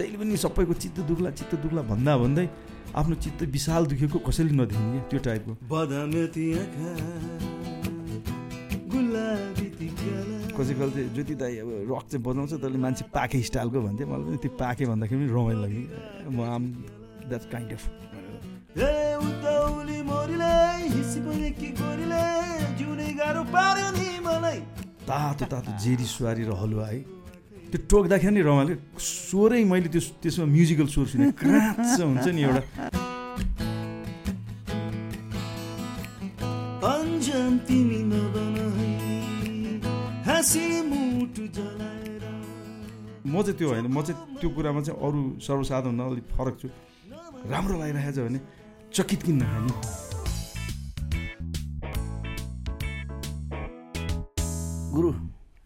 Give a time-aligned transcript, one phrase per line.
[0.00, 2.46] जहिले पनि सबैको चित्त दुख्ला चित्त दुख्ला भन्दा भन्दै
[2.96, 5.52] आफ्नो चित्त विशाल दुखेको कसैले नदेख्ने क्या त्यो टाइपको।
[10.56, 14.24] कसै कसै चाहिँ ज्योति दाई अब रक चाहिँ बजाउँछ त्यसले मान्छे पाके स्टाइलको भन्थ्यो। मलाई
[14.24, 15.84] पनि त्यो पाके भन्दाखेरि पनि रमाइलो लाग्यो।
[16.32, 16.62] म आम
[17.28, 17.84] द्याट्स काइन्ड अफ
[25.10, 27.19] तातो तातो जेरी सुहारी र हलुवा है।
[27.70, 32.62] त्यो टोक्दाखेरि नि रमाइलो। स्वरै मैले त्यो त्यसमा म्युजिकल स्वर सुने। क्राच हुन्छ नि एउटा।
[43.30, 46.68] म चाहिँ त्यो होइन म चाहिँ त्यो कुरामा चाहिँ अरू सर्वसाधारण अलिक फरक छु।
[47.46, 48.40] राम्रो लागिरहेको छ भने
[48.94, 49.72] चकित किन्न खाने
[54.94, 55.10] गुरु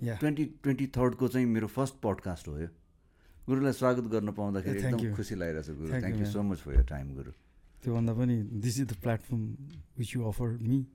[0.04, 2.68] ट्वेन्टी ट्वेन्टी थर्डको चाहिँ मेरो फर्स्ट पडकास्ट हो यो
[3.48, 5.14] गुरुलाई स्वागत गर्न पाउँदाखेरि एकदम.
[5.16, 6.42] खुसी लागिरहेछ गुरु Thank thank you so.
[6.42, 7.32] Much for your time गुरु
[7.84, 9.42] त्योभन्दा पनि this is the platform
[9.98, 10.86] which you offer me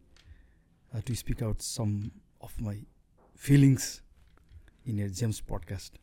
[1.07, 1.99] to speak out some
[2.43, 2.85] of my
[3.41, 4.01] feelings
[4.87, 5.99] in your James podcast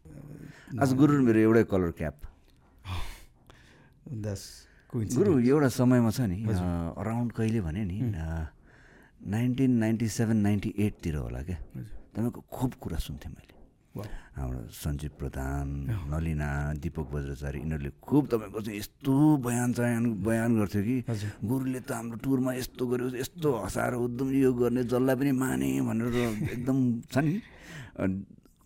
[0.83, 2.21] आज गुरु मेरो एउटै कलर क्याप
[4.95, 8.01] गुरु एउटा समयमा छ नि। अराउन्ड कहिले भने नि।
[9.35, 11.57] नाइन्टिन नाइन्टी सेभेन नाइन्टी एटतिर होला क्या।
[12.17, 13.55] तपाईँको खुब कुरा सुन्थेँ मैले.
[14.37, 15.69] हाम्रो सञ्जीव प्रधान।
[16.13, 16.49] नलिना
[16.81, 20.97] दिपक बज्राचार्य यिनीहरूले खुब तपाईँको चाहिँ यस्तो बयान चयान बयान गर्थ्यो कि।
[21.41, 26.17] गुरुले त हाम्रो टुरमा यस्तो गर्यो यस्तो हँसाएर उद्धम यो गर्ने जसलाई पनि माने भनेर
[26.57, 26.79] एकदम
[27.09, 27.41] छ नि।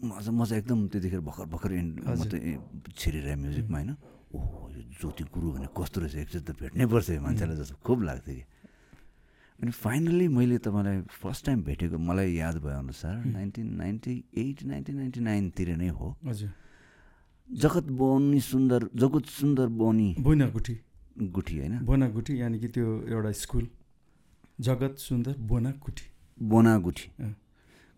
[0.02, 1.70] म चाहिँ म एकदम त्यतिखेर भर्खर भर्खर।
[2.10, 2.38] मात्रै
[2.90, 3.90] छिरिरहेँ म्युजिकमा होइन
[4.34, 8.34] ओहो यो ज्योति गुरु भने कस्तो रहेछ एकचोटि त भेट्नै पर्छ मान्छेलाई जस्तो। खुब लाग्थ्यो
[8.34, 8.44] कि।
[9.62, 15.20] अनि फाइनल्ली मैले तपाईँलाई फर्स्ट टाइम भेटेको मलाई याद भएअनुसार nineteen ninety eight nineteen ninety
[15.20, 16.50] नाइनतिर नै हो। हजुर।
[17.48, 20.78] जगत बोनी सुन्दर जगत सुन्दर बोनी। बोइना गुठी
[21.34, 21.78] गुठी होइन?
[21.84, 23.66] बोना गुठी यानि कि त्यो एउटा स्कुल।
[24.60, 26.06] जगत सुन्दर बोना गुठी
[26.38, 27.08] बोना गुठी।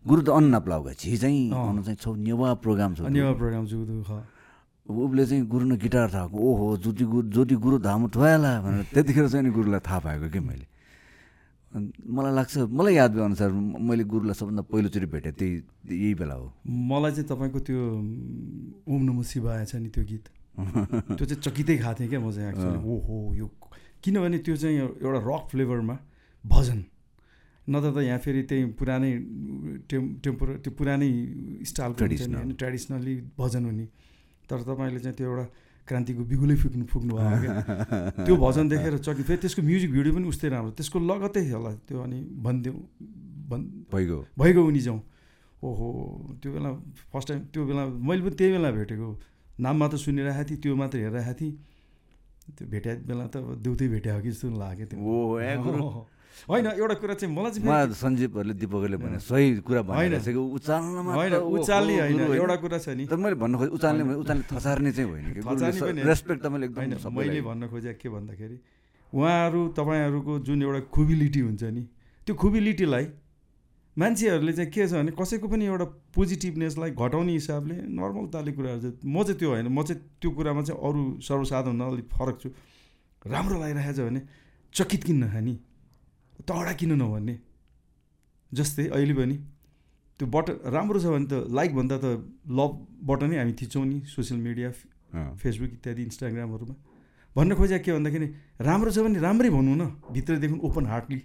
[0.05, 3.63] गुरु त अन्न प्लाउगा छि चाहिँ। अन्न चाहिँ छौ नेवा प्रोग्राम छ यो प्रोग्राम
[4.83, 9.27] उसले चाहिँ गुरु न गिटार थाहा ओहो ज्योति गुरु ज्योति गुरु धाम ठुवाला भनेर त्यतिखेर
[9.31, 10.67] चाहिँ नि गुरुलाई थाहा पाएको कि मैले।
[11.73, 15.53] मलाई लाग्छ मलाई याद भए अनुसार मैले गुरुलाई सबभन्दा पहिलोचोटि भेटेँ त्यही
[15.89, 17.79] यही बेला हो। मलाई चाहिँ तपाईँको त्यो
[18.93, 20.25] ओम नमो शिवाय छ नि त्यो गीत।
[21.17, 23.47] त्यो चाहिँ चकितै खाएको थिएँ क्या म चाहिँ एक्चुली अँ। ओहो यो
[24.03, 25.95] किनभने त्यो चाहिँ एउटा रक फ्लेभरमा
[26.45, 26.79] भजन।
[27.69, 29.11] नत्र त यहाँ फेरि त्यही पुरानै
[29.89, 31.09] टेम टेम्पोर त्यो पुरानै
[31.63, 32.37] स्टाइलको Traditional.
[32.37, 33.85] होइन ट्रेडिसनली भजन हुने।
[34.49, 35.45] तर तपाईँले चाहिँ त्यो एउटा
[35.87, 37.53] क्रान्तिको बिगुलै फुक्नु फुक्नु भयो क्या।
[38.25, 41.99] त्यो भजन देखेर चकि फेरि त्यसको म्युजिक भिडियो पनि उस्तै राम्रो। त्यसको लगतै होला त्यो
[42.03, 42.77] अनि भनिदिउँ
[43.51, 45.01] भन् भइगयो। भइगयो उनी जाउँ।
[45.63, 45.87] ओहो
[46.41, 46.69] त्यो बेला
[47.11, 49.07] फर्स्ट टाइम त्यो बेला मैले पनि त्यही बेला भेटेको
[49.59, 51.53] नाम मात्र सुनिरहेको थिएँ त्यो मात्र हेरिरहेको थिएँ।
[52.55, 54.99] त्यो भेट्या बेला त अब देउतै भेट्या हो कि जस्तो लाग्यो त्यो।
[56.49, 61.33] होइन एउटा कुरा चाहिँ मलाई चाहिँ मलाई सञ्जीवहरूले दिपकहरूले भने सही कुरा कि उचाल्नमा होइन
[61.33, 65.99] उचाल्ने होइन। एउटा कुरा छ नि। मैले भन्नु खोजेँ उचाल्ने भने उचाल्ने थचार्ने चाहिँ होइन।
[66.03, 68.57] रेस्पेक्ट त मैले होइन एकदम मैले भन्न खोजेँ के भन्दाखेरि
[69.13, 71.83] उहाँहरू तपाईँहरूको जुन एउटा खुबिलिटी हुन्छ नि
[72.27, 73.05] त्यो खुबिलिटीलाई
[73.97, 75.85] मान्छेहरूले चाहिँ के छ भने कसैको पनि एउटा
[76.17, 80.61] पोजिटिभनेसलाई घटाउने हिसाबले नर्मल ताले कुराहरू चाहिँ म चाहिँ त्यो होइन म चाहिँ त्यो कुरामा
[80.65, 82.49] चाहिँ अरू सर्वसाधारण अलिक फरक छु।
[83.21, 84.21] राम्रो लागिरहेको छ भने
[84.73, 85.53] चकित किन्न खाने।
[86.41, 87.35] तडा किन नभन्ने?
[88.51, 89.35] जस्तै अहिले पनि
[90.19, 92.05] त्यो बटन राम्रो छ भने त लाइक भन्दा त
[92.49, 92.71] लभ
[93.09, 94.69] बटनै हामी थिच्छौँ नि सोसियल मिडिया।
[95.13, 96.75] फेसबुक इत्यादि इन्स्टाग्रामहरूमा
[97.35, 98.27] भन्न खोजेको के भन्दाखेरि
[98.61, 101.21] राम्रो छ भने राम्रै भनौँ न भित्रदेखि ओपन हार्टली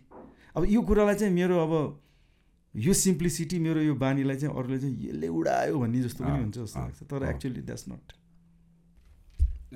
[0.56, 1.72] अब यो कुरालाई चाहिँ मेरो अब
[2.74, 6.80] यो सिम्प्लिसिटी मेरो यो बानीलाई चाहिँ अरूले चाहिँ यसले उडायो भन्ने जस्तो पनि हुन्छ जस्तो
[6.80, 8.12] लाग्छ। तर अँ। एक्चुअली द्याट्स नट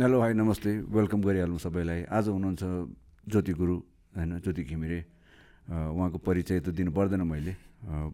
[0.01, 2.63] हेलो भाइ नमस्ते। वेलकम गरिहाल्नु सबैलाई। आज हुनुहुन्छ
[3.29, 3.77] ज्योति गुरु
[4.17, 5.01] होइन ज्योति घिमिरे।
[5.69, 7.55] उहाँको परिचय त दिनु पर्दैन मैले।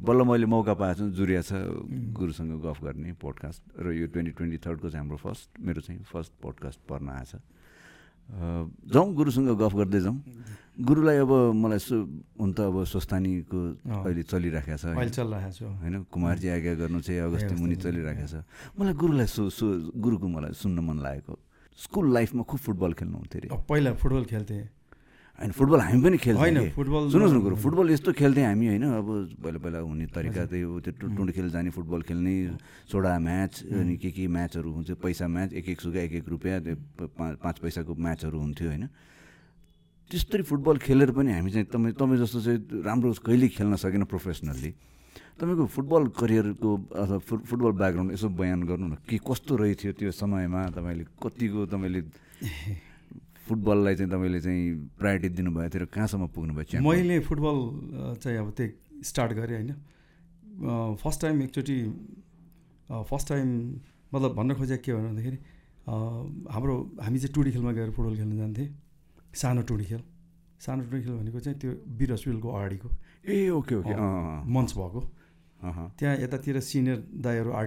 [0.00, 1.52] बल्ल मैले मौका पाएको छु जुरिया छ
[2.16, 6.32] गुरुसँग गफ गर्ने पोडकास्ट र यो ट्वेन्टी ट्वेन्टी थर्डको चाहिँ हाम्रो फर्स्ट मेरो चाहिँ फर्स्ट
[6.40, 7.32] पोडकास्ट पर्न आएछ।
[8.92, 10.18] जाउँ गुरुसँग गफ गर्दै जाउँ।
[10.78, 11.96] गुरुलाई अब मलाई सु
[12.40, 13.60] हुन त अब स्वस्थानीको।
[14.04, 14.22] अहिले?
[14.22, 14.76] चलिरहेको
[15.52, 16.04] छु होइन?
[16.12, 18.44] कुमारजी आज्ञा गर्नु चाहिँ अगस्ती मुनि चलिरहेको छ।
[18.78, 21.34] मलाई गुरुलाई सु सु गुरुको मलाई सुन्न मन लागेको।
[21.76, 24.77] स्कुल लाइफमा खुब फुटबल खेल्नुहुन्थ्यो अरे। पहिला फुटबल खेल्थेँ।
[25.38, 28.84] होइन फुटबल हामी पनि खेल्थ्यौँ होइन। फुटबल सुन्नुहोस् न गुरु फुटबल यस्तो खेल्थेँ हामी होइन
[28.90, 29.08] अब
[29.38, 32.34] पहिला पहिला हुने तरिका त्यही हो त्यो टु- टुँडी खेल जाने फुटबल खेल्ने
[32.90, 36.58] सोडा म्याच अनि के के म्याचहरू हुन्छ पैसा म्याच एक एक सुगा एक एक रुपियाँ
[36.60, 36.74] त्यो
[37.38, 38.84] पाँच पैसाको म्याचहरू हुन्थ्यो होइन।
[40.10, 44.70] त्यस्तरी फुटबल खेलेर पनि हामी चाहिँ तपाईँ तपाईँ जस्तो चाहिँ राम्रो कहिल्यै खेल्न सकेन प्रोफेसनल्ली।
[45.38, 50.10] तपाईँको फुटबल करियरको अथवा फुट फुटबल ब्याकग्राउन्ड यसो बयान गर्नु न के कस्तो रहेथ्यो त्यो
[50.10, 52.00] समयमा तपाईँले कतिको तपाईँले
[53.48, 54.62] फुटबललाई चाहिँ तपाईँले चाहिँ
[55.00, 56.88] प्रायोरिटी दिनुभएको थियो र कहाँसम्म पुग्नुभयो च्याम्पियन?
[56.88, 57.56] मैले फुटबल
[58.22, 59.72] चाहिँ अब त्यही स्टार्ट गरेँ होइन।
[61.02, 61.78] फर्स्ट टाइम एकचोटि
[63.08, 63.48] फर्स्ट टाइम
[64.12, 65.38] मतलब भन्न खोजेको के भन्दाखेरि
[66.52, 68.68] हाम्रो हामी चाहिँ टुडी खेलमा गएर फुटबल खेल्न जान्थेँ
[69.34, 70.02] सानो टुडी खेल।
[70.60, 72.88] सानो टुडी खेल भनेको चाहिँ त्यो वीर हस्पिटलको अगाडिको
[73.28, 73.94] ए ओके ओके
[74.48, 75.00] मञ्च भएको।
[75.98, 77.66] त्यहाँ यतातिर सिनियर दाईहरू आर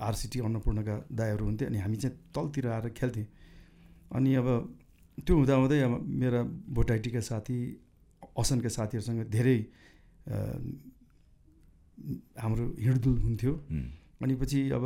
[0.00, 3.26] आरसिटी अन्नपूर्णका दाईहरू हुन्थे अनि हामी चाहिँ तलतिर आएर खेल्थेँ
[4.14, 4.46] अनि अब
[5.26, 6.40] त्यो हुँदाहुँदै अब मेरा
[6.76, 7.58] भोटाइटीका साथी
[8.38, 9.58] असनका साथीहरूसँग धेरै
[12.38, 13.52] हाम्रो हिँडडुल हुन्थ्यो।
[14.22, 14.84] अनि पछि अब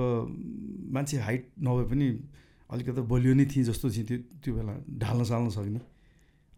[0.93, 2.09] मान्छे हाइट नभए पनि
[2.71, 5.81] अलिकति बलियो नै थिएँ जस्तो चाहिँ त्यो त्यो बेला ढाल्न साल्न सक्ने।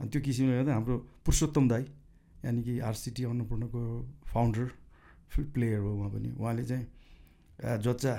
[0.00, 0.94] अनि त्यो किसिमले गर्दा हाम्रो
[1.26, 1.84] पुरुषोत्तम दाई
[2.44, 3.80] यानि कि आरसिटी अन्नपूर्णको
[4.30, 4.66] फाउन्डर
[5.54, 6.86] प्लेयर हो उहाँ पनि। उहाँले चाहिँ
[7.64, 8.14] "आ, जोच्चा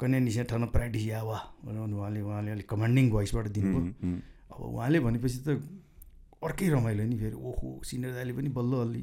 [0.00, 3.84] कन्या निसा ठाउँ प्र्याक्टिस या वा भनेर भने उहाँले उहाँले अलिक कमान्डिङ भोइसबाट दिनुभयो।
[4.50, 5.48] अब उहाँले भनेपछि त
[6.42, 9.02] अर्कै रमाइलो नि फेरि। ओहो सिनियर दाइले पनि बल्ल अलि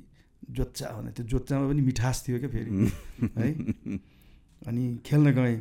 [0.58, 2.72] जोच्चा भने त्यो जोच्चामा पनि मिठास थियो क्या फेरि
[3.40, 3.50] है?
[4.68, 5.58] अनि खेल्न गएँ।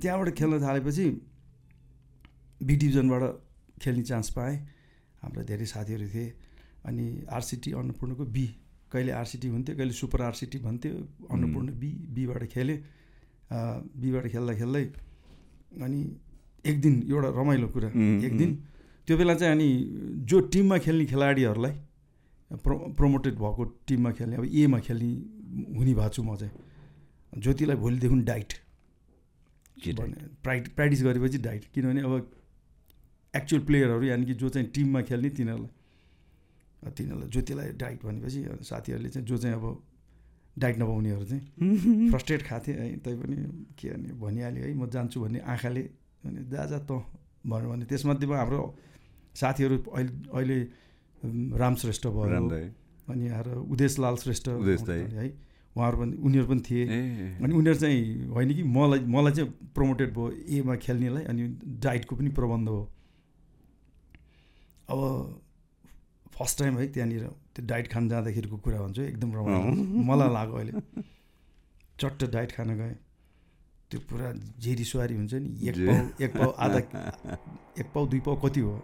[0.00, 1.04] त्यहाँबाट खेल्न थालेपछि
[2.66, 3.22] बी डिभिजनबाट
[3.82, 4.56] खेल्ने चान्स पाएँ।
[5.22, 6.26] हाम्रा धेरै साथीहरू थिए।
[6.88, 8.46] अनि आरसिटी अन्नपूर्णको बी
[8.92, 10.92] कहिले आरसिटी हुन्थ्यो कहिले सुपर आरसिटी भन्थ्यो
[11.30, 12.78] अन्नपूर्ण बी बीबाट खेलेँ
[14.02, 14.84] बीबाट खेल्दा खेल्दै
[15.86, 16.00] अनि
[16.64, 17.88] एक दिन एउटा रमाइलो कुरा
[18.26, 18.50] एक दिन
[19.06, 19.68] त्यो बेला चाहिँ अनि
[20.30, 21.72] जो टिममा खेल्ने खेलाडीहरूलाई
[22.64, 25.08] प्रो प्रमोटेड भएको टिममा खेल्ने अब एमा खेल्ने
[25.76, 26.52] हुने भएको छु म चाहिँ।
[27.42, 28.52] ज्योतिलाई भोलिदेखि डाइट।
[30.44, 32.30] प्राइट प्र्याक्टिस गरेपछि डाइट। किनभने अब
[33.36, 39.08] एक्चुअल प्लेयरहरू यानि कि जो चाहिँ टिममा खेल्ने तिनीहरूलाई तिनीहरूलाई ज्योतिलाई डाइट भनेपछि अनि साथीहरूले
[39.08, 39.82] चाहिँ जो चाहिँ अब
[40.58, 43.36] डाइट नपाउनेहरू चाहिँ फ्रस्ट्रेट खाथे है तै पनि
[43.78, 45.82] के भने भनिहाल्यो है म जान्छु भन्ने आँखाले।
[46.26, 47.02] भने जा जा त
[47.46, 48.62] भन्यो भने त्यसमध्येमा हाम्रो
[49.34, 50.58] साथीहरू अहिले अहिले
[51.58, 52.28] राम श्रेष्ठ भयो।
[53.08, 55.28] अनि आएर उदेश लाल श्रेष्ठ। है।
[55.76, 56.84] उहाँहरू पनि उनीहरू पनि थिए।
[57.40, 61.42] अनि उनीहरू चाहिँ होइन कि मलाई मलाई चाहिँ प्रमोटेड भयो एमा खेल्नेलाई अनि
[61.80, 62.80] डाइटको पनि प्रबन्ध हो
[64.90, 64.98] अब
[66.36, 67.24] फर्स्ट टाइम है त्यहाँनिर
[67.54, 69.72] त्यो डाइट खान जाँदाखेरिको कुरा भन्छु एकदम रमाइलो
[70.10, 70.72] मलाई लाग्यो अहिले।
[72.00, 72.94] चट्ट डाइट खान गएँ।
[73.90, 76.78] त्यो पुरा जेरी सुहारी हुन्छ नि एक पाउ एक पाउ आधा
[77.80, 78.74] एक पाउ दुई पाउ कति हो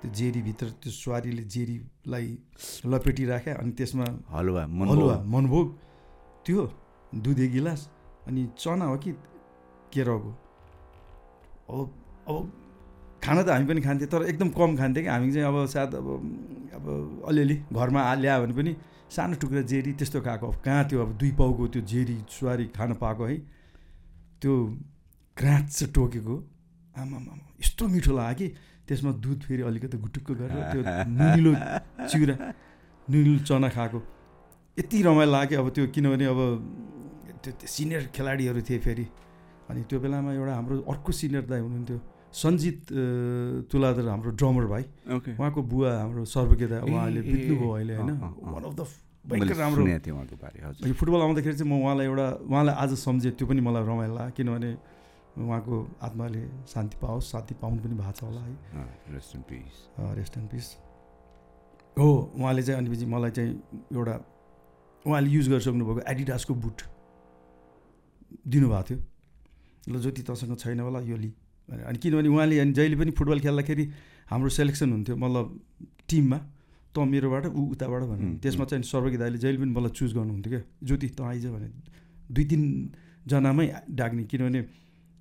[0.00, 2.28] त्यो जेरीभित्र त्यो सुहारीले जेरीलाई
[2.86, 5.66] लपेटिराख्यो अनि त्यसमा हलुवा हलुवा मनभोग
[6.46, 6.60] त्यो
[7.24, 7.80] दुधे गिलास
[8.26, 9.12] अनि चना हो कि
[9.92, 10.30] केराउको।
[11.70, 11.88] अब
[12.28, 12.36] अब
[13.24, 16.06] खाना त हामी पनि खान्थ्यौँ तर एकदम कम खान्थ्यौँ कि। हामी चाहिँ अब सायद अब
[16.78, 16.84] अब
[17.28, 18.72] अलिअलि घरमा ल्यायो भने पनि
[19.10, 22.94] सानो टुक्रा जेरी त्यस्तो खाएको। अब कहाँ त्यो अब दुई पाउको त्यो जेरी सुवारी खान
[23.02, 23.36] पाएको है?
[24.40, 24.52] त्यो
[25.36, 26.36] क्राँच टोकेको।
[26.94, 28.46] आमामा यस्तो मिठो लाग्यो कि।
[28.88, 30.80] त्यसमा दुध फेरि अलिकति गुटुक्क गरेर त्यो
[31.18, 31.52] नुनिलो
[32.10, 32.34] चिउरा
[33.08, 33.98] नुनिलो चना खाएको।
[34.76, 36.40] यति रमाइलो लाग्यो अब त्यो किनभने अब
[37.42, 39.06] त्यो सिनियर खेलाडीहरू थिए फेरि।
[39.70, 41.98] अनि त्यो बेलामा एउटा हाम्रो अर्को सिनियर दाई हुनुहुन्थ्यो
[42.40, 42.78] सञ्जित
[43.72, 44.84] तुलाधर हाम्रो ड्रमर भाइ।
[45.36, 48.10] उहाँको बुवा हाम्रो सर्वज्ञ दाई ए, उहाँले बित्नुभयो अहिले होइन।
[48.52, 48.80] वान अफ द
[49.28, 49.82] भयङ्कर राम्रो
[50.88, 54.32] यो फुटबल आउँदाखेरि चाहिँ म उहाँलाई एउटा उहाँलाई आज सम्झेँ त्यो पनि मलाई रमाइलो लाग्यो।
[54.36, 54.70] किनभने
[55.38, 58.54] उहाँको आत्माले शान्ति पाओस् शान्ति पाउनु पनि भएको छ होला है।
[59.14, 59.74] Rest in peace
[60.18, 60.66] rest and peace
[61.96, 63.52] हो उहाँले चाहिँ अनि पछि मलाई चाहिँ
[63.94, 64.14] एउटा
[65.04, 66.82] उहाँले युज गरिसक्नु भएको एडिडासको बुट
[68.48, 68.98] दिनुभएको थियो।
[69.88, 71.32] ल जति तँसँग छैन होला यो लि।
[71.68, 73.84] अनि किनभने उहाँले अनि जहिले पनि फुटबल खेल्दाखेरि
[74.30, 75.46] हाम्रो सेलेक्सन हुन्थ्यो मतलब
[76.08, 76.38] टिममा
[76.94, 80.50] त मेरोबाट ऊ उताबाट भन्नु हुँ, त्यसमा चाहिँ सर्वज्ञ दाइले जहिले पनि मलाई चुज गर्नुहुन्थ्यो
[80.52, 81.68] क्या। ज्योति तँ आइज भने
[82.32, 84.60] दुई तिनजनामै डाक्ने किनभने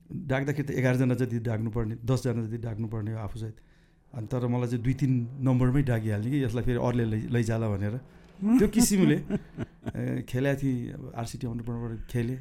[0.07, 3.57] डाक्दाखेरि त एघारजना जति डाक्नुपर्ने दसजना जति डाक्नुपर्ने हो आफूसहित।
[4.13, 5.11] अनि तर मलाई चाहिँ दुई तिन
[5.43, 7.95] नम्बरमै डाकिहाल्ने कि यसलाई फेरि अरूले लै लैजाला भनेर।
[8.39, 9.17] त्यो किसिमले
[10.23, 12.39] खेलेको थिएँ अब आरसिटी अन्नपूर्णबाट खेलेँ।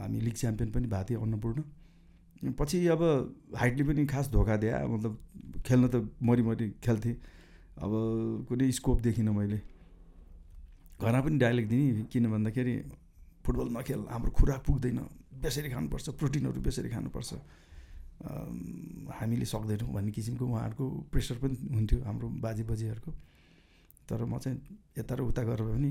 [0.00, 1.58] हामी लिग च्याम्पियन पनि भएको थिएँ अन्नपूर्ण।
[2.56, 3.02] पछि अब
[3.58, 5.12] हाइटले पनि खास धोका दिए मतलब
[5.66, 7.16] खेल्न त मरिमरि खेल्थेँ।
[7.82, 7.92] अब
[8.48, 9.60] कुनै स्कोप देखिनँ मैले।
[11.00, 12.74] घरमा पनि डाइलेक्ट दिने किन भन्दाखेरि
[13.44, 14.98] फुटबल नखेल हाम्रो खुराक पुग्दैन।
[15.40, 17.30] बेसरी खानुपर्छ प्रोटिनहरू बेसरी खानुपर्छ।
[18.20, 23.10] हामीले सक्दैनौँ भन्ने किसिमको उहाँहरूको प्रेसर पनि हुन्थ्यो हाम्रो बाजे बजेहरूको।
[24.04, 24.60] तर म चाहिँ
[25.00, 25.90] यता र उता गरेर पनि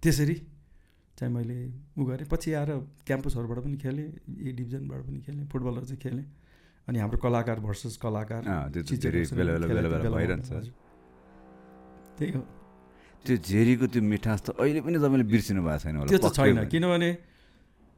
[0.00, 0.36] त्यसरी
[1.18, 1.58] चाहिँ मैले
[1.92, 2.70] उ गरेँ। पछि आएर
[3.04, 6.26] क्याम्पसहरूबाट पनि खेलेँ ए डिभिजनबाट पनि खेलेँ फुटबलहरू चाहिँ खेलेँ।
[6.88, 8.42] अनि हाम्रो कलाकार भर्सेस कलाकार।
[12.16, 12.42] त्यही हो।
[13.24, 17.10] त्यो झेरीको त्यो मिठास त अहिले पनि तपाईँले बिर्सिनु भएको छैन त्यो त छैन। किनभने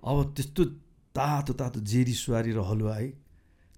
[0.04, 0.62] अब त्यस्तो
[1.16, 3.08] तातो तातो जेरी सुवारी र हलुवा है।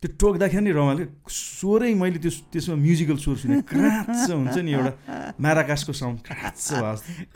[0.03, 4.93] त्यो टोक्दाखेरि नि रमाइलो स्वरै मैले त्यो त्यसमा म्युजिकल स्वर सुने। क्राच हुन्छ नि एउटा
[5.41, 6.59] म्याराकासको साउन्ड क्राच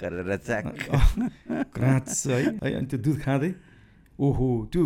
[0.01, 0.29] गरेर
[1.75, 3.51] क्राच है। है अनि त्यो दुध खाँदै
[4.19, 4.83] ओहो त्यो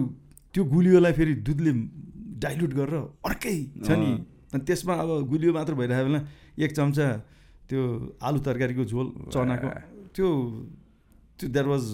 [0.54, 1.73] त्यो गुलियोलाई फेरि दुधले
[2.44, 2.96] डाइल्युट गरेर
[3.26, 4.11] अर्कै छ नि।
[4.54, 6.20] अनि त्यसमा अब गुलियो मात्र भइरहेको बेला
[6.62, 7.06] एक चम्चा
[7.68, 7.80] त्यो
[8.23, 9.68] आलु तरकारीको झोल चनाको
[10.14, 10.28] त्यो
[11.38, 11.84] त्यो द्याट वाज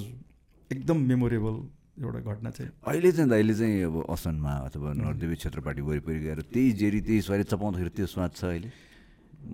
[0.70, 1.56] एकदम मेमोरेबल
[2.00, 6.71] एउटा घटना चाहिँ। अहिले चाहिँ अहिले चाहिँ अब असनमा अथवा नरदेवी क्षेत्रपाटी वरिपरि गएर त्यही
[6.80, 8.71] जेरी त्यही स्वारी चपाउँदाखेरि त्यो स्वाद छ अहिले?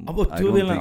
[0.09, 0.75] अब त्यो बेला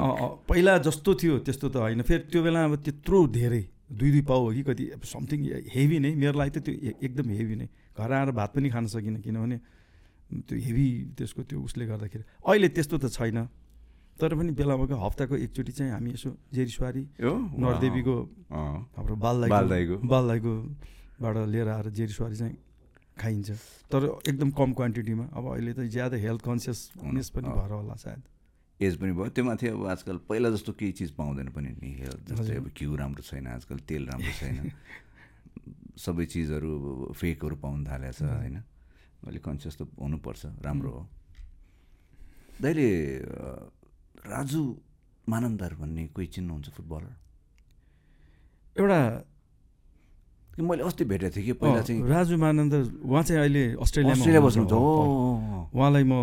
[0.50, 4.42] पहिला जस्तो थियो त्यस्तो त होइन। फेरि त्यो बेला अब त्यत्रो धेरै दुई दुई पाउ
[4.46, 5.40] हो कि कति समथिङ
[5.74, 7.68] हेभी नै। मेरो लागि त त्यो एकदम हेभी नै।
[7.98, 9.58] घर आएर भात पनि खान सकिनँ किनभने
[10.46, 13.46] त्यो हेभी त्यसको त्यो उसले गर्दाखेरि। अहिले त्यस्तो त छैन।
[14.18, 18.16] तर पनि बेला बेलामा हप्ताको एकचोटि चाहिँ हामी यसो जेरिसवारी हो नरदेवीको।
[18.96, 20.54] हाम्रो बालदाईको। बालदाईको।
[21.22, 22.58] बालदाईकोबाट लिएर आएर जेरिसवारी चाहिँ
[23.18, 23.50] खाइन्छ।
[23.92, 28.22] तर एकदम कम क्वान्टिटीमा अब अहिले त ज्यादा हेल्थ कन्सियसनेस पनि अँ। भएर होला सायद।
[28.80, 32.22] एज पनि भयो। त्यो माथि अब आजकल पहिला जस्तो केही चिज पाउँदैन पनि नि हेल्थ
[32.36, 34.72] जस्तै अब घिउ राम्रो छैन आजकल तेल राम्रो छैन।
[36.04, 36.72] सबै चिजहरू
[37.16, 38.58] फेकहरू पाउनु थालेको छ होइन?
[39.24, 41.04] अलिक कन्सियस त हुनुपर्छ राम्रो हो।
[42.62, 42.90] दाइले
[44.28, 44.62] राजु
[45.30, 47.12] मानन्दर भन्ने कोही चिन्नुहुन्छ फुटबलर?
[48.76, 49.00] एउटा
[50.56, 54.72] मैले अस्ति भेटेको थिएँ कि पहिला चाहिँ राजु मानन्द उहाँ चाहिँ अहिले अस्ट्रेलिया हुनुहुन्छ। बस्नुहुन्छ
[54.72, 56.14] हो। उहाँलाई म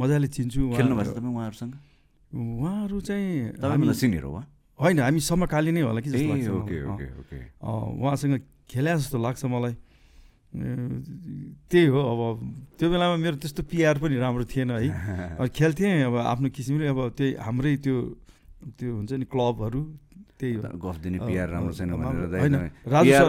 [0.00, 1.72] मजाले चिन्छु। खेल्नु भएको छ तपाईँ उहाँहरूसँग?
[2.32, 4.32] उहाँहरू चाहिँ हामी- सिनियर हो
[4.80, 6.56] होइन हामी समकालीन नै होला कि जस्तो
[8.00, 8.34] उहाँसँग
[8.70, 9.74] खेल्या जस्तो लाग्छ मलाई।
[11.70, 12.20] त्यही हो अब
[12.80, 17.30] त्यो बेलामा मेरो त्यस्तो पिआर पनि राम्रो थिएन है। खेल्थेँ अब आफ्नो किसिमले अब त्यही
[17.44, 17.96] हाम्रै त्यो
[18.78, 19.80] त्यो हुन्छ नि क्लबहरू
[20.40, 22.56] त्यही हो। गफ दिने पिआर राम्रो छैन भनेर दाइ होइन,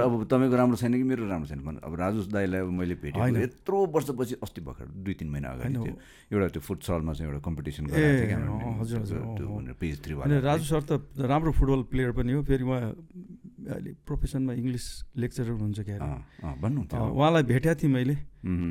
[0.08, 1.60] अब तपाईँको राम्रो छैन कि मेरो राम्रो छैन?
[1.84, 5.76] अब राजु दाईलाई अब मैले भेटेको होइन। यत्रो वर्षपछि अस्ति भर्खर दुई तिन महिना अगाडि
[5.76, 5.96] थियो
[6.32, 8.00] एउटा त्यो फुटसलमा चाहिँ एउटा कम्पिटिसन अनि
[10.40, 12.96] राजु सर त राम्रो फुटबल प्लेयर पनि हो। फेरि उहाँ
[13.62, 14.86] अहिले प्रोफेसनमा इङ्ग्लिस
[15.22, 16.24] लेक्चरर हुनुहुन्छ क्या अँ,
[17.12, 18.16] उहाँलाई भेटेको थिएँ मैले.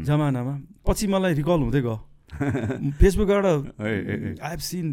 [0.03, 3.45] जमानामा। पछि मलाई रिकल हुँदै गयो। फेसबुकबाट।
[3.81, 4.87] I have seen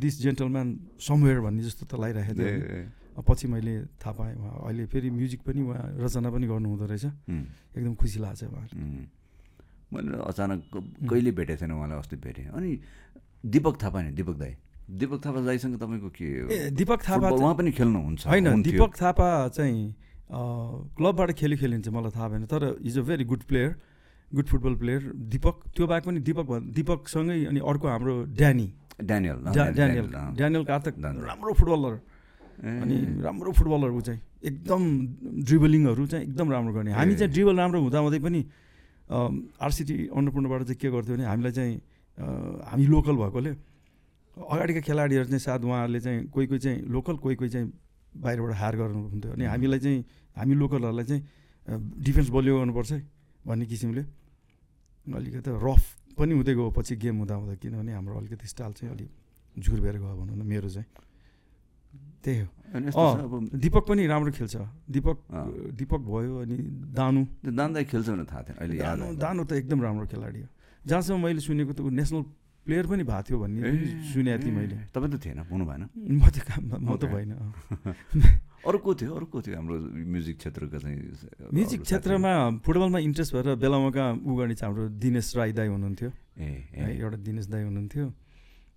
[0.00, 0.68] this gentleman
[0.98, 2.82] somewhere भन्ने जस्तो त लगाइरहेको ए, थियो ए,
[3.16, 7.04] अँ, पछि मैले थाहा पाएँ उहाँ अहिले फेरि म्युजिक पनि उहाँ रचना पनि गर्नुहुँदो रहेछ।
[7.78, 8.66] एकदम खुसी लाग्छ उहाँ.
[9.94, 10.60] मैले अचानक
[11.10, 12.70] कहिले भेटेको थिएन उहाँलाई अस्ति भेटेँ अनि
[13.46, 14.54] दिपक थापा नि दिपक दाई।
[14.90, 19.94] दिपक थापा दाईसँग तपाईँको के ए दिपक थापा उहाँ पनि खेल्नुहुन्छ होइन। दिपक थापा चाहिँ
[20.30, 23.70] क्लबबाट खेल्यो खेलिन्छ मलाई थाहा भएन तर is a very good player
[24.34, 28.66] good football player Deepak त्यो बाहेक पनि दिपक दिपकसँगै अनि अर्को हाम्रो ड्यानी
[29.02, 29.36] ड्यानियल
[29.74, 30.06] ड्यानियल।
[30.38, 31.94] ड्यानियल कार्तक। राम्रो फुटबलर
[32.62, 32.96] अनि
[33.26, 34.82] राम्रो फुटबलर ऊ चाहिँ। एकदम
[35.48, 38.40] ड्रिबलिङहरू चाहिँ एकदम राम्रो गर्ने। हामी चाहिँ ड्रिबल राम्रो हुँदाहुँदै पनि
[39.10, 41.74] आरसिटी अन्नपूर्णबाट चाहिँ के गर्थ्यो भने हामीलाई चाहिँ
[42.70, 43.50] हामी लोकल भएकोले
[44.36, 47.66] अगाडिका खेलाडीहरू चाहिँ सायद उहाँहरूले चाहिँ कोही कोही चाहिँ लोकल कोही कोही चाहिँ
[48.14, 49.98] बाहिरबाट हायर गर्नुहुन्थ्यो। अनि हामीलाई चाहिँ
[50.36, 51.22] हामी लोकलहरूलाई चाहिँ
[51.98, 53.00] डिफेन्स बलियो गर्नुपर्छ है
[53.46, 54.02] भन्ने किसिमले।
[55.08, 55.82] अलिकति रफ
[56.18, 59.10] पनि हुँदै गयो पछि गेम हुँदा हुँदा किनभने हाम्रो अलिकति स्टाइल चाहिँ अलिक
[59.58, 60.86] झुरबेर गयो भनौँ न मेरो चाहिँ।
[62.24, 64.56] त्यही हो। दिपक पनि राम्रो खेल्छ।
[64.92, 65.16] दिपक।
[65.80, 66.56] दिपक भयो अनि
[66.96, 70.48] दानु। दान्दै खेल्छ भने थाहा थिएन अहिले याद दानु। दानु त एकदम राम्रो खेलाडी हो।
[70.86, 72.22] जहाँसम्म मैले सुनेको त ऊ नेसनल
[72.66, 73.60] प्लेयर पनि भएको थियो भन्ने
[74.12, 77.04] सुनेको थिएँ मैले। तपाईँ त थिएन हुनु भएन म त काम- म त.
[77.08, 77.32] भएन।
[78.60, 79.76] अँ। अरू को थियो अरू को थियो हाम्रो
[80.12, 80.96] म्युजिक क्षेत्रका चाहिँ
[81.52, 86.10] म्युजिक क्षेत्रमा फुटबलमा इन्ट्रेस्ट भएर बेलामाका ऊ गर्ने चाहिँ हाम्रो दिनेश राई दाई हुनुहुन्थ्यो?
[86.38, 88.06] ए एउटा दिनेश दाई हुनुहुन्थ्यो।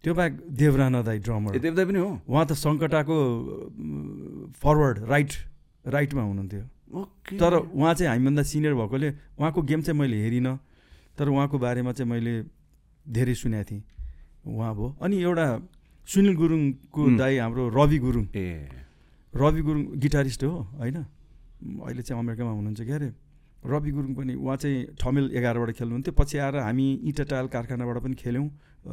[0.04, 2.10] त्यो बाहेक देवराना दाई ड्रमर। ए, देवदा पनि हो?
[2.28, 3.16] उहाँ त सङ्कटाको
[4.60, 5.32] फरवर्ड राइट
[5.88, 6.64] राइटमा हुनुहुन्थ्यो।
[7.40, 9.10] तर उहाँ चाहिँ हामीभन्दा सिनियर भएकोले
[9.40, 10.56] उहाँको गेम चाहिँ मैले हेरिनँ।
[11.18, 12.34] तर उहाँको बारेमा चाहिँ मैले
[13.04, 13.84] धेरै सुनेको थिएँ।
[14.48, 15.46] उहाँ भयो। अनि एउटा
[16.08, 18.68] सुनिल गुरुङको। दाई हाम्रो रवि गुरुङ। ए।
[19.36, 20.98] रवि गुरुङ गिटारिस्ट हो होइन?
[21.84, 23.10] अहिले चाहिँ अमेरिकामा हुनुहुन्छ क्या अरे।
[23.66, 28.16] रवि गुरुङ पनि उहाँ चाहिँ ठमेल एघारबाट खेल्नुहुन्थ्यो। पछि आएर हामी इटा टायल कारखानाबाट पनि
[28.20, 28.48] खेल्यौँ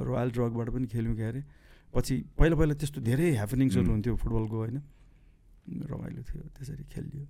[0.08, 1.42] रोयल ड्रगबाट पनि खेल्यौँ क्या अरे।
[1.94, 4.78] पछि पहिला पहिला त्यस्तो धेरै ह्यापनिङ्सहरू। हुन्थ्यो फुटबलको होइन?
[5.90, 7.24] रमाइलो थियो त्यसरी खेलियो।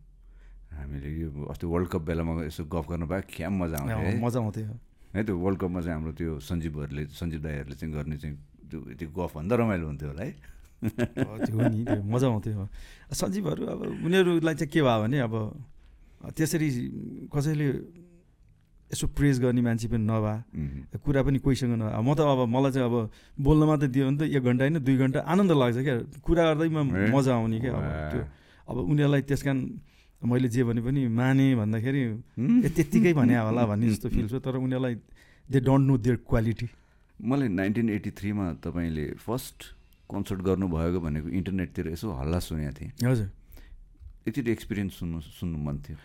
[0.71, 4.75] हामीले यो अस्ति वर्ल्ड कप बेलामा यसो गफ गर्नु पायो क्या मजा आउँथ्यो मजा आउँथ्यो।
[5.17, 8.37] है त्यो वर्ल्ड कपमा चाहिँ हाम्रो त्यो सञ्जीवहरूले सञ्जीव दाईहरूले चाहिँ गर्ने चाहिँ
[8.71, 10.33] त्यो त्यो गफ भन्दा रमाइलो हुन्थ्यो होला है।
[10.81, 12.65] त्यो हो नि त्यो मजा आउँथ्यो।
[13.13, 15.35] सञ्जीवहरू अब उनीहरूलाई चाहिँ के भयो भने अब
[16.37, 16.69] त्यसरी
[17.33, 17.67] कसैले
[18.91, 22.89] यसो प्रेज गर्ने मान्छे पनि नभए कुरा पनि कोहीसँग न म त अब मलाई चाहिँ
[22.91, 22.97] अब
[23.39, 25.95] बोल्न मात्रै दियो भने त एक घन्टा होइन दुई घन्टा आनन्द लाग्छ क्या।
[26.27, 26.83] कुरा गर्दैमा?
[27.15, 28.23] मजा आउने क्या। अब। त्यो
[28.67, 29.59] अब उनीहरूलाई त्यस कारण
[30.21, 32.03] मैले जे भने पनि माने भन्दाखेरि
[32.67, 34.95] त्यत्तिकै भने होला भन्ने जस्तो फिल छ। तर उनीहरूलाई
[35.47, 36.67] they don't know their quality
[37.21, 39.59] मलाई नाइन्टिन एट्टी थ्रीमा तपाईँले फर्स्ट
[40.11, 43.29] कन्सर्ट गर्नुभएको भनेको इन्टरनेटतिर यसो हल्ला सुनेको थिएँ। हजुर।
[44.29, 45.97] एकचोटि एक्सपिरियन्स सुन्नु सुन्नु मन थियो।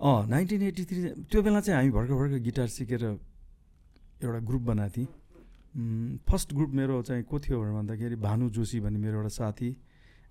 [0.00, 3.02] अँ नाइन्टिन एट्टी थ्री त्यो बेला चाहिँ हामी भर्खर भर्खर गिटार सिकेर
[4.22, 5.08] एउटा ग्रुप बनाएको थिएँ
[5.74, 9.70] उम्, फर्स्ट ग्रुप मेरो चाहिँ को थियो भन्दाखेरि भानु जोशी भन्ने मेरो एउटा साथी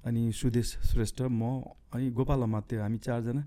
[0.06, 1.64] अनि सुदेश श्रेष्ठ म
[1.94, 3.44] अनि गोपाल अमात्य हामी चारजना।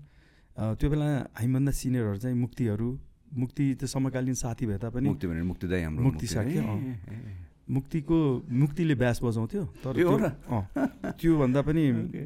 [0.77, 1.05] त्यो बेला
[1.37, 2.89] हामीभन्दा सिनियरहरू चाहिँ मुक्तिहरू
[3.31, 7.50] मुक्ति त समकालीन साथी भए तापनि मुक्ति भनेर मुक्तिदाई हाम्रो मुक्ति ए, अँ। ए, ए।
[7.69, 8.17] मुक्तिको
[8.49, 9.93] मुक्तिले ब्यास बजाउँथ्यो। तर
[11.19, 11.83] त्योभन्दा पनि.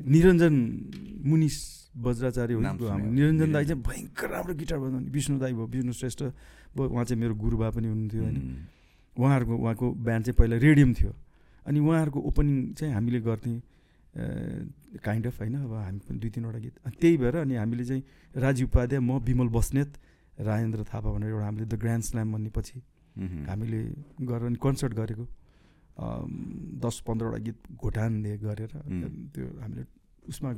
[0.08, 0.56] निरञ्जन
[1.26, 1.56] मुनिस
[1.98, 5.94] वज्राचार्य हो नाम हाम्रो। निरञ्जन दाई। चाहिँ भयङ्कर राम्रो गिटार बजाउने। विष्णु दाई भयो विष्णु
[5.94, 6.24] श्रेष्ठ
[6.78, 8.68] भयो उहाँ चाहिँ मेरो गुरुबा पनि हुनुहुन्थ्यो होइन।
[9.20, 11.14] उहाँहरूको उहाँको ब्यान्ड चाहिँ पहिला रेडियम थियो।
[11.66, 13.62] अनि उहाँहरूको ओपनिङ चाहिँ हामीले गर्थ्यौँ
[15.04, 18.04] काइन्ड अफ होइन। अब हामी पनि दुई तिनवटा गीत। अनि त्यही भएर अनि हामीले चाहिँ
[18.36, 19.94] राजीव उपाध्याय म विमल बस्नेत
[20.40, 22.82] राजेन्द्र थापा भनेर एउटा हामीले द ग्रान्ड स्ल्याम भन्ने पछि
[23.16, 23.82] हामीले
[24.28, 25.26] गरेर कन्सर्ट गरेको।
[26.84, 28.72] दस पन्ध्रवटा गीत घोटानले गरेर.
[29.34, 29.84] त्यो हामीले
[30.28, 30.50] उसमा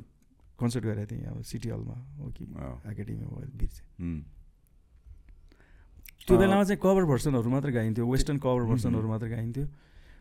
[0.58, 2.44] कन्सर्ट गरेको थियौँ अब सिटी हलमा हो कि
[2.90, 3.86] एकाडेमीमा बिर्सेँ
[6.26, 9.66] त्यो बेलामा चाहिँ कभर भर्सनहरू मात्र गाइन्थ्यो वेस्टर्न कभर। भर्सनहरू मात्र गाइन्थ्यो।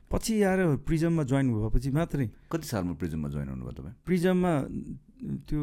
[0.06, 3.94] पछि आएर प्रिजममा जोइन भएपछि मात्रै कति सालमा प्रिजममा जोइन हुनुभयो तपाईँ?
[4.06, 4.52] प्रिजममा
[5.48, 5.60] त्यो?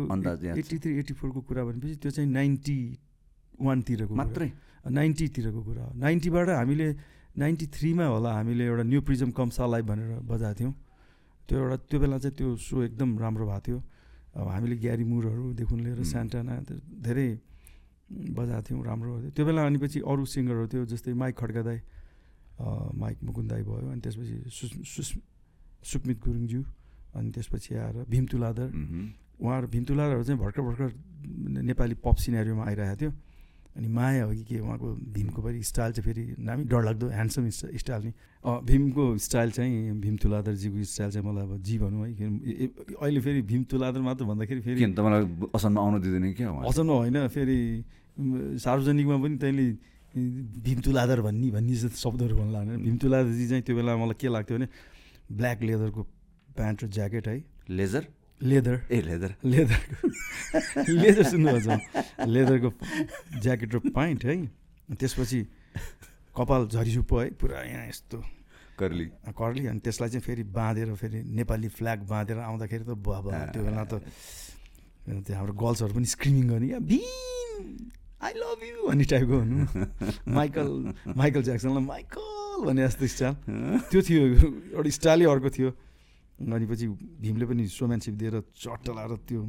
[0.59, 2.79] एट्टी थ्री एट्टी फोरको कुरा भनेपछि त्यो चाहिँ नाइन्टी
[3.59, 4.49] वानतिरको मात्रै।
[4.89, 6.87] नाइन्टीतिरको कुरा हो। नाइन्टीबाट हामीले
[7.37, 10.73] नाइन्टी थ्रीमा होला हामीले एउटा न्यू प्रिजम कम्सा लाइभ भनेर बजाएको थियौँ।
[11.49, 13.79] त्यो एउटा त्यो बेला चाहिँ त्यो सो एकदम राम्रो भएको थियो।
[14.37, 15.99] अब हामीले ग्यारी मुरहरूदेखि लिएर.
[16.03, 16.53] सान्टाना
[17.05, 17.27] धेरै
[18.37, 21.79] बजाएको थियौँ राम्रो त्यो बेला अनि पछि अरू सिङ्गरहरू थियो जस्तै माइक खड्का दाई
[22.53, 25.11] अ, माइक मुकुन्द दाई भयो अनि त्यसपछि सुस् सुस्
[25.89, 26.61] सुकमित गुरुङज्यू
[27.17, 29.09] अनि त्यसपछि आएर भीम तुलादर उम्,
[29.41, 30.89] उहाँहरू भीम तुलादरहरू चाहिँ भर्खर भर्खर
[31.65, 33.11] नेपाली पप सिनेरीमा आइरहेको थियो।
[33.75, 37.77] अनि माया हो कि के उहाँको भीमको फेरि स्टाइल चाहिँ फेरि दामी डरलाग्दो ह्यान्डसम स्टा-
[37.81, 38.11] स्टाइल नि।
[38.69, 42.29] भीमको स्टाइल चाहिँ भीम तुलादरजीको स्टाइल चाहिँ मलाई अब जी भनौँ है।
[43.01, 45.25] अहिले फेरि भीम तुलादर मात्र भन्दाखेरि फेरि तपाईँलाई
[45.57, 46.49] आउनु दिँदैन क्या?
[46.69, 47.57] अचम्म होइन फेरि
[48.61, 49.65] सार्वजनिकमा पनि तैँले
[50.61, 54.27] भीम तुलादर भन्ने भन्ने जस्तो शब्दहरू भन्नु लाग्दैन भीम तुलादरजी चाहिँ त्यो बेला मलाई के
[54.29, 54.67] लाग्थ्यो भने
[55.33, 56.01] ब्ल्याक लेदरको
[56.57, 57.35] प्यान्ट र ज्याकेट है।
[57.73, 58.03] लेजर?
[58.43, 60.07] लेदर ए लेदर लेदरको
[60.99, 61.67] लेदर सुन्नुहोस्
[62.27, 62.69] लेदरको
[63.39, 64.35] ज्याकेट र प्यान्ट है?
[64.99, 65.39] त्यसपछि
[66.35, 68.17] कपाल झरिसुप्पो है पुरा यहाँ यस्तो।
[68.79, 69.05] कर्ली।
[69.37, 73.83] कर्ली अनि त्यसलाई चाहिँ फेरि बाँधेर फेरि नेपाली फ्ल्याग बाँधेर आउँदाखेरि त बाबा त्यो बेला
[73.85, 74.01] त
[75.05, 77.63] त्यो हाम्रो गर्ल्सहरू पनि स्क्रिमिङ गर्ने क्या भीम
[78.23, 79.57] आई लभ यु भन्ने टाइपको हुनु।
[80.33, 80.67] माइकल
[81.15, 83.35] माइकल ज्याक्सनलाई माइकल भन्ने जस्तो स्टाइल
[83.91, 84.21] त्यो थियो
[84.73, 85.69] एउटा स्टाइलै अर्को थियो।
[86.51, 86.87] अनि पछि
[87.23, 89.41] भीमले पनि सोम्यानसिप दिएर चट्ट लाएर त्यो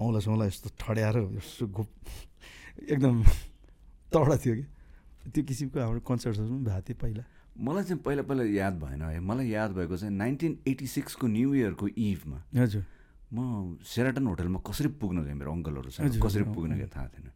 [0.00, 1.90] औँला सौँला यस्तो ठड्याएर यसो घुप
[2.90, 3.22] एकदम
[4.12, 4.64] तगडा थियो कि।
[5.30, 9.20] त्यो किसिमको हाम्रो कन्सर्टहरू पनि भएको थियो पहिला। मलाई चाहिँ पहिला पहिला याद भएन है।
[9.20, 12.84] मलाई याद भएको चाहिँ नाइन्टिन एटी सिक्सको न्यु इयरको इभमा। हजुर।
[13.32, 17.30] म सेराटन होटलमा कसरी पुग्न गएँ मेरो अङ्कलहरूसँग हजुर, कसरी पुग्न। गएँ थाहा थिएन।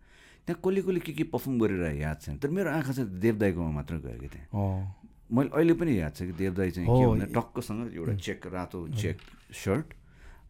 [0.46, 3.94] त्यहाँ कसले कसले के के पर्फर्म गरेर याद छैन तर मेरो आँखा चाहिँ देवदाईकोमा मात्र
[4.01, 4.98] गएको थिएँ अँ।
[5.31, 8.41] मैले अहिले पनि याद छ कि देवदाई चाहिँ के हो, भने ए- टक्कसँग एउटा चेक
[8.49, 9.17] रातो चेक
[9.64, 9.87] सर्ट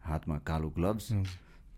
[0.07, 1.07] हातमा कालो ग्लभ्स।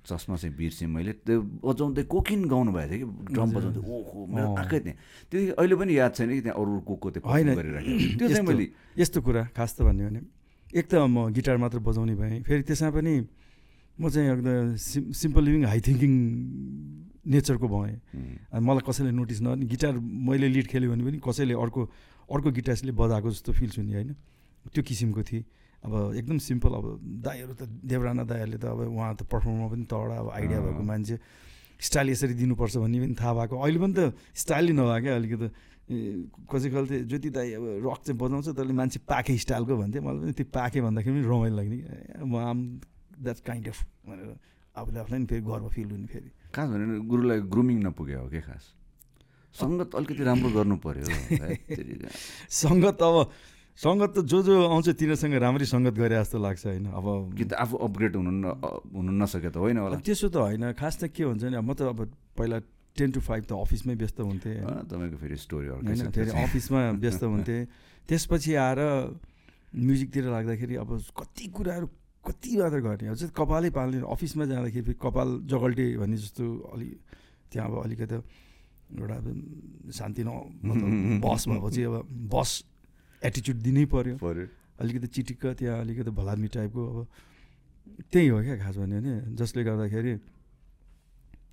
[0.01, 4.47] चस्मा चाहिँ बिर्सेँ मैले त्यो बजाउँदै कोकिन गाउनु भएको थियो कि ड्रम। बजाउँदै ओहो मेरो।
[4.57, 4.97] आँखै त्यहाँ
[5.29, 7.47] त्यो अहिले पनि याद छैन कि त्यहाँ अरू को को त्यो होइन।
[8.17, 8.65] त्यो चाहिँ मैले
[8.97, 10.21] यस्तो कुरा खास त भन्यो भने
[10.73, 13.13] एक त म गिटार मात्र बजाउने भएँ फेरि त्यसमा पनि
[13.97, 16.13] म चाहिँ एकदम sim simple living high thinking
[17.29, 17.95] नेचरको भएँ
[18.57, 21.81] मलाई कसैले नोटिस न गिटार मैले लिड खेल्यो भने पनि कसैले अर्को
[22.31, 24.11] अर्को गिटार्सले बजाएको जस्तो फिल हुने होइन?
[24.71, 25.43] त्यो किसिमको थिएँ।
[25.83, 26.85] अब एकदम सिम्पल अब
[27.25, 31.15] दाईहरू त देवराना दाईहरूले त अब उहाँ त पर्फर्मरमा पनि तगडा अब आइडिया। भएको मान्छे।
[31.81, 35.47] स्टाइल यसरी दिनुपर्छ भन्ने पनि थाहा भएको। अहिले पनि त स्टाइलै नभएको क्या अलिकति।
[35.91, 40.33] कसै कहिले ज्योति दाई अब रक चाहिँ बजाउँछ त्यसले मान्छे पाके स्टाइलको भन्थ्यो मलाई पनि
[40.37, 42.59] त्यो पाके भन्दाखेरि पनि रमाइलो लाग्ने कि ए, म आम
[43.17, 44.29] द्याट काइन्ड अफ भनेर
[44.77, 48.39] आफूले आफूलाई पनि फेरि गर्व फिल हुने फेरि। खास भने गुरुलाई ग्रुमिङ नपुग्यो हो कि
[48.39, 48.63] खास?
[49.51, 52.09] सङ्गत अलिकति राम्रो गर्नु पर्यो हैत्तेरिका।
[52.47, 53.15] सङ्गत अब
[53.77, 57.51] सङ्गत त जो जो आउँछ तिनीहरूसँग राम्रै सङ्गत गरे जस्तो लाग्छ होइन। अब कि त
[57.59, 58.45] आफू अपग्रेड हुनु न
[58.95, 61.81] हुनु नसके त होइन होला। त्यसो त होइन खास त के हुन्छ अब म त
[61.91, 61.99] अब
[62.37, 62.57] पहिला
[62.95, 67.61] टेन टु फाइभ त अफिसमै व्यस्त हुन्थेँ। तपाईँको फेरि स्टोरी होइन फेरि। अफिसमा व्यस्त हुन्थेँ।
[68.07, 68.79] त्यसपछि आएर
[69.71, 71.87] म्युजिकतिर लाग्दाखेरि अब कति कुराहरू
[72.27, 76.89] कति मात्र गर्ने। अब कपालै पाल्ने। अफिसमा जाँदाखेरि फेरि कपाल जगल्टे भन्ने जस्तो अलि
[77.51, 78.17] त्यहाँ अब अलिकति
[78.99, 79.17] एउटा
[79.91, 80.29] शान्ति न
[81.23, 82.49] बस भएपछि अब बस
[83.21, 84.15] एटिच्युड दिनै पऱ्यो
[84.81, 87.07] अलिकति चिटिक्क त्यहाँ अलिकति भलाद्मी टाइपको अब
[88.11, 90.13] त्यही हो क्या खास भन्यो भने। जसले गर्दाखेरि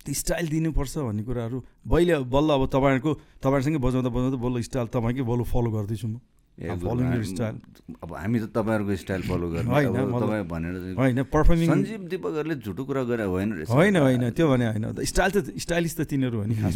[0.04, 5.22] त्यो स्टाइल दिनुपर्छ भन्ने कुराहरू। अब बल्ल अब तपाईँहरूको तपाईँहरूसँगै बजाउँदा बजाउँदा बल्ल स्टाइल तपाईँकै
[5.28, 6.20] बल्ल फलो गर्दैछु म।
[6.58, 11.68] अब हामी त तपाईँहरूको स्टाइल फलो गर्ने होइन, अब मतलब- तपाईँ भनेर चाहिँ होइन पर्फर्मिङ
[11.72, 16.00] सञ्जीव दिपकहरूले झुटो कुरा गरे होइन होइन होइन त्यो भने होइन स्टाइल त स्टाइलिस त
[16.04, 16.74] तिनीहरू हो नि खास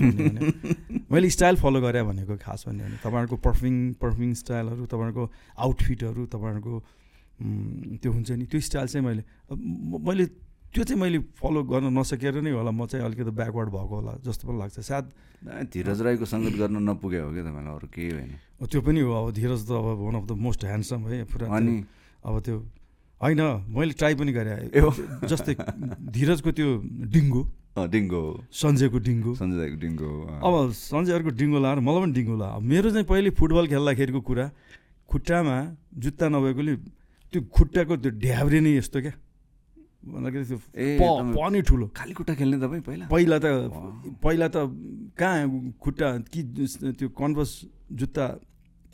[1.13, 5.25] मैले स्टाइल फलो गरेँ भनेको खास भन्यो भने। तपाईँहरूको पर्फर्मिङ पर्फर्मिङ स्टाइलहरू तपाईँहरूको
[5.59, 6.75] आउटफिटहरू तपाईँहरूको
[7.99, 9.23] त्यो हुन्छ नि त्यो स्टाइल चाहिँ मैले
[10.01, 10.25] मैले
[10.73, 14.43] त्यो चाहिँ मैले फलो गर्न नसकेर नै होला म चाहिँ अलिकति ब्याकवर्ड भएको होला जस्तो
[14.49, 15.05] पनि लाग्छ। सायद
[15.69, 18.33] धीरज राईको सङ्गत गर्न नपुगे हो क्या तपाईँलाई अरू केही होइन।
[18.73, 21.75] त्यो पनि हो अब धीरज त अब one of the most handsome है पुरा अनि?
[22.25, 22.57] अब त्यो
[23.21, 24.73] होइन मैले ट्राई पनि गरेँ।
[25.29, 25.55] जस्तै
[26.09, 26.69] धीरजको त्यो
[27.13, 32.49] डिङ्गो। डिङ्गो सञ्जयको डिङ्गो। सञ्जय दाईको डिङ्गो। अब सञ्जयहरूको डिङ्गो लाएर मलाई पनि डिङ्गो ला।
[32.61, 34.47] मेरो चाहिँ पहिले फुटबल खेल्दाखेरिको कुरा
[35.09, 35.57] खुट्टामा
[36.01, 36.75] जुत्ता नभएकोले
[37.33, 39.13] त्यो खुट्टाको त्यो ढ्याब्रे नै यस्तो क्या।
[40.03, 40.59] भन्दाखेरि त्यो
[40.99, 43.05] प ठुलो। खाली खुट्टा खेल्ने तपाईँ पहिला?
[43.07, 43.47] पहिला त।
[44.19, 44.57] पहिला त
[45.15, 45.41] कहाँ
[45.79, 46.41] खुट्टा कि
[46.99, 47.51] त्यो कन्भर्स
[48.01, 48.25] जुत्ता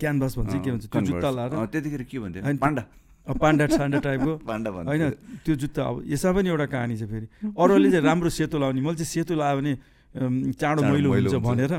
[0.01, 2.42] क्यानभास भन्छ कि भन्छ त्यो। जुत्ता लाएर। त्यतिखेर के भन्थ्यो?
[2.44, 2.83] होइन, पाण्डा
[3.29, 5.09] पाण्डा सान्डा टाइपको। पाण्डा होइन भन्थ्यो
[5.44, 8.97] त्यो जुत्ता अब यसमा पनि एउटा कहानी छ फेरि। अरूले चाहिँ राम्रो सेतो लाउने। मैले
[9.01, 9.73] चाहिँ सेतो लगायो भने
[10.61, 11.73] चाँडो मैलो हुन्छ। भनेर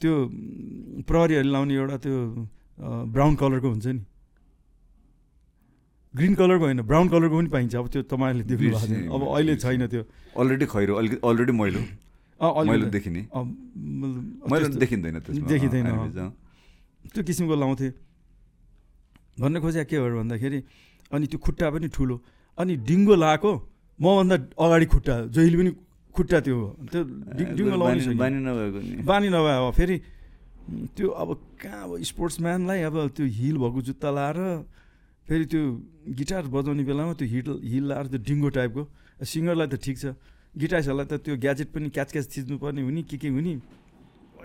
[0.00, 0.12] त्यो
[1.08, 2.16] प्रहरीहरूले लाउने एउटा त्यो
[3.12, 4.00] ब्राउन कलरको हुन्छ नि।
[6.16, 9.86] ग्रिन कलरको होइन ब्राउन कलरको पनि पाइन्छ। अब त्यो तपाईँहरूले देख्नु भएको अब अहिले छैन
[9.92, 10.02] त्यो।
[10.40, 11.80] अलरेडी खैरो अलिकति अलरेडी मैलो।
[12.40, 15.16] मैलो देखिने। मैलो देखिँदैन
[15.52, 15.86] देखिँदैन,
[17.12, 17.88] त्यो किसिमको लाउँथे।
[19.40, 20.58] भन्न खोजे के हो भन्दाखेरि
[21.12, 22.16] अनि त्यो खुट्टा पनि ठुलो।
[22.58, 23.52] अनि डिङ्गो लगाएको
[24.00, 25.70] मभन्दा अगाडि खुट्टा जहिले पनि
[26.16, 26.56] खुट्टा त्यो
[26.92, 27.00] त्यो
[27.56, 29.96] डिङ्गो लाउनु। बानी नभएको बानी नभए अब फेरि
[30.96, 31.28] त्यो अब
[31.60, 34.38] कहाँ अब स्पोर्ट्सम्यानलाई अब त्यो हिल भएको जुत्ता लाएर
[35.26, 35.62] फेरि त्यो
[36.14, 38.82] गिटार बजाउने बेलामा त्यो हिल हिल लाएर त्यो डिङ्गो टाइपको।
[39.26, 40.04] सिङ्गरलाई त ठिक छ।
[40.54, 43.54] गिटार्सहरूलाई त त्यो ग्याजेट पनि क्याच क्याच थिच्नुपर्ने हुने के के हुने?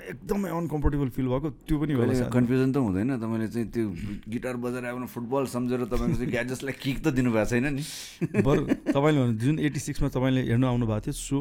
[0.02, 1.94] एकदमै अनकम्फर्टेबल फिल भएको त्यो पनि।
[2.34, 3.86] कन्फ्युजन त हुँदैन। तपाईँले चाहिँ त्यो
[4.26, 7.84] गिटार बजाएर आफ्नो फुटबल सम्झेर तपाईँको चाहिँ ग्याजेट्सलाई किक त दिनुभएको छैन नि?
[8.46, 11.39] बरु तपाईँले भने जुन एट्टी सिक्समा तपाईँले हेर्नु आउनुभएको थियो सो।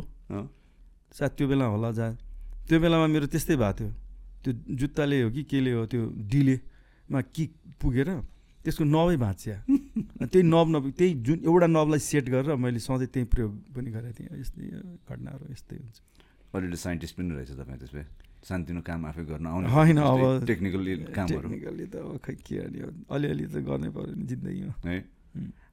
[1.17, 2.07] सायद त्यो बेला होला जा।
[2.69, 3.91] त्यो बेलामा मेरो त्यस्तै भएको थियो।
[4.45, 7.51] त्यो जुत्ताले हो कि केले हो त्यो डिलेमा किक
[7.81, 8.09] पुगेर
[8.65, 9.65] त्यसको नबै भाँच्या।
[10.27, 14.25] त्यही नब नब त्यही जुन एउटा नबलाई सेट गरेर मैले सधैँ त्यही प्रयोग पनि गरेको
[14.25, 14.63] थिएँ। यस्तै
[15.09, 16.03] घटनाहरू यस्तै हुन्छ।
[16.55, 18.03] अलरेडी साइन्टिस्ट पनि रहेछ तपाईँ त्यसमा?
[18.45, 23.15] सानोतिनो काम आफै गर्न आउने होइन, अब- टेक्निकल कामहरू। टेक्निकली त अब खै के हो
[23.15, 25.05] अलिअलि त गर्नै पऱ्यो नि जिन्दगीमा। है।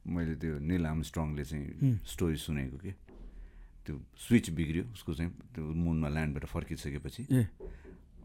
[0.08, 2.92] मैले त्यो निल आर्मस्ट्रङले चाहिँ। स्टोरी सुनेको कि?
[3.86, 7.24] त्यो स्विच बिग्रियो उसको चाहिँ त्यो मुनमा ल्यान्डबाट फर्किसकेपछि।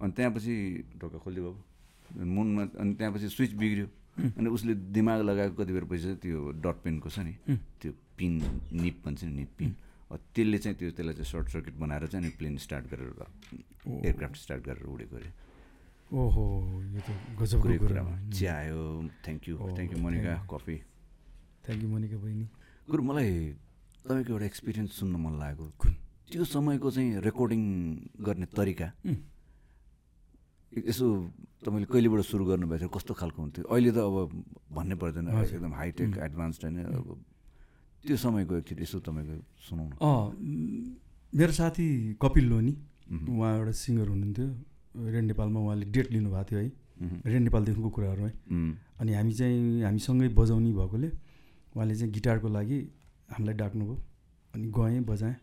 [0.03, 3.87] अनि त्यहाँपछि ढोका खोलिदियो बाबु मुनमा अनि त्यहाँपछि स्विच बिग्रियो।
[4.18, 7.35] अनि उसले दिमाग लगाएको कति बेर पछि त्यो डट पेनको छ नि।
[7.81, 8.33] त्यो पिन
[8.83, 9.70] निप भन्छ नि निप पिन।
[10.12, 13.11] त्यसले चाहिँ त्यो त्यसलाई चाहिँ सर्ट सर्किट बनाएर चाहिँ अनि प्लेन स्टार्ट गरेर
[14.05, 15.31] एयरक्राफ्ट स्टार्ट गरेर उडेको अरे
[16.12, 16.44] ओहो
[16.92, 17.09] यो त
[17.40, 18.81] गजबको कुरै कुरा कुरामा चिया आयो
[19.25, 20.77] thank you thank you Monika coffee
[21.64, 22.46] thank you Monika बहिनी।
[22.90, 23.33] गुरु मलाई
[24.05, 25.92] तपाईँको एउटा एक्सपिरियन्स सुन्न मन लागेको। कुन?
[26.29, 27.62] त्यो समयको चाहिँ रेकर्डिङ
[28.20, 28.88] गर्ने तरिका.
[30.72, 31.06] यसो
[31.64, 34.16] तपाईँले कहिलेबाट सुरु गर्नुभएको थियो कस्तो खालको हुन्थ्यो अहिले त अब
[34.72, 35.28] भन्नै पर्दैन.
[35.28, 36.24] एकदम हाइटेक उम्.
[36.26, 37.08] एडभान्स्ड होइन अब
[38.04, 39.37] त्यो समयको एकचोटि यसो तपाईँको
[39.68, 39.94] सुनाउनु
[41.32, 41.87] मेरो साथी
[42.22, 42.74] कपिल लोनी.
[43.12, 44.48] उहाँ एउटा सिङ्गर हुनुहुन्थ्यो
[45.12, 46.70] रेड नेपालमा उहाँले डेट लिनुभएको थियो है.
[47.26, 48.32] रेड नेपालदेखिको कुराहरू है.
[49.00, 51.08] अनि हामी चाहिँ हामीसँगै बजाउने भएकोले
[51.74, 52.78] उहाँले चाहिँ गिटारको लागि
[53.32, 53.96] हामीलाई डाक्नुभयो
[54.54, 55.37] अनि गएँ बजाएँ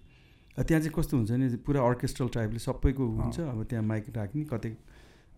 [0.59, 4.71] त्यहाँ चाहिँ कस्तो हुन्छ भने पुरा अर्केस्ट्रल टाइपले सबैको हुन्छ अब त्यहाँ माइक राख्ने कतै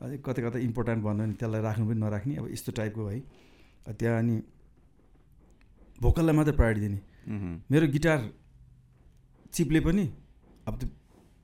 [0.02, 3.20] अझै कतै कतै इम्पोर्टेन्ट भन्यो भने त्यसलाई राख्नु पनि नराख्ने अब यस्तो टाइपको है
[4.00, 4.36] त्यहाँ अनि
[6.02, 7.00] भोकललाई मात्रै प्रायोरिटी दिने.
[7.72, 8.20] मेरो गिटार
[9.54, 10.06] चिप्ले पनि
[10.68, 10.88] अब त्यो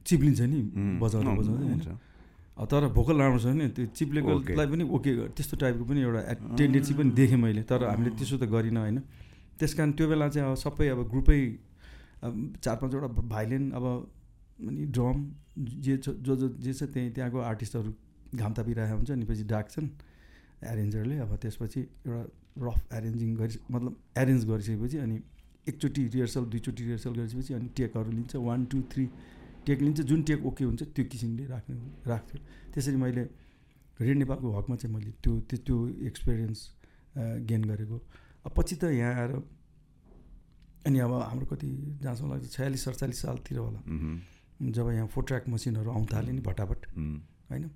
[0.05, 0.59] चिप्लिन्छ नि.
[1.01, 1.81] बजाउँदा बजाउँदै होइन.
[2.57, 6.21] अब तर भोकल राम्रो छ भने त्यो चिप्लेकोलाई पनि ओके त्यस्तो टाइपको पनि एउटा
[6.57, 8.97] टेन्डेन्सी पनि देखेँ मैले तर हामीले त्यसो त गरिनँ होइन
[9.61, 11.39] त्यस कारण त्यो बेला चाहिँ अब सबै अब ग्रुपै
[12.57, 13.85] चार पाँचवटा भाइलिन अब
[14.89, 15.17] ड्रम
[15.85, 17.91] जे छ जो जो जे छ त्यहीँ त्यहाँको आर्टिस्टहरू
[18.41, 19.87] घाम तापिरहेको हुन्छ अनि पछि डाक्छन्
[20.71, 22.21] एरेन्जरले अब त्यसपछि एउटा
[22.65, 25.17] रफ एरेन्जिङ गरि मतलब एरेन्ज गरिसकेपछि अनि
[25.69, 29.05] एकचोटि रिहर्सल दुईचोटि रिहर्सल गरिसकेपछि अनि टेकहरू लिन्छ। वान टू थ्री
[29.65, 31.75] टेक लिन्छ। जुन टेक ओके हुन्छ त्यो किसिमले राख्ने
[32.07, 32.37] राख्थ्यो।
[32.73, 33.23] त्यसरी मैले
[33.99, 35.77] रेड नेपालको हकमा चाहिँ मैले त्यो त्यो त्यो
[36.09, 36.59] एक्सपिरियन्स
[37.49, 37.97] गेन गरेको।
[38.45, 39.31] अब पछि त यहाँ आएर
[40.87, 41.67] अनि अब हाम्रो कति
[42.01, 43.81] जहाँसम्म लाग्छ छयालिस सडचालिस सालतिर होला.
[44.71, 46.81] जब यहाँ फोर ट्र्याक मसिनहरू आउनु थाल्यो नि भटाभट
[47.51, 47.69] होइन?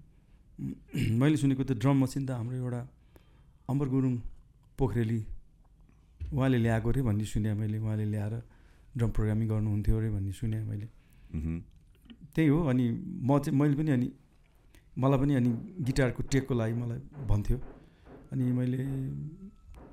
[0.62, 2.82] मैले सुनेको त ड्रम मसिन त हाम्रो एउटा
[3.70, 4.14] अमर गुरुङ
[4.78, 5.20] पोखरेली
[6.34, 8.34] उहाँले ल्याएको अरे भन्ने सुने मैले उहाँले ल्याएर
[8.98, 10.88] ड्रम प्रोग्रामिङ गर्नुहुन्थ्यो अरे भन्ने सुने मैले।
[12.36, 12.86] त्यही हो अनि
[13.28, 14.08] म चाहिँ मैले पनि अनि
[15.00, 15.52] मलाई पनि अनि
[15.88, 17.58] गिटारको टेकको लागि मलाई भन्थ्यो।
[18.32, 18.78] अनि मैले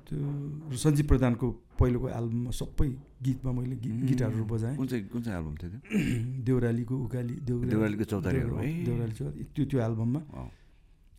[0.07, 1.47] त्यो सञ्जीव प्रधानको
[1.79, 2.89] पहिलोको एल्बममा सबै
[3.23, 3.75] गीतमा मैले
[4.09, 5.81] गिटारहरू बजाएँ। कुन चाहिँ कुन चाहिँ एल्बम थियो त्यो?
[6.47, 8.67] देउरालीको उकाली देउराली देउरालीको चौतारीहरू है?
[8.85, 10.21] देउराली चौतारी त्यो त्यो एल्बममा।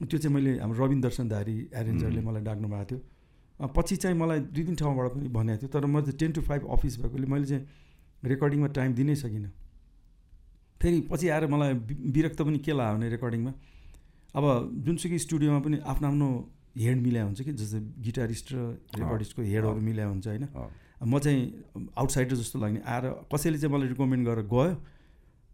[0.01, 2.21] त्यो चाहिँ मैले हाम्रो रविन दर्शन धारी एरेन्जरले.
[2.21, 6.01] मलाई डाक्नु भएको थियो। पछि चाहिँ मलाई दुई तिन ठाउँबाट पनि भनेको थियो तर म
[6.01, 7.63] चाहिँ टेन टु फाइभ अफिस भएकोले मैले चाहिँ
[8.25, 9.51] रेकर्डिङमा टाइम दिनै सकिनँ।
[10.81, 11.73] फेरि पछि आएर मलाई
[12.17, 13.53] विरक्त पनि के लाग्यो भने रेकर्डिङमा?
[14.33, 14.45] अब
[14.87, 16.29] जुनसुकै स्टुडियोमा पनि आफ्नो आफ्नो
[16.79, 18.59] हेड मिलाइ हुन्छ कि जस्तै गिटारिस्ट र
[18.97, 20.45] रेकर्डिस्टको हेडहरू अँ। मिलाइ हुन्छ होइन?
[21.05, 21.41] म चाहिँ
[21.93, 24.73] आउटसाइडर जस्तो लाग्ने। आएर कसैले चाहिँ मलाई रिकमेन्ड गरेर गयो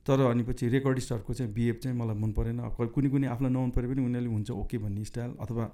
[0.07, 2.59] तर अनि पछि रेकर्डिस्टहरूको चाहिँ बिहेभ चाहिँ मलाई मन परेन।
[2.95, 5.65] कुनै कुनै आफूलाई नमन परे पनि उनीहरूले हुन्छ ओके भन्ने स्टाइल अथवा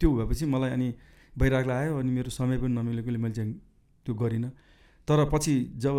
[0.00, 0.88] त्यो भएपछि मलाई अनि
[1.34, 3.52] बैराग लाग्यो अनि मेरो समय पनि नमिलेकोले मैले चाहिँ
[4.06, 4.50] त्यो गरिनँ।
[5.08, 5.96] तर पछि जब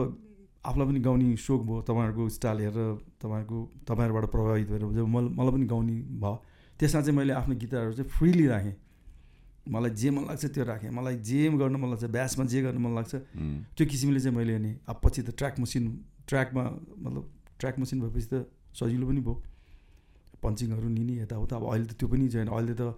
[0.66, 2.92] आफूलाई पनि गाउने सोख भयो तपाईँहरूको स्टाइल हेरेर
[3.22, 6.36] तपाईँहरूको तपाईँहरूबाट प्रभावित भएर जब मलाई पनि गाउने भयो
[6.80, 8.76] त्यसमा चाहिँ मैले आफ्नो गीतहरू चाहिँ फ्रिली राखेँ।
[9.68, 12.96] मलाई जे मन लाग्छ त्यो राखेँ। मलाई जे गर्न मन लाग्छ ब्यासमा जे गर्न मन
[12.96, 13.16] लाग्छ
[13.76, 15.84] त्यो किसिमले चाहिँ मैले अनि अब पछि त ट्र्याक मसिन
[16.28, 16.64] ट्र्याकमा
[17.04, 17.24] मतलब
[17.60, 18.34] ट्र्याक मसिन भएपछि त
[18.80, 19.36] सजिलो पनि भयो।
[20.44, 22.96] पन्चिङहरू लिने यताउता। अब अहिले त त्यो पनि छैन। अहिले त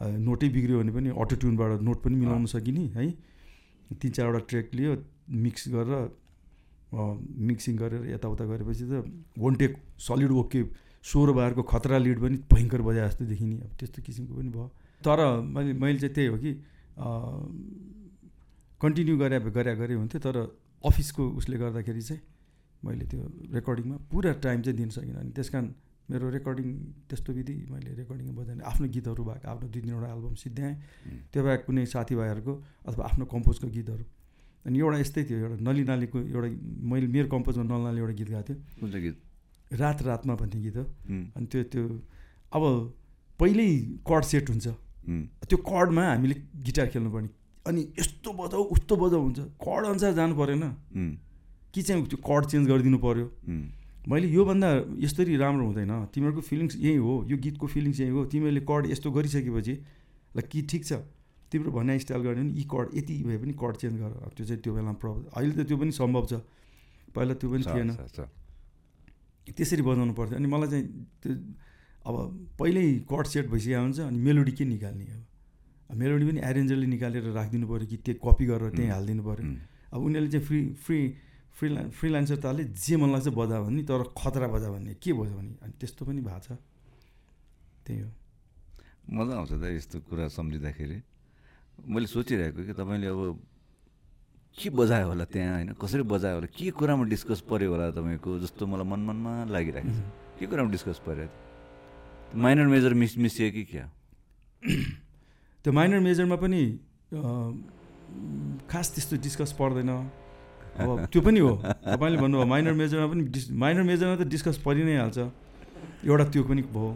[0.00, 3.04] नोटै बिग्रियो भने पनि अटो ट्युनबाट नोट पनि मिलाउन सकिने है।
[4.00, 4.92] तिन चारवटा ट्र्याक लियो
[5.44, 6.02] मिक्स गरेर
[7.48, 8.92] मिक्सिङ गरेर यताउता गरेपछि त
[9.38, 9.72] वान टेक
[10.06, 10.60] सलिड ओके
[11.04, 14.66] सोह्र बारको खतरा लिड पनि भयङ्कर बजाए जस्तो देखिने। अब त्यस्तो किसिमको पनि भयो।
[15.00, 15.18] तर
[15.54, 16.52] मैले मैले चाहिँ त्यही हो कि
[18.80, 19.38] कन्टिन्यू गरे
[19.80, 20.36] गरे हुन्थ्यो। तर
[20.84, 22.20] अफिसको उसले गर्दाखेरि चाहिँ
[22.84, 23.22] मैले त्यो
[23.54, 25.66] रेकर्डिङमा पुरा टाइम चाहिँ दिन सकिनँ अनि त्यस कारण
[26.10, 26.68] मेरो रेकर्डिङ
[27.08, 30.76] त्यस्तो विधि मैले रेकर्डिङमा बजाएँ आफ्नो गीतहरू भएको आफ्नो दुई तिनवटा एल्बम सिद्ध्याएँ
[31.32, 32.52] त्यो बाहेक कुनै साथीभाइहरूको
[32.88, 34.04] अथवा आफ्नो कम्पोजको गीतहरू।
[34.66, 36.48] अनि एउटा यस्तै थियो एउटा नली नालीको एउटा
[36.90, 39.16] मैले मेरो कम्पोजमा नल नाली एउटा गीत गाएको थियो। कुन चाहिँ गीत?
[39.80, 40.84] रात रातमा भन्ने गीत हो।
[41.36, 41.82] अनि त्यो त्यो
[42.52, 42.62] अब
[43.40, 43.70] पहिल्यै
[44.06, 44.66] कर्ड सेट हुन्छ।
[45.48, 47.28] त्यो कर्डमा हामीले गिटार खेल्नुपर्ने।
[47.66, 50.64] अनि यस्तो बजाऊ उस्तो बजाऊ हुन्छ। कर्ड अनुसार जानु परेन।
[51.72, 53.26] कि चाहिँ त्यो कर्ड चेन्ज गरिदिनु पऱ्यो
[54.08, 58.62] मैले योभन्दा यसरी राम्रो हुँदैन। तिमीहरूको फिलिङ्स यही हो यो गीतको फिलिङ्स यही हो। तिमीहरूले
[58.66, 59.74] कर्ड यस्तो गरिसकेपछि
[60.36, 60.92] ल कि ठिक छ।
[61.52, 64.60] तिम्रो भनाइ स्टाइल गर्ने भने यी कर्ड यति भए पनि कर्ड चेन्ज गर। त्यो चाहिँ
[64.62, 66.34] त्यो बेलामा प्रब्लम अहिले त त्यो पनि सम्भव छ।
[67.14, 67.90] पहिला त्यो पनि थिएन।
[69.54, 70.86] त्यसरी बजाउनु पर्थ्यो। अनि मलाई चाहिँ
[71.22, 71.32] त्यो
[72.02, 72.14] अब
[72.58, 75.22] पहिल्यै कर्ड सेट भइसकेको हुन्छ अनि मेलोडी के निकाल्ने अब?
[75.94, 79.44] मेलोडी पनि एरेन्जरले निकालेर राखिदिनु पऱ्यो कि त्यो कपी गरेर त्यहीँ हालिदिनु पऱ्यो।
[79.92, 80.98] अब उनीहरूले चाहिँ फ्री फ्री
[81.56, 85.52] फ्रिला फ्रिलान्सर ताले जे मन लाग्छ बजा भन्ने तर खतरा बजा भन्ने के बजा भने
[85.62, 86.58] अनि त्यस्तो पनि भएको छ।
[87.86, 88.10] त्यही हो।
[89.12, 90.98] मजा आउँछ त यस्तो कुरा सम्झिँदाखेरि।
[91.86, 93.20] मैले सोचिरहेको कि तपाईँले अब
[94.58, 95.72] के बजायो होला त्यहाँ होइन?
[95.80, 96.48] कसरी बजायो होला?
[96.52, 98.30] के कुरामा डिस्कस पऱ्यो होला तपाईँको?
[98.42, 100.00] जस्तो मलाई मन मनमा लागिरहेको छ।
[100.38, 101.28] के कुरामा डिस्कस पऱ्यो
[102.36, 103.86] माइनर मेजर मिस मिसियो कि क्या?
[105.64, 106.62] त्यो माइनर मेजरमा पनि
[108.68, 109.90] खास त्यस्तो डिस्कस पर्दैन।
[110.72, 111.52] अब त्यो पनि हो।
[111.84, 115.18] तपाईँले भन्नुभयो माइनर मेजरमा पनि डिस माइनर मेजरमा त डिस्कस परि नै हाल्छ।
[116.08, 116.90] एउटा त्यो पनि भयो।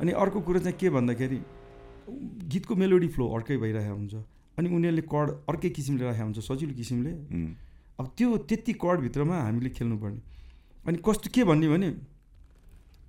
[0.00, 1.38] अनि अर्को कुरो चाहिँ के भन्दाखेरि
[2.50, 4.14] गीतको मेलोडी फ्लो अर्कै भइरहेको हुन्छ।
[4.58, 7.12] अनि उनीहरूले कड अर्कै किसिमले राखेको हुन्छ सजिलो किसिमले।
[8.00, 10.20] अब त्यो त्यति कडभित्रमा हामीले खेल्नुपर्ने।
[10.88, 11.88] अनि कस्तो के भन्ने भने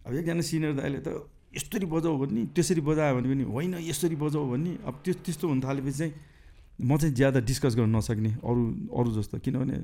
[0.06, 1.08] अब एकजना सिनियर दाइले त
[1.58, 5.60] यस्तरी बजाऊ भन्ने त्यसरी बजायो भने पनि होइन यसरी बजाऊ भन्ने। अब त्यो त्यस्तो हुन
[5.66, 6.14] थालेपछि चाहिँ
[6.80, 8.62] म चाहिँ ज्यादा डिस्कस गर्न नसक्ने अरू
[8.94, 9.78] अरू जस्तो किनभने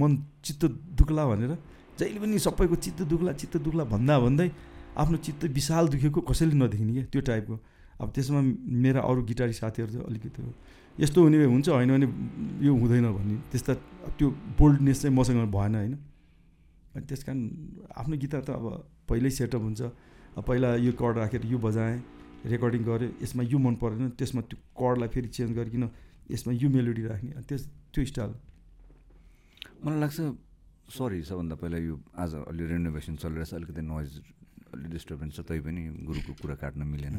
[0.00, 0.10] मन
[0.44, 0.64] चित्त
[0.98, 1.52] दुख्ला भनेर
[1.98, 4.50] जहिले पनि सबैको चित्त दुख्ला चित्त दुख्ला भन्दा भन्दै
[4.96, 7.56] आफ्नो चित्त विशाल दुखेको कसैले नदेख्ने क्या त्यो टाइपको।
[8.00, 8.40] अब त्यसमा
[8.84, 10.42] मेरा अरू गिटारी साथीहरू चाहिँ अलिकति
[10.98, 12.06] यस्तो हुने हुन्छ होइन भने
[12.66, 13.74] यो हुँदैन भन्ने। त्यस्ता
[14.18, 15.94] त्यो बोल्डनेस चाहिँ मसँग भएन होइन।
[16.94, 17.40] अनि त्यस कारण
[17.90, 18.66] आफ्नो गिटार त अब
[19.08, 19.82] पहिल्यै सेटअप हुन्छ।
[20.46, 21.98] पहिला यो कर्ड राखेर यो बजाएँ
[22.46, 25.84] रेकर्डिङ गरेँ यसमा यो मन परेन त्यसमा त्यो कर्डलाई फेरि चेन्ज गरिकन
[26.30, 28.32] यसमा यो मेलोडी राख्ने त्यस त्यो स्टाइल।
[29.84, 30.18] मलाई लाग्छ
[30.84, 34.10] सरी सबभन्दा पहिला यो आज अलि रेनोभेसन चलिरहेछ अलिकति नोइज
[34.74, 37.14] अलि डिस्टर्बेन्स छ तै पनि गुरुको कुरा काट्न मिलेन।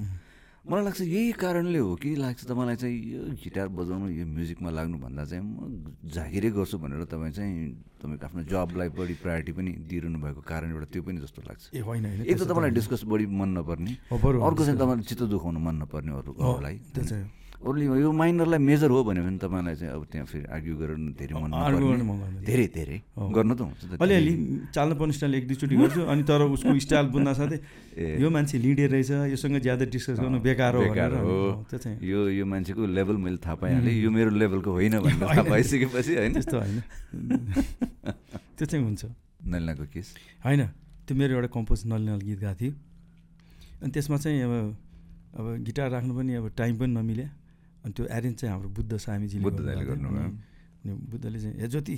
[0.65, 5.23] मलाई लाग्छ यही कारणले हो कि लाग्छ तपाईँलाई चाहिँ यो गिटार बजाउनु यो म्युजिकमा लाग्नुभन्दा
[5.29, 7.53] चाहिँ म जागिरै गर्छु भनेर तपाईँ चाहिँ
[8.01, 11.79] तपाईँको आफ्नो जबलाई बढी प्रायोरिटी पनि दिइरहनु भएको कारण एउटा त्यो पनि जस्तो लाग्छ। ए
[11.85, 16.11] होइन एक त तपाईँलाई। डिस्कस बढी मन नपर्ने अर्को चाहिँ तपाईँलाई चित्त दुखाउनु मन नपर्ने
[16.17, 16.75] अरूलाई।
[17.55, 21.33] अरूले यो माइनरलाई मेजर हो भन्यो भने तपाईँलाई चाहिँ अब त्यहाँ फेरि आर्ग्यु गरेर धेरै
[21.39, 21.51] मन।
[22.45, 24.33] धेरै धेरै। गर्नु त हुन्छ अलिअलि
[24.75, 27.57] चाल्न पर्ने स्टाइल एक दुईचोटि गर्छु अनि तर उसको स्टाइल बुझ्न साथै
[28.23, 30.83] यो मान्छे लिडर रहेछ योसँग ज्यादा डिस्कस गर्नु बेकार हो
[32.03, 36.33] यो यो मान्छेको लेभल मैले थाहा पाइहालेँ। यो मेरो लेभलको होइन भनेर थाहा पाइसकेपछि होइन?
[36.33, 36.79] त्यस्तो होइन।
[38.57, 39.05] त्यो चाहिँ हुन्छ।
[39.47, 40.07] नलिनाको केस?
[40.45, 40.61] होइन।
[41.07, 42.73] त्यो मेरो एउटा कम्पोज नल नल गीत गएको थियो।
[43.81, 44.53] अनि त्यसमा चाहिँ अब
[45.39, 47.27] अब गिटार राख्नु पनि अब टाइम पनि नमिल्यो
[47.85, 51.55] अनि त्यो एरेन्ज चाहिँ हाम्रो बुद्ध स्वामीजीले बुद्ध दाइले गर्नुभएको थियो। गर्नुभयो। अनि बुद्धले चाहिँ
[51.61, 51.95] ए ज्योति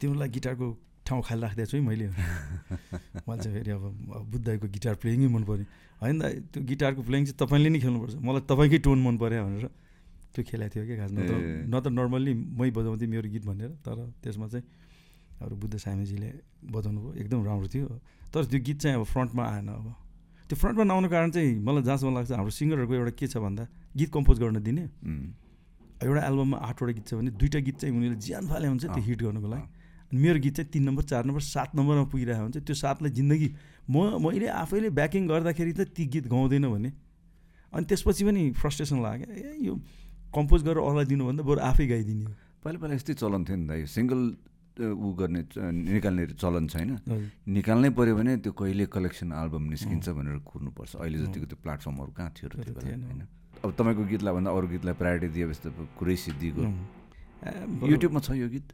[0.00, 0.66] तिमीलाई गिटारको
[1.06, 2.06] ठाउँ खाली राखिदिएको छु है मैले।
[3.26, 3.84] मलाई चाहिँ फेरि अब
[4.18, 5.64] अब बुद्धको गिटार प्लेइङै मन पऱ्यो
[6.02, 6.16] होइन
[6.52, 9.66] त्यो गिटारको प्लेइङ चाहिँ तपाईँले नै खेल्नुपर्छ। मलाई तपाईँकै टोन मन पऱ्यो भनेर
[10.34, 11.32] त्यो खेलाएको थियो क्या खास। न त।
[11.70, 14.64] न त नर्मल्ली मै बजाउँथेँ मेरो गीत भनेर। तर त्यसमा चाहिँ
[15.38, 16.30] हाम्रो बुद्ध सामीजीले
[16.74, 17.88] बजाउनु भयो एकदम राम्रो थियो।
[18.34, 19.86] तर त्यो गीत चाहिँ अब फ्रन्टमा आएन अब।
[20.48, 24.10] त्यो फ्रन्टमा नआउनु कारण चाहिँ मलाई जहाँसम्म लाग्छ हाम्रो सिङ्गरहरूको एउटा के छ भन्दा गीत
[24.16, 24.84] कम्पोज गर्न दिने।
[26.00, 29.20] एउटा एल्बममा आठवटा गीत छ भने दुईवटा गीत चाहिँ उनीहरूले ज्यान फाले हुन्छ त्यो हिट
[29.28, 29.66] गर्नुको लागि।
[30.08, 33.48] अनि मेरो गीत चाहिँ तिन नम्बर चार नम्बर सात नम्बरमा पुगिरहेको हुन्छ। त्यो सातलाई जिन्दगी
[33.92, 36.90] म मैले आफैले ब्याकिङ गर्दाखेरि त ती गीत गाउँदैन भने।
[37.76, 39.74] अनि त्यसपछि पनि फ्रस्ट्रेसन लाग्यो। ए यो
[40.32, 42.24] कम्पोज गरेर अरूलाई दिनुभन्दा बरु आफै गाइदिने
[42.64, 44.20] पहिला पहिला यस्तै चलन थियो नि त। यो सिङ्गल
[44.80, 46.98] ऊ गर्ने निकाल्ने चलन छैन।
[47.48, 52.30] निकाल्नै पऱ्यो भने त्यो कहिले कलेक्सन एल्बम निस्किन्छ भनेर कुर्नुपर्छ। अहिले जतिको त्यो प्लेटफर्महरू कहाँ
[52.30, 53.22] थियो र त्यो बेला। होइन?
[53.64, 58.30] अब तपाईँको गीतलाई भन्दा अरू गीतलाई प्रायोरिटी दिएपछि त कुरै सिद्धिको। ए, बरु- युट्युबमा छ
[58.30, 58.72] यो गीत?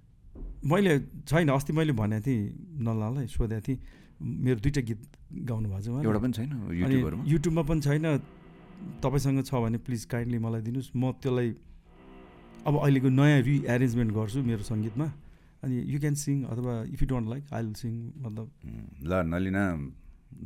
[0.65, 2.43] मैले छैन। अस्ति मैले भनेको थिएँ
[2.81, 3.79] नल्लालाई सोधेको थिएँ।
[4.23, 8.19] मेरो दुइटा गीत गाउनु भएको छ। एउटा पनि छैन युट्युबहरूमा युट्युबमा पनि छैन।
[9.03, 11.55] तपाईँसँग छ भने प्लिज काइन्डली मलाई दिनुहोस्। म त्यसलाई
[12.67, 15.13] अब अहिलेको नयाँ रिएरेन्जमेन्ट गर्छु मेरो सङ्गीतमा।
[15.65, 18.47] अनि यु क्यान सिङ अथवा if you don't like I will sing मतलब
[19.09, 19.65] ल नलिना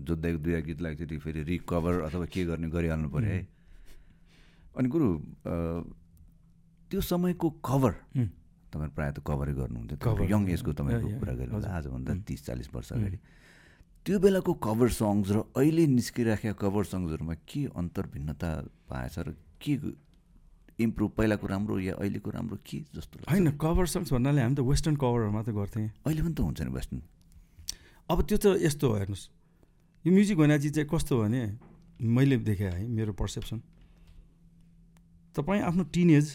[0.09, 3.41] जोत्दाको दुईवटा गीतलाई एकचोटि फेरि रिकभर अथवा के गर्ने गरिहाल्नु पऱ्यो है।
[4.79, 5.09] अनि गुरु
[6.91, 7.93] त्यो समयको कभर
[8.69, 12.11] तपाईँहरू प्रायः त कभरै गर्नुहुन्थ्यो। यङ एजको तपाईँको कुरा गरेर हजुर। आजभन्दा.
[12.29, 12.93] तिस चालिस वर्ष.
[12.93, 13.19] अगाडि।
[14.05, 18.51] त्यो बेलाको कभर सङ्ग्स र अहिले निस्किराखेका कभर सङ्ग्सहरूमा के अन्तर भिन्नता
[18.89, 19.73] पाएछ र के
[20.79, 24.97] इम्प्रुभ पहिलाको राम्रो या अहिलेको राम्रो के जस्तो होइन कभर सङ्ग्स भन्नाले हामी त वेस्टर्न
[24.97, 27.03] कभरहरू मात्रै गर्थेँ अहिले पनि त हुन्छ नि वेस्टर्न
[28.09, 29.25] अब त्यो त यस्तो हो हेर्नुहोस्।
[30.05, 31.41] यो म्युजिक भन्ने चिज चाहिँ कस्तो भने
[31.99, 33.59] मैले देखेँ है मेरो पर्सेप्सन
[35.37, 36.27] तपाईँ आफ्नो टिनेज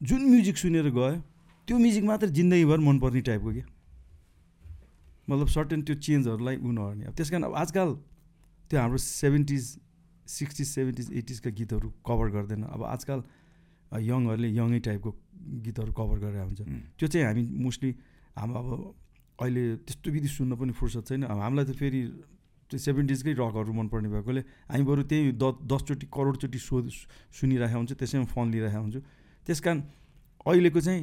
[0.00, 1.20] जुन म्युजिक सुनेर गयो
[1.68, 3.66] त्यो म्युजिक मात्र जिन्दगीभर मनपर्ने टाइपको क्या?
[5.28, 7.88] मतलब सर्टेन त्यो चेन्जहरूलाई उ नगर्ने अब त्यस कारण अब आजकल
[8.70, 9.64] त्यो हाम्रो सेभेन्टिज
[10.26, 13.22] सिक्सटिज सेभेन्टिज एटिजका गीतहरू कभर गर्दैन। अब आजकल
[13.92, 15.10] यङहरूले यङै टाइपको
[15.66, 16.60] गीतहरू कभर गरेर हुन्छ
[16.98, 17.90] त्यो चाहिँ हामी मोस्टली
[18.38, 18.68] हाम्रो अब
[19.40, 22.00] अहिले त्यस्तो विधि सुन्न पनि फुर्सद छैन। अब हामीलाई त फेरि
[22.70, 26.76] त्यो सेभेन्टिजकै रकहरू मनपर्ने भएकोले हामी बरु त्यही द दसचोटि करोडचोटि सो
[27.34, 29.00] सुनिरहेको हुन्छ त्यसैमा फन लिइरहेको हुन्छु।
[29.46, 29.78] त्यस कारण
[30.46, 31.02] अहिलेको चाहिँ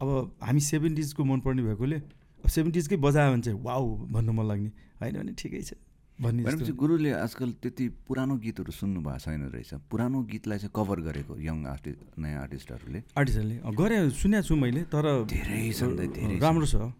[0.00, 0.08] अब
[0.46, 1.98] हामी सेभेन्टिजको मनपर्ने भएकोले
[2.44, 5.74] अब सेभेन्टिजकै बजायो भने चाहिँ वाउ भन्नु मन लाग्ने। होइन भने ठिकै छ।
[6.20, 11.32] भनेपछि गुरुले आजकल त्यति पुरानो गीतहरू सुन्नु भएको छैन रहेछ। पुरानो गीतलाई चाहिँ कभर गरेको
[11.40, 16.92] यङ आर्टिस्ट नयाँ आर्टिस्टहरूले आर्टिस्टहरूले गरे सुनेको छु मैले तर धेरै धेरै। राम्रो छ।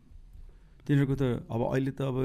[0.83, 2.16] तिनीहरूको त अब अहिले त अब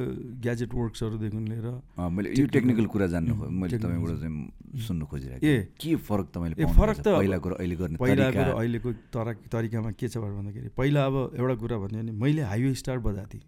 [0.42, 1.68] ग्याजेट वर्क्सहरूदेखि लिएर
[2.10, 6.98] मैले यो टेक्निकल कुरा जान्नु मैले तपाईँबाट चाहिँ सुन्नु खोजिरहेको ए। के फरक तपाईँले फरक?
[6.98, 11.56] त पहिलाको अहिले गर्ने पहिलाको र अहिलेको तरा तरिकामा के छ भन्दाखेरि पहिला अब एउटा
[11.62, 13.46] कुरा भन्यो भने मैले हाइवे स्टार बजाएको थिएँ।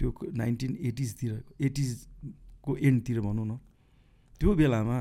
[0.00, 3.58] त्यो नाइन्टिन एटिजतिर एटिजको एन्डतिर भनौँ न
[4.40, 4.98] त्यो बेलामा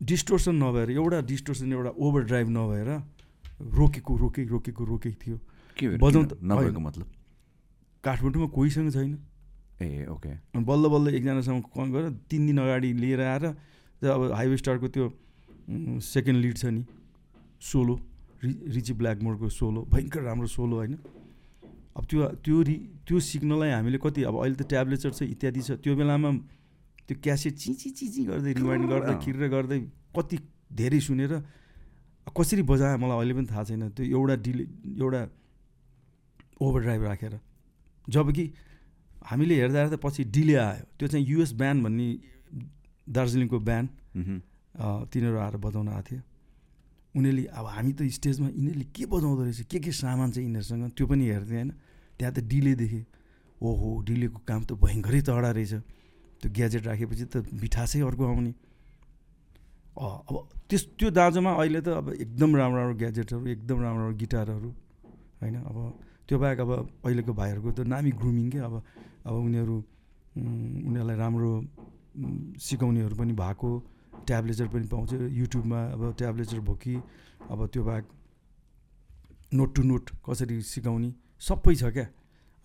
[0.00, 2.88] डिस्टोर्सन नभएर एउटा डिस्टोर्सन एउटा ओभर ड्राइभ नभएर
[3.78, 5.36] रोकेको रोके रोकेको रोकेको थियो।
[5.78, 6.36] के भएर बजाउँ किन?
[6.36, 7.06] त- नभएको। मतलब?
[8.04, 9.18] काठमाडौँमा कोहीसँग छैन।
[9.82, 10.30] ए ओके।
[10.62, 13.44] बल्ल बल्ल एकजनासँग कल गरेर तिन दिन अगाडि लिएर आएर
[14.06, 15.06] अब हाइवे स्टारको त्यो
[16.14, 16.84] सेकेन्ड लिड छ नि
[17.60, 17.94] सोलो
[18.44, 20.94] रि रिची ब्ल्याकमोरको सोलो भयङ्कर राम्रो सोलो होइन?
[21.96, 25.70] अब त्यो त्यो रि त्यो सिक्नलाई हामीले कति अब अहिले त ट्याब्लेटहरू छ इत्यादि छ
[25.82, 26.30] त्यो बेलामा
[27.06, 29.78] त्यो क्यासेट चिची चिची गर्दै रिमाइन्ड गर्दै। किरेर गर्दै
[30.16, 30.36] कति
[30.78, 31.32] धेरै सुनेर
[32.36, 34.64] कसरी बजायो मलाई अहिले पनि थाहा छैन। त्यो एउटा डिले
[35.00, 35.20] एउटा
[36.60, 37.34] ओभर ड्राइभ राखेर।
[38.06, 38.44] जब कि
[39.24, 42.06] हामीले हेर्दा हेर्दा पछि डिले आयो। त्यो चाहिँ युएस ब्यान्ड भन्ने
[43.08, 43.88] दार्जिलिङको ब्यान्ड
[45.10, 46.20] तिनीहरू आएर बजाउन आएको थियो।
[47.18, 49.60] उनीहरूले अब हामी त स्टेजमा यिनीहरूले के बजाउँदो रहेछ?
[49.66, 50.94] के के सामान छ यिनीहरूसँग?
[50.94, 51.70] त्यो पनि हेर्थेँ होइन?
[52.18, 53.04] त्यहाँ त डिले देखेँ।
[53.58, 55.74] ओहो डिलेको काम त भयङ्करै तगडा रहेछ।
[56.38, 58.52] त्यो ग्याजेट राखेपछि त मिठासै अर्को आउने।
[59.98, 60.36] अब
[60.70, 64.70] त्यस त्यो दाँजोमा अहिले त अब एकदम राम्रो राम्रो ग्याजेटहरू एकदम राम्रो राम्रो गिटारहरू
[65.42, 65.56] होइन?
[65.66, 65.76] अब
[66.28, 66.70] त्यो बाहेक अब
[67.02, 68.58] अहिलेको भाइहरूको त नामी ग्रुमिङ के?
[68.62, 68.74] अब
[69.26, 69.76] अब उनीहरू
[70.38, 71.50] उनीहरूलाई राम्रो
[72.62, 73.70] सिकाउनेहरू पनि भएको।
[74.26, 76.94] ट्याब्लेटहरू पनि पाउँछ। युट्युबमा अब ट्याब्लेटहरू भयो कि
[77.50, 78.06] अब त्यो बाहेक
[79.54, 81.10] नोट टु नोट कसरी सिकाउने
[81.40, 82.06] सबै छ क्या।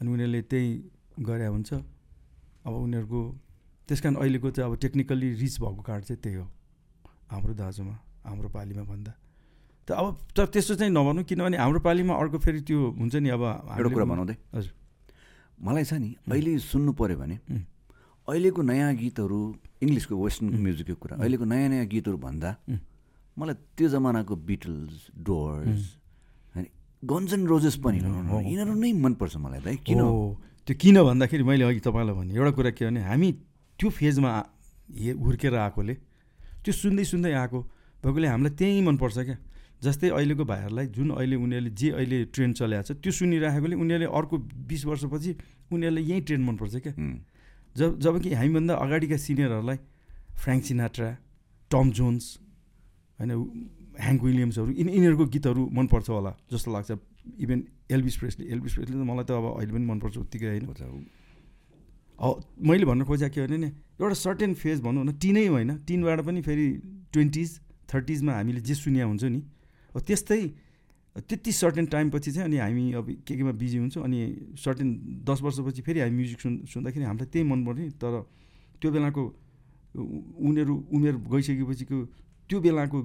[0.01, 0.69] अनि उनीहरूले त्यही
[1.19, 1.73] गरे हुन्छ।
[2.65, 3.21] अब उनीहरूको
[3.87, 6.47] त्यस कारण अहिलेको चाहिँ अब टेक्निकल्ली रिच भएको कार्ड चाहिँ त्यही हो।
[7.31, 7.95] हाम्रो दाजुमा
[8.25, 9.11] हाम्रो पालीमा भन्दा।
[9.87, 13.43] त अब तर त्यस्तो चाहिँ नभनौँ किनभने हाम्रो पालीमा अर्को फेरि त्यो हुन्छ नि अब
[13.43, 14.73] एउटा कुरा भनाउँदै। हजुर।
[15.59, 17.35] मलाई छ नि अहिले सुन्नु पऱ्यो भने.
[18.27, 19.39] अहिलेको नयाँ गीतहरू
[19.83, 20.49] इङ्ग्लिसको वेस्टर्न.
[20.63, 22.49] म्युजिकको कुरा अहिलेको नयाँ नयाँ गीतहरू भन्दा.
[23.37, 25.83] मलाई त्यो जमानाको बिटल्स डोर्स
[26.55, 26.65] होइन
[27.03, 29.99] गन्जन रोजेस पनि। यिनीहरू नै मनपर्छ मलाई त किन?
[30.67, 33.29] त्यो किन भन्दाखेरि मैले अघि तपाईँलाई भने एउटा कुरा के भने हामी
[33.79, 34.31] त्यो फेजमा
[35.19, 35.93] हुर्केर आएकोले
[36.63, 37.59] त्यो सुन्दै सुन्दै आएको
[38.03, 39.37] भएकोले हामीलाई त्यही मनपर्छ क्या।
[39.83, 44.35] जस्तै अहिलेको भाइहरूलाई जुन अहिले उनीहरूले जे अहिले ट्रेन्ड चलाएको छ त्यो सुनिराखेकोले उनीहरूले अर्को
[44.63, 45.31] बिस वर्षपछि
[45.75, 46.93] उनीहरूलाई यही ट्रेन्ड मनपर्छ क्या।
[47.75, 49.77] जब जब कि हामीभन्दा अगाडिका सिनियरहरूलाई
[50.43, 51.09] फ्रेङ्क सिनाट्रा
[51.71, 52.25] टम जोन्स
[53.19, 53.31] होइन
[53.99, 56.91] ह्याङ्क विलियम्सहरू यिनी यिनीहरूको गीतहरू मनपर्छ होला जस्तो लाग्छ।
[57.39, 57.59] Even
[57.91, 60.65] Elvis Presley Elvis Presley त मलाई त अब अहिले पनि मनपर्छ उत्तिकै होइन।
[62.19, 62.29] हो
[62.61, 63.69] मैले भन्न खोजेको के भने नि
[64.01, 66.67] एउटा सर्टेन फेज भनौँ न टिनै होइन टिनबाट पनि फेरि
[67.13, 67.49] ट्वेन्टिज
[67.89, 69.41] थर्टिजमा हामीले जे सुनिया हुन्छ नि
[69.95, 70.41] अब त्यस्तै
[71.15, 74.19] त्यति सर्टेन टाइमपछि चाहिँ अनि हामी अब के केमा बिजी हुन्छौँ अनि
[74.57, 74.89] सर्टेन
[75.21, 78.13] दस वर्षपछि फेरि हामी म्युजिक सुन् सुन्दाखेरि हामीलाई त्यही मनपर्ने तर
[78.81, 79.23] त्यो बेलाको
[79.93, 81.97] उनीहरू उमेर गइसकेपछिको
[82.49, 82.97] त्यो बेलाको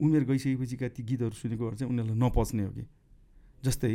[0.00, 2.84] उमेर गइसकेपछिका ती गीतहरू सुनेकोहरू चाहिँ उनीहरूलाई नपच्ने हो कि।
[3.62, 3.94] जस्तै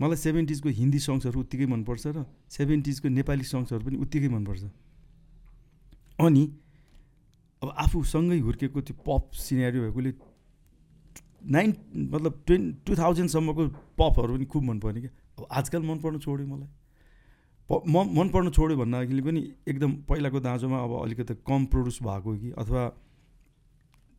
[0.00, 4.64] मलाई सेभेन्टिजको हिन्दी सङ्ग्सहरू उत्तिकै मनपर्छ र सेभेन्टिजको नेपाली सङ्ग्सहरू पनि उत्तिकै मनपर्छ
[6.18, 6.44] अनि
[7.62, 10.10] अब आफूसँगै हुर्केको त्यो पप सिनेरी भएकोले
[11.44, 13.66] नाइन मतलब ट्वेन् टु थाउजन्डसम्मको
[13.98, 16.68] पपहरू पनि खुब मनपर्ने क्या। अब आजकल मन पर्नु छोड्यो मलाई।
[17.68, 22.36] प म मन पर्नु छोड्यो भन्दाखेरि पनि एकदम पहिलाको दाँजोमा अब अलिकति कम प्रड्युस भएको
[22.36, 22.82] कि अथवा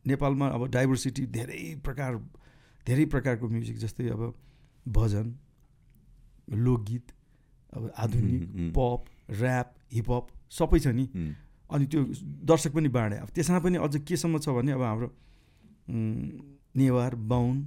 [0.05, 2.15] नेपालमा अब डाइभर्सिटी धेरै प्रकार
[2.85, 4.33] धेरै प्रकारको म्युजिक जस्तै अब
[4.87, 5.35] भजन
[6.49, 7.11] लोकगीत
[7.73, 11.05] अब आधुनिक पप ऱ्याप हिपहप सबै छ नि।
[11.69, 12.01] अनि त्यो
[12.49, 15.07] दर्शक पनि बाँडे। अब त्यसमा पनि अझ केसम्म छ भने अब हाम्रो
[16.75, 17.57] नेवार बाहुन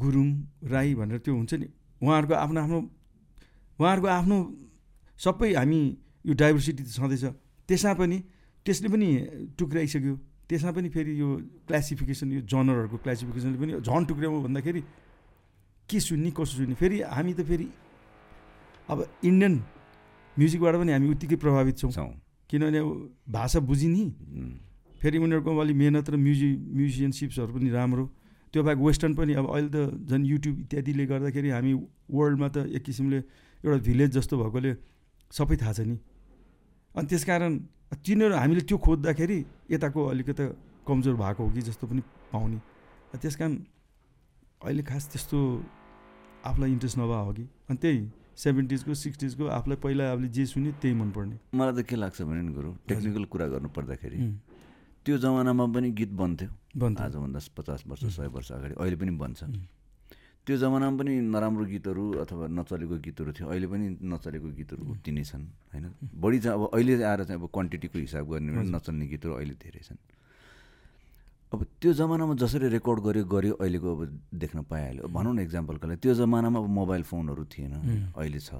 [0.00, 0.28] गुरुङ
[0.64, 1.68] राई भनेर त्यो हुन्छ नि।
[2.02, 2.78] उहाँहरूको आफ्नो आफ्नो
[3.78, 4.36] उहाँहरूको आफ्नो
[5.20, 5.80] सबै हामी
[6.26, 7.24] यो डाइभर्सिटी त छँदैछ।
[7.68, 8.18] त्यसमा पनि
[8.66, 9.08] त्यसले पनि
[9.58, 10.14] टुक्राइसक्यो।
[10.48, 11.28] त्यसमा पनि फेरि यो
[11.68, 14.82] क्लासिफिकेसन यो जनरहरूको क्लासिफिकेसनले पनि झन् टुक्राउँ भन्दाखेरि
[15.88, 16.74] के सुन्ने कसो सुन्ने?
[16.74, 17.68] फेरि हामी त फेरि
[18.88, 19.54] अब इन्डियन
[20.36, 21.92] म्युजिकबाट पनि हामी उत्तिकै प्रभावित छौँ।
[22.50, 22.90] किनभने अब
[23.28, 24.04] भाषा बुझिने।
[25.06, 28.04] फेरि उनीहरूको अलिक मेहनत र म्युजि म्युजिसियनसिप्सहरू पनि राम्रो।
[28.50, 31.72] त्यो बाहेक वेस्टर्न पनि अब अहिले त झन् युट्युब इत्यादिले गर्दाखेरि हामी
[32.10, 33.18] वर्ल्डमा त एक किसिमले
[33.62, 34.72] एउटा भिलेज जस्तो भएकोले
[35.30, 35.96] सबै थाहा छ नि।
[36.98, 37.50] अनि त्यस कारण
[38.02, 39.38] तिनीहरू हामीले त्यो खोज्दाखेरि
[39.70, 40.44] यताको अलिकति
[40.82, 42.02] कमजोर भएको हो कि जस्तो पनि
[42.34, 42.58] पाउने।
[43.22, 43.54] त्यस कारण
[44.66, 45.38] अहिले खास त्यस्तो
[46.50, 48.00] आफूलाई इन्ट्रेस्ट नभए हो कि। अनि त्यही
[48.42, 52.70] सेभेन्टिजको सिक्सटिजको आफूलाई पहिला आफूले जे सुन्यो त्यही मनपर्ने। मलाई त के लाग्छ भने गुरु
[52.90, 54.18] टेक्निकल कुरा गर्नु पर्दाखेरि
[55.06, 56.50] त्यो जमानामा पनि गीत बन्थ्यो।
[56.82, 58.02] आजभन्दा पचास वर्ष.
[58.10, 59.40] सय वर्ष अगाडि अहिले पनि बन्छ.
[60.46, 64.92] त्यो जमानामा पनि नराम्रो गीतहरू अथवा नचलेको गीतहरू थियो। अहिले पनि नचलेको गीतहरू उम्.
[64.98, 65.84] उति नै छन् होइन?
[66.10, 68.50] बढी चाहिँ अब अहिले आएर चाहिँ अब क्वान्टिटीको हिसाब गर्ने.
[68.74, 69.98] नचल्ने गीतहरू अहिले धेरै छन्।
[71.54, 74.00] अब त्यो जमानामा जसरी रेकर्ड गर्यो गर्यो अहिलेको अब
[74.34, 77.74] देख्न पाइहाल्यो। भनौँ न इक्जाम्पलको लागि त्यो जमानामा अब मोबाइल फोनहरू थिएन.
[78.14, 78.50] अहिले छ।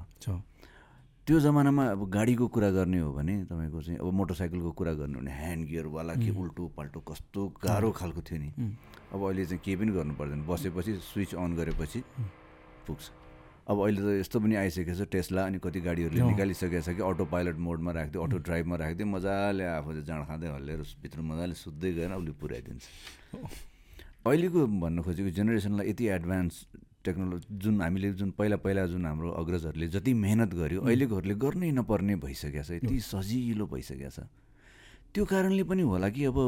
[1.27, 5.21] त्यो जमानामा अब गाडीको कुरा गर्ने हो भने तपाईँको चाहिँ अब मोटरसाइकलको कुरा गर्ने हो
[5.27, 6.31] भने ह्यान्ड गियरवाला के.
[6.31, 8.49] उल्टो पाल्टो कस्तो गाह्रो खालको थियो नि.
[9.11, 12.01] अब अहिले चाहिँ केही पनि गर्नु पर्दैन बसेपछि स्विच अन गरेपछि.
[12.87, 13.05] पुग्छ
[13.67, 17.25] अब अहिले त यस्तो पनि आइसकेको छ टेस्ला अनि कति गाडीहरूले। निकालिसकेको छ कि अटो
[17.27, 22.13] पाइलट मोडमा राखिदियो अटो ड्राइभमा राखिदियो मजाले आफूले जाँड खाँदै हल्लेर भित्र मजाले सुत्दै गएर
[22.23, 22.85] उसले पुऱ्याइदिन्छ
[24.31, 26.55] अहिलेको भन्न खोजेको जेनेरेसनलाई यति एडभान्स
[27.07, 30.81] टेक्नोलोजी जुन हामीले जुन पहिला पहिला जुन हाम्रो अग्रजहरूले जति मेहनत गर्यो.
[30.87, 34.27] अहिलेकोहरूले गर्नै नपर्ने भइसकेको छ यति सजिलो भइसकेको छ
[35.13, 36.39] त्यो कारणले पनि होला कि अब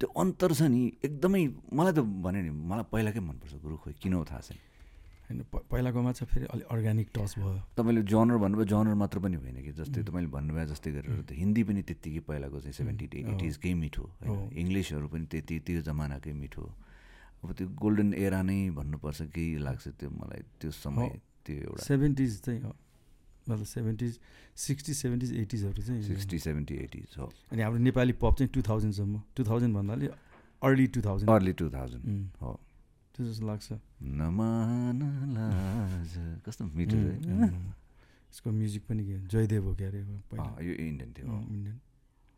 [0.00, 1.42] त्यो अन्तर छ नि एकदमै
[1.78, 4.58] मलाई त भने नि मलाई पहिलाकै मनपर्छ गुरु खोइ किन हो थाहा छैन
[5.30, 5.38] होइन
[5.70, 9.72] पहिलाकोमा चाहिँ फेरि अलिक अर्ग्यानिक टच भयो तपाईँले जनर भन्नुभयो जनर मात्र पनि होइन कि
[9.78, 10.02] जस्तै.
[10.02, 13.06] तपाईँले भन्नुभयो जस्तै गरेर त हिन्दी पनि त्यत्तिकै पहिलाको चाहिँ सेभेन्टी.
[13.32, 16.64] एटिजकै मिठो। होइन इङ्ग्लिसहरू पनि त्यति त्यो जमानाकै मिठो
[17.44, 21.08] अब त्यो गोल्डन एरा नै भन्नुपर्छ केही लाग्छ त्यो मलाई त्यो समय।
[21.44, 22.72] त्यो एउटा। सेभेन्टिज चाहिँ हो।
[23.48, 24.18] मतलब सेभेन्टिज
[24.56, 29.22] सिक्सटी सेभेन्टिज एटिजहरू चाहिँ सिक्सटी सेभेन्टी एटिज हो। अनि हाम्रो नेपाली पप चाहिँ टु थाउजन्डसम्म
[29.36, 30.06] टु थाउजन्ड भन्नाले
[30.62, 32.04] early two thousand early two thousand
[32.40, 32.52] हो।
[33.14, 33.68] त्यो जस्तो लाग्छ।
[36.46, 36.96] कस्तो मिठो.
[38.32, 41.76] यसको म्युजिक पनि के जयदेव हो क्या अरे पहिला। अँ, यो इन्डियन थियो। इन्डियन।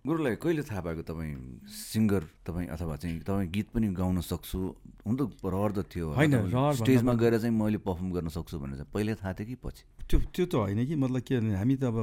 [0.05, 4.61] गुरुलाई कहिले थाहा पाएको तपाईँ सिङ्गर तपाईँ अथवा चाहिँ तपाईँ गीत पनि गाउन सक्छु?
[5.00, 6.32] हुन त रहर त थियो होइन,
[6.76, 9.82] स्टेजमा गएर चाहिँ मैले पर्फर्म गर्न सक्छु भनेर चाहिँ पहिले थाहा थियो कि पछि?
[10.05, 11.96] त्यो त्यो त होइन कि मतलब के भने हामी त अब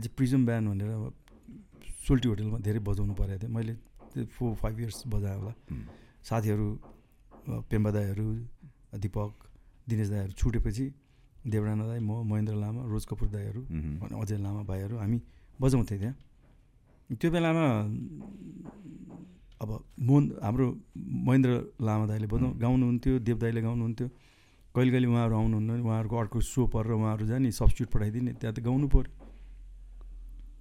[0.00, 1.12] एज ए प्रिजम ब्यान्ड भनेर अब
[2.08, 3.74] सोल्टी होटेलमा धेरै बजाउनु परेको थियो। मैले
[4.16, 5.52] त्यो फोर फाइभ इयर्स बजाएँ होला।
[6.24, 6.68] साथीहरू
[7.68, 8.26] पेम्बा दाईहरू
[8.96, 9.30] दिपक
[9.92, 10.84] दिनेश दाईहरू छुटेपछि
[11.52, 13.60] देवराना दाई म महेन्द्र लामा रोज कपुर दाईहरू
[14.08, 15.18] अजय लामा भाइहरू हामी
[15.60, 16.16] बजाउँथेँ त्यहाँ।
[17.10, 17.66] त्यो बेलामा
[19.62, 19.70] अब
[20.08, 20.66] मोहन हाम्रो
[21.26, 21.50] महेन्द्र
[21.86, 24.08] लामा दाईले बजाउँ गाउनुहुन्थ्यो देव दाईले गाउनुहुन्थ्यो।
[24.74, 28.86] कहिले कहिले उहाँहरू आउनुहुन्न उहाँहरूको अर्को सो परेर उहाँहरू जाने सब्स्टिट्युट पठाइदिने त्यहाँ त गाउनु
[28.94, 29.10] पऱ्यो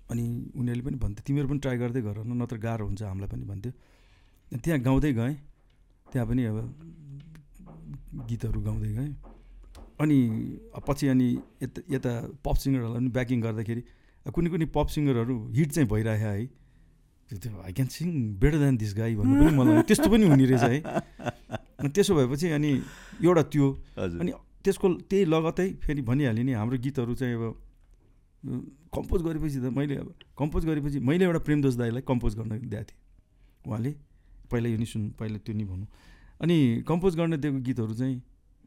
[0.10, 0.26] अनि
[0.58, 3.72] उनीहरूले पनि भन्थ्यो तिमीहरू पनि ट्राई गर्दै गर न नत्र गाह्रो हुन्छ हामीलाई पनि भन्थ्यो।
[4.58, 5.36] त्यहाँ गाउँदै गएँ
[6.12, 6.58] त्यहाँ पनि अब
[8.30, 9.14] गीतहरू गाउँदै गएँ।
[10.02, 10.18] अनि
[10.88, 11.28] पछि अनि
[11.62, 12.12] यता यता
[12.44, 13.82] पप सिङ्गरहरूलाई पनि ब्याकिङ गर्दाखेरि
[14.36, 16.48] कुनै कुनै पप सिङ्गरहरू हिट चाहिँ भइरहेको है।
[17.30, 18.08] I can sing
[18.42, 20.80] better than this guy भन्नु पनि मलाई त्यस्तो पनि हुने रहेछ है।
[21.80, 22.72] अनि त्यसो भएपछि अनि
[23.22, 23.68] एउटा त्यो
[23.98, 24.32] अनि
[24.64, 27.56] त्यसको त्यही लगतै फेरि भनिहालेँ नि हाम्रो गीतहरू चाहिँ अब
[28.96, 33.00] कम्पोज गरेपछि त मैले अब कम्पोज गरेपछि मैले एउटा प्रेमदोष दाईलाई कम्पोज गर्न दिएको थिएँ।
[33.68, 33.92] उहाँले
[34.52, 35.86] पहिला यो नि सुन्नु पहिला त्यो नि भन्नु।
[36.42, 36.56] अनि
[36.88, 38.18] कम्पोज गर्न दिएको गीतहरू चाहिँ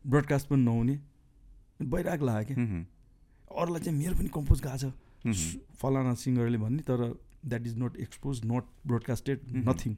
[0.05, 0.95] ब्रडकास्ट पनि नहुने
[1.83, 2.65] भइरहेको लाग्यो क्या।
[3.51, 4.93] अरूलाई चाहिँ मेरो पनि कम्पोज गएको छ
[5.81, 7.01] फलाना सिङ्गरले भन्ने तर
[7.47, 9.39] that is not expose not broadcasted.
[9.69, 9.97] Nothing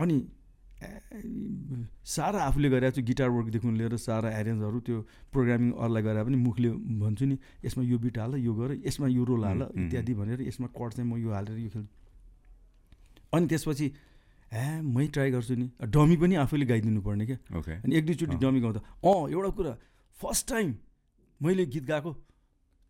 [0.00, 0.16] अनि
[2.04, 4.96] सारा आफूले गरेको छु गिटार वर्कदेखि लिएर सारा एरेन्जहरू त्यो
[5.32, 6.70] प्रोग्रामिङ अरूलाई गरे पनि मुखले
[7.02, 10.42] भन्छु नि यसमा यो बिट हाल यो गर यसमा यो रोल हाल मह्म। इत्यादि भनेर
[10.48, 11.92] यसमा कट चाहिँ म यो हालेर यो खेल्छु
[13.32, 13.86] अनि त्यसपछि
[14.52, 17.38] ए मै ट्राई गर्छु नि डमी पनि आफैले गाइदिनु पर्ने क्या
[17.80, 19.72] अनि एक दुईचोटि। डमी गाउँदा अँ एउटा कुरा
[20.16, 20.74] फर्स्ट टाइम
[21.40, 22.12] मैले गीत गाएको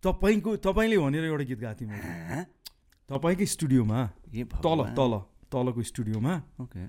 [0.07, 2.45] तपाईँको तपाईँले भनेर एउटा गीत गाएको थिएँ मैले?
[3.11, 4.01] तपाईँकै स्टुडियोमा
[4.63, 5.13] तल। तल
[5.51, 6.83] तलको स्टुडियोमा। ओके।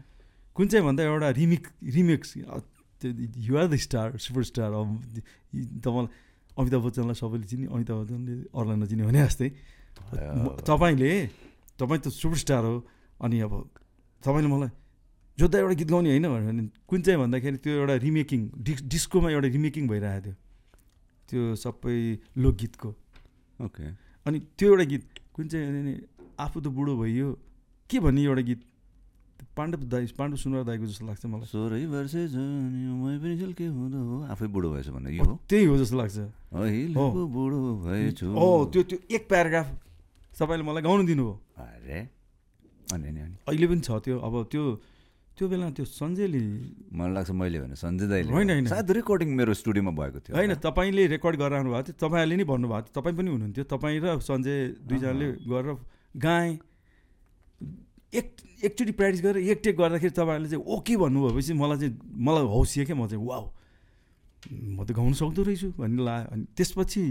[0.55, 1.63] कुन चाहिँ भन्दा एउटा remix
[1.97, 4.88] remix you're the star superstar अब
[5.86, 6.09] तपाईँलाई
[6.57, 9.49] अमिताभ बच्चनलाई सबैले चिने अमिताभ बच्चनले अरूलाई नचिने भने जस्तै।
[10.65, 11.11] तपाईँले
[11.78, 12.76] तपाईँ त सुपरस्टार हो
[13.22, 13.53] अनि अब
[14.22, 14.70] तपाईँले मलाई
[15.38, 19.30] जोत्दा एउटा गीत गाउने होइन भनेर भने कुन चाहिँ भन्दाखेरि त्यो एउटा रिमेकिङ डिस डिस्कोमा
[19.30, 20.36] एउटा रिमेकिङ भइरहेको थियो।
[21.30, 21.97] त्यो सबै
[22.41, 22.89] लोकगीतको।
[23.65, 23.85] ओके।
[24.25, 25.03] अनि त्यो एउटा गीत
[25.33, 25.93] कुन चाहिँ भने
[26.39, 27.27] आफू त बुढो भइयो
[27.89, 28.61] के भन्ने एउटा गीत?
[29.57, 32.13] पाण्डव दाई पाण्डव सुनवार दाईको जस्तो लाग्छ मलाई। सोह्रै वर्ष
[33.73, 36.17] हो। आफै बुढो भएछ भन्दा यो हो। त्यही हो जस्तो लाग्छ।
[36.97, 39.67] हो। बुढो भएछु। ओ त्यो त्यो एक प्याराग्राफ
[40.39, 41.99] तपाईँले मलाई गाउनु दिनुभयो। अरे।
[42.93, 43.09] अनि।
[43.49, 44.63] अहिले पनि छ त्यो। अब त्यो
[45.38, 46.41] त्यो बेला त्यो सञ्जयले
[46.97, 50.53] मलाई लाग्छ मैले भने सञ्जय दाइले होइन, होइन। सायद रेकर्डिङ मेरो स्टुडियोमा भएको थियो। होइन
[50.57, 54.57] तपाईँले रेकर्ड गराउनु भएको थियो तपाईँहरूले नि भन्नुभएको थियो तपाईँ पनि हुनुहुन्थ्यो तपाईँ र सञ्जय
[54.89, 55.77] दुईजनाले गरेर
[56.17, 56.53] गाएँ।
[58.17, 58.27] एक
[58.65, 62.83] एकचोटि प्र्याक्टिस गरेर एक टेक गर्दाखेरि तपाईँहरूले चाहिँ ओके भन्नुभयो भएपछि मलाई चाहिँ मलाई हौसियो
[62.89, 63.45] क्या म चाहिँ वाउ
[64.73, 67.03] म त गाउनु सक्दो रहेछु भन्ने लाग्यो अनि त्यसपछि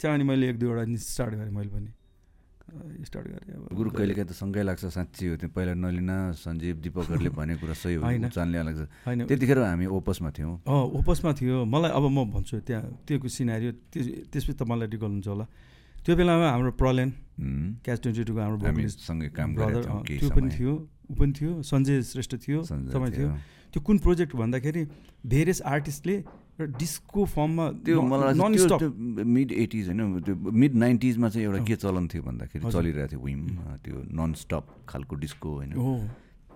[0.00, 1.90] चाहिँ अनि मैले एक दुईवटा स्टार्ट गरेँ मैले पनि।
[2.62, 7.30] स्टार्ट गरेँ अब गुरु कहिलेकाहीँ त सँगै लाग्छ साँच्ची हो त्यो। पहिला नलिना सञ्जीव दिपकहरूले
[7.38, 11.56] भनेको कुरा सही हो। होइन। उचाल्ने लाग्छ। होइन। त्यतिखेर हामी ओपसमा थियौँ। अँ ओपसमा थियो।
[11.66, 15.46] मलाई अब म भन्छु त्यहाँ त्योको सिनारी त्यस त्यसपछि त मलाई रिकल हुन्छ होला।
[16.02, 17.08] त्यो बेलामा हाम्रो प्रलेन
[17.38, 20.72] उम्, क्याच ट्वेन्टी टूको हाम्रो सँगै काम ब्रदर त्यो पनि। थियो
[21.10, 23.28] ऊ पनि थियो सञ्जय श्रेष्ठ थियो तपाईँ थियो।
[23.72, 24.82] त्यो कुन प्रोजेक्ट भन्दाखेरि
[25.26, 26.16] भेरियस आर्टिस्टले
[26.52, 28.32] एउटा डिस्को फर्ममा त्यो मलाई
[29.24, 33.42] मिड एटिज होइन त्यो मिड नाइन्टिजमा चाहिँ एउटा के चलन थियो भन्दाखेरि। चलिरहेको थियो विम
[33.84, 35.72] त्यो नन स्टप खालको डिस्को होइन।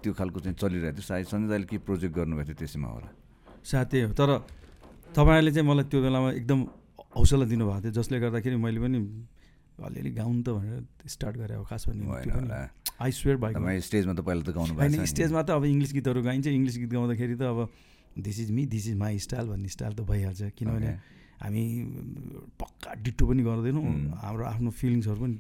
[0.05, 3.09] त्यो खालको चाहिँ चलिरहेको थियो। सायद सञ्जय दाइले के प्रोजेक्ट गर्नुभएको थियो त्यसमा होला।
[3.65, 4.31] साथै हो। तर
[5.17, 6.61] तपाईँहरूले चाहिँ मलाई त्यो बेलामा एकदम
[7.17, 8.99] हौसला दिनुभएको थियो जसले गर्दाखेरि मैले पनि
[9.81, 12.61] अलिअलि गाउनु त भनेर स्टार्ट गरेँ अब खास होला।
[13.01, 15.65] आई स्वेयर तपाईँ स्टेजमा त पहिला त गाउनु भएको होइन छ नि। स्टेजमा त अब
[15.65, 17.59] इङ्ग्लिस गीतहरू गाइन्छ। इङ्ग्लिस गीत गाउँदाखेरि त अब
[18.19, 20.91] this is me this is my style भन्ने स्टाइल त भइहाल्छ। किनभने.
[21.43, 21.63] हामी
[22.61, 24.15] पक्का डिट्टो पनि गर्दैनौँ। Hmm.
[24.25, 25.37] हाम्रो आफ्नो फिलिङ्सहरू पनि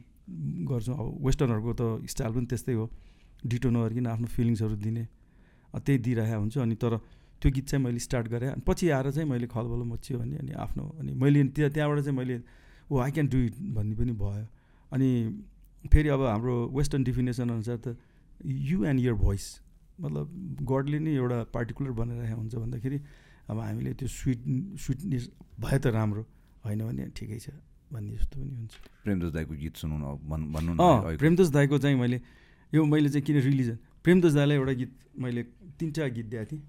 [0.68, 2.90] गर्छौँ। अब वेस्टर्नहरूको त स्टाइल पनि त्यस्तै हो।
[3.46, 5.04] डिटो नगरिकन आफ्नो फिलिङ्सहरू दिने।
[5.76, 6.96] त्यही दिइरहेको हुन्छ। अनि तर
[7.40, 10.52] त्यो गीत चाहिँ मैले स्टार्ट गरेँ। अनि पछि आएर चाहिँ मैले खलबल मच्यो भने अनि
[10.56, 12.40] आफ्नो अनि मैले त्यहाँ त्यहाँबाट चाहिँ मैले
[12.88, 14.46] oh I can do it भन्ने पनि भयो।
[14.92, 15.08] अनि
[15.92, 17.96] फेरि अब हाम्रो वेस्टर्न डिफिनेसन अनुसार त
[18.40, 19.44] यु एन्ड यर भोइस
[19.98, 20.26] मतलब
[20.62, 22.98] गडले नै एउटा पार्टिकुलर बनाइरहेको हुन्छ भन्दाखेरि
[23.50, 24.40] अब हामीले त्यो स्विट
[24.84, 25.24] स्विटनेस
[25.60, 26.22] भए त राम्रो
[26.64, 27.48] होइन भने ठिकै छ
[27.92, 28.72] भन्ने जस्तो पनि हुन्छ
[29.04, 30.72] प्रेमदोष दाईको गीत सुनौँ न अब भन्- भन्नु।
[31.18, 32.18] प्रेमदोष दाईको चाहिँ मैले
[32.72, 35.42] यो मैले चाहिँ किन रिलिजन प्रेमदोष दाईलाई एउटा गीत मैले
[35.78, 36.62] तिनवटा गीत दिएको थिएँ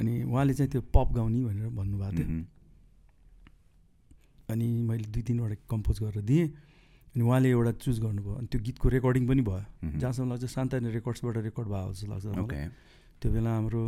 [0.00, 2.44] अनि उहाँले चाहिँ त्यो पप गाउने भनेर भन्नुभएको थियो।
[4.48, 6.46] अनि मैले दुई तिनवटा कम्पोज गरेर दिएँ
[7.14, 9.62] अनि उहाँले एउटा चुज गर्नुभयो। अनि त्यो गीतको रेकर्डिङ पनि भयो।
[10.02, 12.26] जहाँसम्म लाग्छ सान्तानी रेकर्ड्सबाट रेकर्ड भयो जस्तो लाग्छ
[13.22, 13.82] त्यो बेला हाम्रो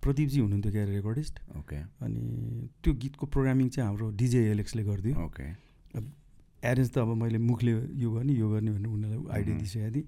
[0.00, 2.22] प्रदीपजी हुनुहुन्थ्यो क्या रेकर्डिस्ट ओके अनि
[2.82, 5.46] त्यो गीतको प्रोग्रामिङ चाहिँ हाम्रो डिजे एलेक्सले गरिदियो। ओके
[6.62, 10.06] एरेन्ज त अब मैले मुखले यो गर्ने यो गर्ने भनेर उनीहरूलाई आइडिया। दिइसकेको थिएँ।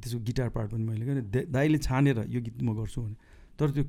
[0.00, 3.16] त्यसको गिटार पार्ट पनि मैले गरेँ। दाइले छानेर यो गीत म गर्छु भने
[3.60, 3.84] तर त्यो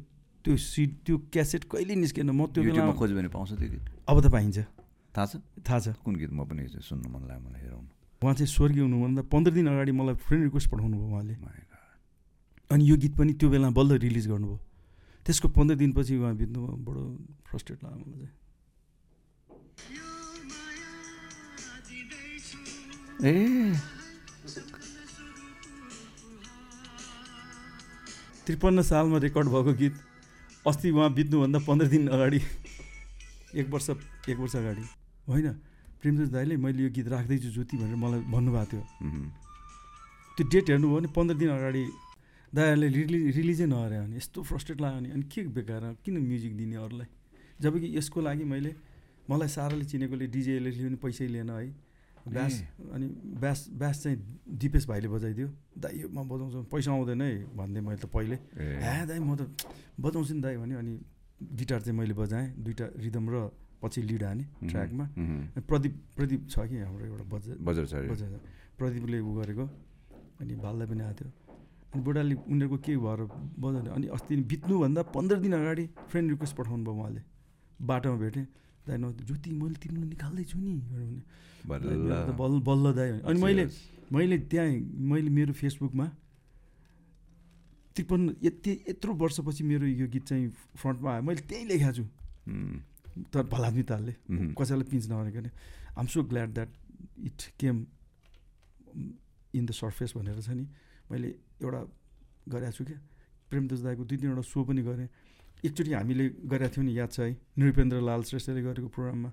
[0.46, 2.62] त्यो सिड त्यो क्यासेट कहिले निस्केन। म त्यो
[2.94, 4.58] खोज्यो भने पाउँछ त्यो गीत। अब त पाइन्छ।
[5.16, 5.34] थाहा छ?
[5.64, 7.84] थाहा छ। कुन गीत म पनि सुन्नु मन लाग्यो मलाई हेरौँ
[8.22, 11.36] उहाँ चाहिँ स्वर्गीय हुनुभन्दा पन्ध्र दिन अगाडि मलाई फ्रेन्ड रिक्वेस्ट पठाउनु भयो उहाँले.
[12.72, 14.60] अनि यो गीत पनि त्यो बेला बल्ल रिलिज गर्नुभयो।
[15.26, 17.04] त्यसको पन्ध्र दिनपछि उहाँ बित्नुभयो बडो
[17.46, 18.34] फ्रस्ट्रेट लाग्यो मलाई चाहिँ।
[23.24, 23.78] ए।
[28.46, 29.94] त्रिपन्न सालमा रेकर्ड भएको गीत
[30.68, 32.40] अस्ति उहाँ बित्नुभन्दा पन्ध्र दिन अगाडि
[33.56, 33.90] एक वर्ष
[34.30, 34.84] एक वर्ष अगाडि।
[35.28, 35.48] होइन
[36.02, 38.84] प्रेमदास दाईले मैले यो गीत राख्दैछु ज्योति भनेर मलाई भन्नुभएको थियो।
[40.36, 41.84] त्यो डेट हेर्नुभयो भने पन्ध्र दिन अगाडि
[42.54, 46.76] दाईहरूले रिलि रिलिजै नगरे भने यस्तो फ्रस्ट्रेट लाग्यो भने अनि के बेकार किन म्युजिक दिने
[46.78, 47.08] अरूलाई?
[47.62, 48.72] जब कि यसको लागि मैले
[49.30, 51.74] मलाई साराले चिनेकोले डिजेले पनि पैसै लिएन है।
[52.26, 52.54] ब्यास
[52.94, 53.08] अनि
[53.42, 54.18] ब्यास ब्यास चाहिँ
[54.62, 55.48] दिपेश भाइले बजाइदियो।
[55.78, 58.38] दाइ यो म बजाउँछु। पैसा आउँदैन है भन्दै मैले त पहिले।
[58.82, 59.42] ह्या दाइ म त
[60.00, 60.94] बजाउँछु नि दाइ भन्यो अनि
[61.54, 63.36] गिटार चाहिँ मैले बजाएँ। दुइटा रिदम र
[63.86, 65.06] पछि लिड हाने। ट्र्याकमा।
[65.62, 67.94] प्रदीप प्रदीप छ कि हाम्रो एउटा बजा बजार छ
[68.76, 69.66] प्रदीपले उ गरेको
[70.42, 71.32] अनि बाललाई पनि आएको थियो।
[71.94, 73.22] अनि बुढाले उनीहरूको के भएर
[73.56, 77.22] बजाउने। अनि अस्ति बित्नुभन्दा पन्ध्र दिन अगाडि फ्रेन्ड रिक्वेस्ट पठाउनु भयो उहाँले।
[77.80, 78.46] बाटोमा भेटेँ।
[78.86, 80.76] दाइ न ज्योति मैले तिमीलाई निकाल्दैछु नि।
[81.66, 83.64] बल्ल बल्ल दाइ। अनि मैले
[84.12, 84.68] मैले त्यहाँ
[85.10, 86.06] मैले मेरो फेसबुकमा
[87.96, 92.04] त्रिपन्न यति यत्रो वर्षपछि मेरो यो गीत चाहिँ फ्रन्टमा आयो। मैले त्यहीँ लेखाएको छु।
[93.32, 94.14] तर भलाद्मी तालले।
[94.54, 95.50] कसैलाई पिन्च नभनेको नि।
[95.98, 96.70] I'm so glad that
[97.26, 97.76] it came
[99.56, 100.66] in the surface भनेर छ नि।
[101.12, 101.28] मैले
[101.64, 101.82] एउटा
[102.50, 103.00] गरेको छु क्या।
[103.50, 105.10] प्रेमदास दाईको दुई तिनवटा सो पनि गरेँ।
[105.66, 107.38] एकचोटि हामीले गरेका थियौँ नि याद छ है?
[107.58, 109.32] नृपेन्द्र लाल श्रेष्ठले गरेको प्रोग्राममा।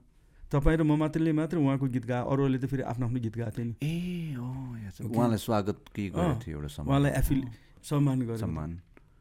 [0.53, 3.57] तपाईँ र म मात्रले मात्र उहाँको गीत गायो अरूहरूले त फेरि आफ्नो आफ्नो गीत गाएको
[3.57, 7.41] थियो नि। ए। उहाँलाई स्वागत के गरेको थियो एउटा सम्मान। उहाँलाई एफिल
[7.83, 8.71] सम्मान गरेर सम्मान।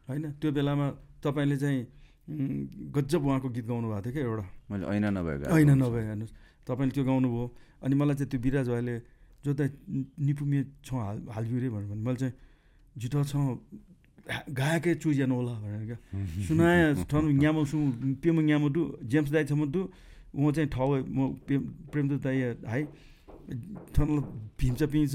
[0.07, 0.23] होइन?
[0.37, 0.87] त्यो बेलामा
[1.23, 1.79] तपाईँले चाहिँ
[2.29, 6.33] गजब उहाँको गीत गाउनु भएको थियो क्या एउटा। मैले ऐना नभएको होइन नभए हेर्नुहोस्।
[6.67, 7.45] तपाईँले त्यो गाउनुभयो।
[7.83, 8.95] अनि मलाई चाहिँ त्यो बिराज भाइले
[9.43, 9.61] जो त
[10.21, 12.33] निपुमे छ हाल हालियो रे भनेर भने मैले चाहिँ
[13.01, 13.33] झिटो छ
[14.53, 15.97] गाएकै चुज्यानु होला भनेर क्या।
[16.47, 17.77] सुनाए ठन न्यामो सु
[18.21, 19.81] पेम न्यामो दु जेम्स दाई छ म दु
[20.37, 21.61] ऊ चाहिँ ठाउँ म प्रेम
[21.91, 22.37] प्रेमदत्त दाई
[22.69, 22.81] हाई
[23.97, 24.07] ठन
[24.61, 25.13] भीम्चा पिन्छ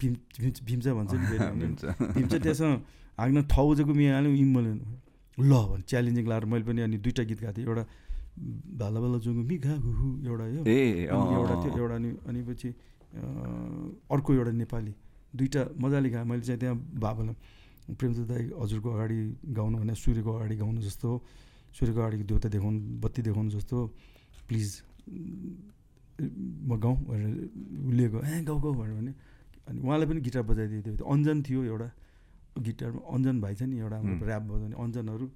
[0.00, 1.26] भीम भीम- भीम्चा भन्छ नि।
[2.16, 2.70] भीम्चा। त्यसमा
[3.20, 4.72] हाँग्न ठाउँ चाहिँ मिया हाल्यो इम्मले।
[5.38, 7.84] ल भने च्यालेन्जिङ लाएर मैले पनि अनि दुइटा गीत गाएको थिएँ। एउटा
[8.80, 12.68] भाला भाला जोगु मिघा हुहु एउटा यो एउटा अँ। एउटा अनि अनि पछि
[14.12, 14.92] अर्को एउटा नेपाली
[15.36, 17.36] दुइटा मजाले गाएँ। मैले चाहिँ त्यहाँ बाबालाई
[17.96, 19.18] प्रेमदत्त दाई हजुरको अगाडि
[19.56, 21.16] गाउनु भने सूर्यको अगाडि गाउनु जस्तो हो
[21.76, 23.84] सूर्यको अगाडि देउता देखाउनु बत्ती देखाउनु जस्तो हो
[24.48, 24.68] प्लिज
[26.66, 27.30] म गाउँ भनेर
[27.88, 29.12] उसले ए गाउँ गाउँ भनेर भने
[29.68, 31.88] अनि उहाँलाई पनि गिटार बजाइदिएको थियो। अञ्जन थियो एउटा।
[32.56, 35.26] गिटारमा अञ्जन भाइ छ नि एउटा। ऱ्याप बजाउने अञ्जनहरू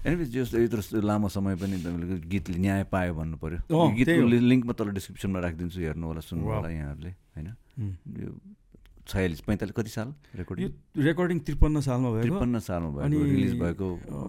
[0.00, 4.26] एनिवेज जस्तो यत्रो लामो समय पनि तपाईँले गीतले न्याय पायो भन्नु पर्यो अँ, यो गीतको
[4.48, 7.48] लिङ्क म तल डिस्क्रिप्सनमा राखिदिन्छु हेर्नु होला सुन्नु। होला यहाँहरूले होइन।
[8.24, 8.30] यो
[9.10, 10.68] छयालिस पैँतालिस कति साल यो रेकर्डिङ
[11.04, 13.86] रेकर्डिङ त्रिपन्न सालमा भएको त्रिपन्न सालमा अनि, रिलिज भएको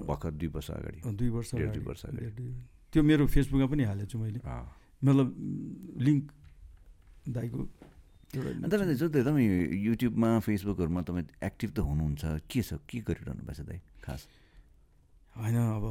[0.09, 2.43] भर्खर दुई वर्ष अगाडि दुई वर्ष। दुई वर्ष अगाडि।
[2.91, 5.27] त्यो मेरो फेसबुकमा पनि हालेको छु मैले। मतलब
[6.03, 6.23] लिङ्क
[7.31, 7.59] दाईको
[8.31, 9.47] अनि एउटा तपाईँ जो तपाईँ
[9.87, 14.21] युट्युबमा फेसबुकहरूमा तपाईँ एक्टिभ त हुनुहुन्छ के छ के गरिरहनु भएको छ दाइ खास?
[15.35, 15.85] होइन अब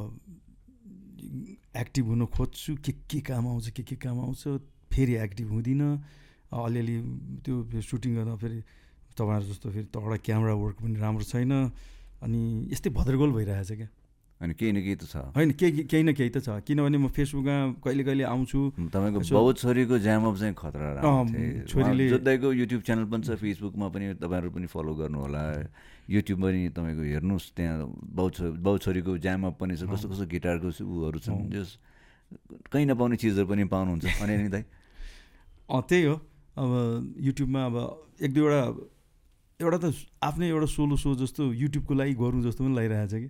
[1.77, 4.41] एक्टिभ हुन खोज्छु के के काम आउँछ के के काम आउँछ
[4.89, 5.91] फेरि एक्टिभ हुँदिनँ
[6.51, 6.97] अलिअलि
[7.45, 8.59] त्यो सुटिङ गर्दा फेरि
[9.17, 11.53] तपाईँहरू जस्तो फेरि तगडा क्यामेरा वर्क पनि राम्रो छैन
[12.25, 12.41] अनि
[12.73, 13.87] यस्तै भद्रगोल भइरहेछ क्या।
[14.41, 17.07] अनि केही न केही त छ। होइन केही केही न केही त छ। किनभने म
[17.13, 20.89] फेसबुकमा कहिले कहिले आउँछु। तपाईँको बहुत छोरीको ज्यामअप चाहिँ खतरा।
[21.69, 25.41] छोरीले- जोत्दाईको युट्युब च्यानल पनि छ फेसबुकमा पनि तपाईँहरू पनि फलो गर्नु होला
[26.09, 27.77] युट्युब पनि तपाईँको हेर्नुहोस् त्यहाँ
[28.17, 31.77] बहुत छो बहुत छोरीको ज्यामअप पनि छ। कस्तो कस्तो गिटारको उहरू छन्। जस
[32.73, 34.63] कहीँ नपाउने चिजहरू पनि पाउनुहुन्छ। अनि नि दाइ।
[35.69, 36.15] अँ त्यही हो।
[36.57, 37.75] अब युट्युबमा अब
[38.25, 38.61] एक दुईवटा
[39.61, 39.85] एउटा त
[40.25, 43.29] आफ्नै एउटा सोलो सो जस्तो युट्युबको लागि गरौँ जस्तो पनि लागिरहेको छ कि।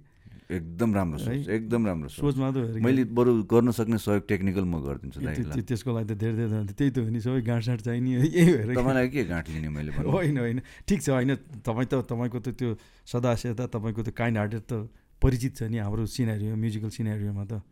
[0.51, 1.47] एकदम राम्रो सोच?
[1.47, 5.19] एकदम राम्रो सोच मात्र। मैले बरु गर्न सक्ने सहयोग टेक्निकल म गरिदिन्छु
[5.63, 9.07] त्यसको लागि त धेरै धेरै। त्यही त हो नि सबै गाँटसाँट चाहिने यही भएर। तपाईँलाई
[9.09, 9.89] के गाँठ लिने मैले?
[10.03, 11.31] होइन होइन ठिक छ होइन
[11.63, 12.69] तपाईँ त तपाईँको त त्यो
[13.07, 14.73] सदास्यता तपाईँको त काइन्ड हार्टेड त
[15.21, 17.63] परिचित छ नि हाम्रो सिनेरियो म्युजिकल सिनेरियोमा त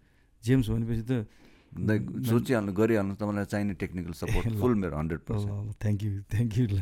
[0.43, 1.11] जेम्स भनेपछि त
[1.69, 6.79] सोचिहाल्नु गरिहाल्नु तपाईँलाई चाहिने टेक्निकल सपोर्ट। फुल मेरो hundred percent thank you thank you ल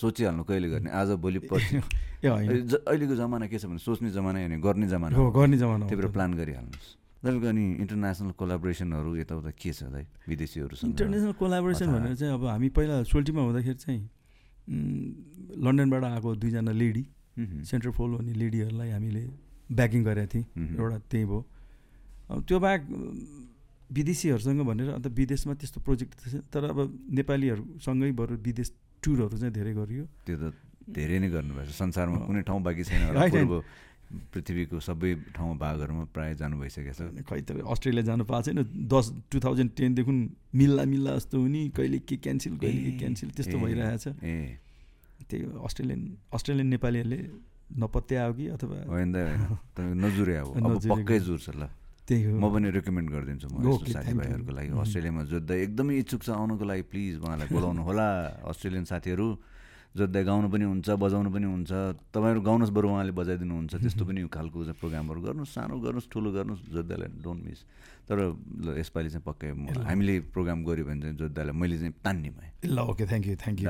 [0.00, 0.90] सोचिहाल्नु कहिले गर्ने?
[0.90, 1.38] आज भोलि
[2.70, 5.96] ज- अहिलेको जमाना के छ भने सोच्ने जमाना होइन गर्ने जमाना हो। गर्ने जमाना त्यही
[6.00, 6.88] भएर प्लान गरिहाल्नुहोस्।
[7.22, 10.04] तपाईँको अनि इन्टरनेसनल कोलाबोरेसनहरू यताउता के छ दाइ?
[10.28, 14.00] विदेशीहरूसँग। इन्टरनेसनल कोलाबोरेसन भनेर चाहिँ अब हामी पहिला सोल्टीमा हुँदाखेरि चाहिँ
[15.64, 17.04] लन्डनबाट आएको दुईजना लेडी
[17.38, 19.22] मह्म, सेन्टर फोल भन्ने लेडीहरूलाई हामीले
[19.72, 21.40] ब्याकिङ गरेका थियौँ। एउटा त्यही भयो।
[22.30, 22.82] अब त्यो बाहेक
[23.92, 26.14] विदेशीहरूसँग भनेर अन्त विदेशमा त्यस्तो प्रोजेक्ट
[26.52, 26.78] तर अब
[27.10, 28.68] नेपालीहरूसँगै बरु विदेश
[29.06, 30.44] टुरहरू चाहिँ धेरै गरियो। त्यो त
[30.90, 33.62] धेरै नै गर्नुभएछ संसारमा कुनै ठाउँ बाँकी छैन
[34.06, 39.06] पृथ्वीको सबै ठाउँ भागहरूमा प्रायः जानु भइसकेको छ। खै त अस्ट्रेलिया जानु पाएको छैन। दस
[39.26, 40.14] टु थाउजन्ड टेनदेखि
[40.54, 44.62] मिल्ला मिल्ला जस्तो हुने कहिले के क्यान्सल कहिले के क्यान्सल त्यस्तो भइरहेछ। ए।
[45.26, 47.18] त्यही हो, अस्ट्रेलियन अस्ट्रेलियन नेपालीहरूले
[47.82, 49.10] नपत्यायो कि अथवा होइन
[50.06, 50.54] नजुरे अब।
[50.86, 51.66] पक्कै जुर्छ ल।
[52.06, 53.92] त्यही हो। म पनि रेकमेन्ड गरिदिन्छु म यस्तो.
[53.92, 58.06] साथीभाइहरूको लागि। मह्म। अस्ट्रेलियामा जोत्दा एकदमै इच्छुक छ आउनुको लागि प्लिज उहाँलाई बोलाउनु होला।
[58.46, 59.26] अस्ट्रेलियन साथीहरू
[59.96, 61.72] जोत्दै गाउनु पनि हुन्छ बजाउनु पनि हुन्छ।
[62.12, 67.08] तपाईँहरू गाउनुहोस् बरु उहाँले बजाइदिनुहुन्छ। त्यस्तो पनि खालको प्रोग्रामहरू गर्नुहोस् सानो गर्नुहोस् ठुलो गर्नुहोस् जोत्दालाई
[67.24, 67.60] डोन्ट मिस
[68.06, 68.16] तर
[68.76, 69.48] यसपालि चाहिँ पक्कै।
[69.88, 73.58] हामीले प्रोग्राम गऱ्यो भने चाहिँ जोत्दालाई मैले चाहिँ तान्ने भएँ। ल okay thank you thank
[73.64, 73.68] you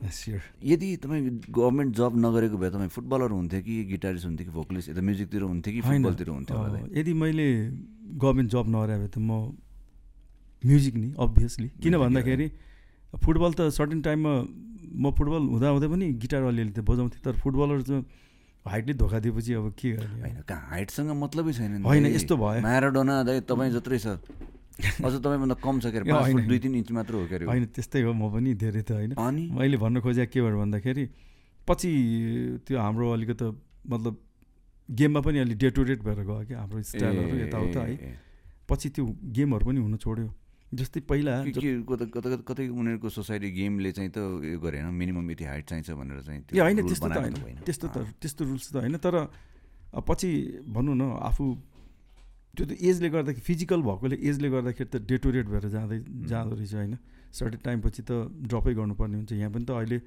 [0.00, 5.02] यदि तपाईँ गभर्मेन्ट जब नगरेको भए तपाईँ फुटबलर हुन्थ्यो कि गिटारिस्ट हुन्थ्यो कि भोकलिस्ट यता
[5.02, 6.56] म्युजिकतिर हुन्थ्यो कि फुटबलतिर हुन्थ्यो
[6.96, 7.46] यदि मैले
[8.16, 9.30] गभर्मेन्ट जब नगरे भए त म
[10.62, 12.46] म्युजिक नि अभियसली किन भन्दाखेरि
[13.24, 14.34] फुटबल त सर्टेन टाइममा
[14.90, 18.04] म फुटबल हुँदा हुँदै पनि गिटार अलिअलि त बजाउँथेँ। तर फुटबलर चाहिँ
[18.66, 20.20] हाइटले धोका दिएपछि अब के गर्ने?
[20.20, 24.06] होइन कहाँ हाइटसँग मतलबै छैन होइन। यस्तो भयो। म्याराडोना दाइ तपाईँ जत्रै छ।
[24.80, 28.02] अझ तपाईँभन्दा कम छ के अरे दुई। तिन इन्च मात्र हो के अरे होइन त्यस्तै
[28.02, 29.44] हो म पनि धेरै त होइन। अनि?
[29.52, 31.04] मैले भन्न खोजेँ के भएर भन्दाखेरि
[31.68, 31.90] पछि
[32.66, 33.46] त्यो हाम्रो अलिकति
[33.86, 34.14] मतलब
[34.88, 37.94] गेममा पनि अलिक डेटोरेट भएर गयो क्या हाम्रो स्टाइलहरू यताउता है।
[38.68, 39.04] पछि त्यो
[39.36, 40.28] गेमहरू पनि हुन छोड्यो।
[40.70, 46.22] जस्तै पहिला कता उनीहरूको सोसाइटी गेमले चाहिँ त उयो गरेन मिनिमम यति हाइट चाहिन्छ भनेर
[46.22, 49.16] चाहिँ होइन त्यस्तो त होइन त्यस्तो त त्यस्तो रुल्स त होइन तर
[50.06, 50.30] पछि
[50.70, 51.44] भनौँ न आफू
[52.56, 55.98] त्यो त एजले गर्दाखेरि फिजिकल भएकोले एजले गर्दाखेरि त डेटोरेट भएर जाँदै
[56.30, 56.94] जाँदो रहेछ होइन।
[57.30, 58.10] सर्टेन टाइम पछि त
[58.50, 59.98] ड्रपै गर्नुपर्ने हुन्छ। यहाँ पनि त अहिले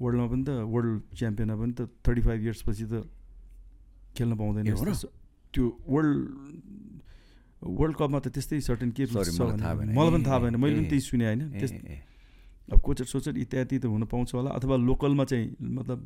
[0.00, 3.04] वर्ल्डमा पनि त वर्ल्ड च्याम्पियनमा पनि त थर्टी फाइभ इयर्स पछि त
[4.16, 4.64] खेल्न पाउँदैन
[5.52, 6.18] त्यो वर्ल्ड
[7.60, 11.40] वर्ल्ड कपमा त त्यस्तै सर्टेन के मलाई पनि थाहा भएन। मैले पनि त्यही सुने होइन।
[12.72, 15.98] अब कोचर सोचर इत्यादि त हुन पाउँछ होला। अथवा लोकलमा चाहिँ मतलब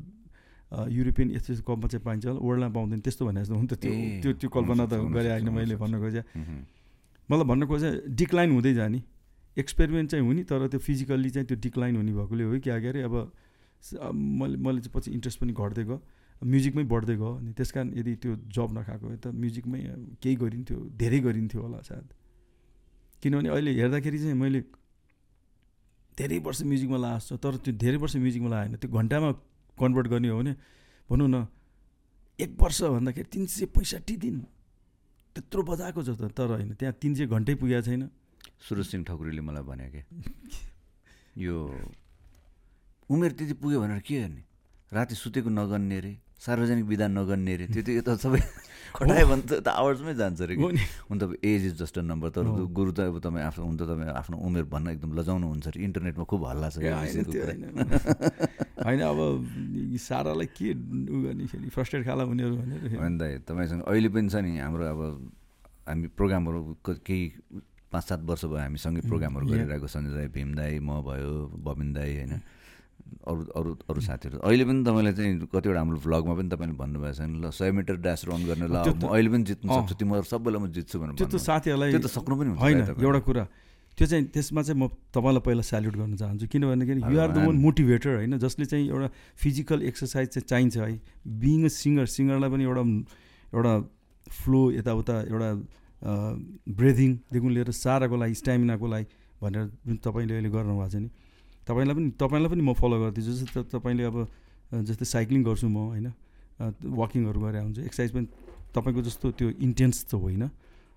[0.71, 3.91] युरोपियन यस्तो यस्तो कपमा चाहिँ पाइन्छ होला। वर्ल्डमा पाउँदैन त्यस्तो भने जस्तो हुन्छ त्यो
[4.21, 6.23] त्यो त्यो कल्पना त गरे होइन मैले। भन्न खोजेँ।
[7.29, 8.99] मतलब भन्न खोजेँ डिक्लाइन हुँदै जाने।
[9.57, 13.01] एक्सपेरिमेन्ट चाहिँ हुने तर त्यो फिजिकल्ली चाहिँ त्यो डिक्लाइन हुने भएकोले हो कि क्या अरे
[13.07, 13.15] अब
[14.11, 15.97] मैले मैले चाहिँ पछि इन्ट्रेस्ट पनि घट्दै गयो।
[16.43, 19.79] म्युजिकमै बढ्दै गयो अनि त्यस कारण यदि त्यो जब नखाएको भए त म्युजिकमै
[20.19, 22.07] केही गरिन्थ्यो धेरै गरिन्थ्यो होला सायद।
[23.23, 24.61] किनभने अहिले हेर्दाखेरि चाहिँ मैले
[26.17, 29.29] धेरै वर्ष म्युजिकमा लाएको छ तर त्यो धेरै वर्ष म्युजिकमा लगाएन त्यो घन्टामा
[29.79, 30.53] कन्भर्ट गर्ने हो भने
[31.09, 31.47] भनौँ न
[32.39, 34.37] एक वर्ष भन्दाखेरि तिन सय पैँसठी दिन।
[35.35, 38.03] त्यत्रो बजाएको छ त तर होइन त्यहाँ तिन सय घन्टै पुगेको छैन।
[38.67, 40.01] सुरज सिंह ठकुरीले मलाई भने के?
[41.45, 41.55] यो
[43.11, 44.43] उमेर त्यति पुग्यो भनेर के गर्ने?
[44.91, 48.39] राति सुतेको नगर्ने रे सार्वजनिक विधा नगर्ने रे त्यो त यो त सबै
[48.95, 52.29] खटायो भने त आवर्समै जान्छ रे हो नि। हुन त age is just a number
[52.31, 55.67] तर। गुरु त अब तपाईँ आफ्नो हुन त तपाईँ आफ्नो उमेर भन्न एकदम लजाउनु हुन्छ
[55.67, 56.79] अरे इन्टरनेटमा खुब हल्ला छ।
[58.85, 59.19] होइन अब
[59.99, 64.35] सारालाई के उ गर्ने फेरि फ्रस्ट्रेट खाला उनीहरू भनेर होइन दाइ तपाईँसँग अहिले पनि छ
[64.45, 65.01] नि हाम्रो अब
[65.89, 67.23] हामी प्रोग्रामहरू केही
[67.91, 69.45] पाँच सात वर्ष भयो हामी सँगै उम्, प्रोग्रामहरू.
[69.47, 71.31] गरिरहेको सञ्जय दाई भीम दाई म भयो
[71.65, 72.33] बबिन दाई होइन
[73.25, 77.21] अरू अरू अरू साथीहरू अहिले पनि तपाईँलाई चाहिँ कतिवटा हाम्रो भ्लगमा पनि तपाईँले भन्नुभएको छ
[77.25, 80.59] नि ल सय मिटर ड्यास रन गर्ने ल म अहिले पनि जित्नु। सक्छु तिमीहरू सबैलाई
[80.61, 83.43] म जित्छु भनेर त्यो त। साथीहरूलाई त्यो त सक्नु पनि होइन। एउटा कुरा
[83.97, 87.37] त्यो चाहिँ त्यसमा चाहिँ म तपाईँलाई पहिला स्याल्युट गर्न चाहन्छु। किनभनेदेखि you are the.
[87.47, 89.07] One motivator होइन जसले चाहिँ एउटा
[89.39, 92.83] फिजिकल एक्सर्साइज चाहिँ चाहिन्छ है। बिङ अ सिङ्गर सिङ्गरलाई पनि एउटा
[93.55, 93.73] एउटा
[94.35, 95.49] फ्लो यताउता एउटा
[96.75, 99.05] ब्रेदिङदेखि लिएर साराको लागि स्ट्यामिनाको लागि
[99.41, 101.09] भनेर जुन तपाईँले अहिले गर्नुभएको छ नि।
[101.63, 104.17] तपाईँलाई पनि तपाईँलाई पनि म फलो गर्दैछु। जस्तै तपाईँले अब
[104.85, 106.07] जस्तै साइक्लिङ गर्छु म होइन
[106.83, 108.27] वाकिङहरू गरेर हुन्छु एक्सर्साइज पनि
[108.75, 110.43] तपाईँको जस्तो त्यो इन्टेन्स त होइन।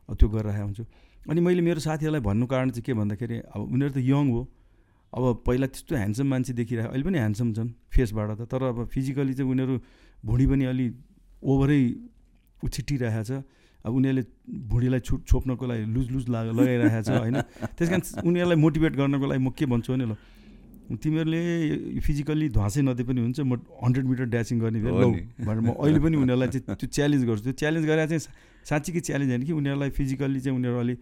[0.09, 0.84] त्यो गरिरहेको हुन्छु
[1.27, 4.43] अनि मैले मेरो साथीहरूलाई भन्नु कारण चाहिँ के भन्दाखेरि अब उनीहरू त यङ हो।
[5.12, 9.35] अब पहिला त्यस्तो ह्यान्डसम मान्छे देखिरहेको अहिले पनि ह्यान्डसम छन् फेसबाट त तर अब फिजिकली
[9.35, 9.75] चाहिँ उनीहरू
[10.25, 10.87] भुँडी पनि अलि
[11.43, 11.81] ओभरै
[12.61, 13.43] उछिटिरहेको छ।
[13.85, 14.25] अब उनीहरूले
[14.69, 17.37] भुँडीलाई छुट छोप्नको लागि लुज लुज लगाइरहेको छ होइन?
[17.73, 20.12] त्यस कारण उनीहरूलाई मोटिभेट गर्नको लागि म के भन्छु भने ल
[20.97, 26.01] तिमीहरूले फिजिकल्ली ध्वासै नदिए पनि हुन्छ म हन्ड्रेड मिटर ड्यासिङ गर्ने नि। भनेर म अहिले
[26.01, 28.24] पनि उनीहरूलाई चाहिँ त्यो च्यालेन्ज गर्छु। त्यो च्यालेन्ज गरेर चाहिँ
[28.64, 30.99] साँच्चीकै च्यालेन्ज होइन कि उनीहरूलाई फिजिकल्ली चाहिँ उनीहरू अलिक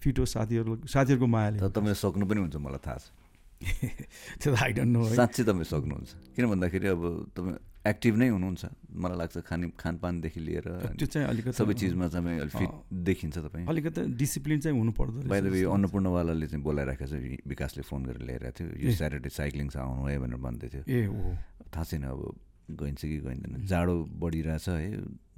[0.00, 3.19] फिट हो साथीहरू साथीहरूको मायाले। तपाईँले सक्नु पनि हुन्छ मलाई थाहा छ।
[4.40, 7.02] त्यो त आई डोन्ट नो साँच्चै तपाईँ सक्नुहुन्छ। किन भन्दाखेरि अब
[7.36, 10.66] तपाईँ एक्टिभ नै हुनुहुन्छ। मलाई लाग्छ खाने खानपानदेखि लिएर
[11.00, 15.18] त्यो चाहिँ अलिकति सबै चिजमा तपाईँ अलिक फिट। देखिन्छ तपाईँ। अलिकति डिसिप्लिन चाहिँ हुनु पर्दो
[15.28, 17.14] लाग्छ। अन्नपूर्णवालाले चाहिँ बोलाइराखेको छ
[17.48, 21.00] विकासले फोन गरेर ल्याइरहेको थियो। यो। स्याटरडे साइक्लिङ छ आउनु है भनेर भन्दै थियो। ए
[21.08, 21.36] हो।
[21.72, 22.20] थाहा छैन अब
[22.80, 24.88] गइन्छ कि गइँदैन। जाडो बढिरहेछ है।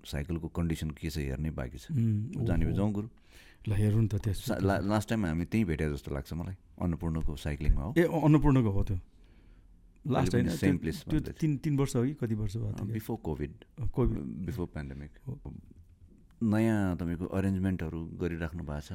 [0.03, 1.95] साइकलको कन्डिसन के छ हेर्नै बाँकी छ।
[2.43, 3.09] जाने। जाउँ गुरु।
[3.69, 7.95] ल हेरौँ त त्यस लास्ट टाइम हामी त्यहीँ भेटे जस्तो लाग्छ मलाई। अन्नपूर्णको साइक्लिङमा हो।
[7.99, 8.99] ए अन्नपूर्णको हो त्यो।
[10.07, 13.53] लास्ट होइन त्यो- place त्यो। तिन तिन वर्ष हो कि कति वर्ष थियो before COVID
[13.93, 15.11] COVID before pandemic.
[16.43, 18.93] नयाँ तपाईँको अरेन्जमेन्टहरू गरिराख्नु भएको छ।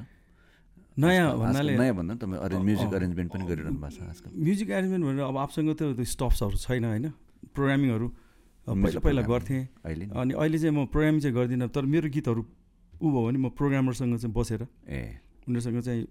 [1.00, 5.06] नयाँ भन्नाले नयाँ भन्दा तपाईँ अरेन्ज म्युजिक। अरेन्जमेन्ट पनि गरिरहनु भएको छ आजकल। म्युजिक एरेन्जमेन्ट
[5.06, 7.10] भनेर अब आफूसँग त त्यो स्टफ्सहरू छैन होइन।
[7.56, 8.08] प्रोग्रामिङहरू
[8.68, 10.06] पहिला पहिला गर्थेँ। अहिले?
[10.06, 12.46] अनि अहिले चाहिँ म प्रोग्रामिङ चाहिँ गर्दिनँ तर मेरो गीतहरू
[13.02, 16.02] ऊ भयो भने म प्रोग्रामरसँग चाहिँ बसेर ए। उनीहरूसँग चाहिँ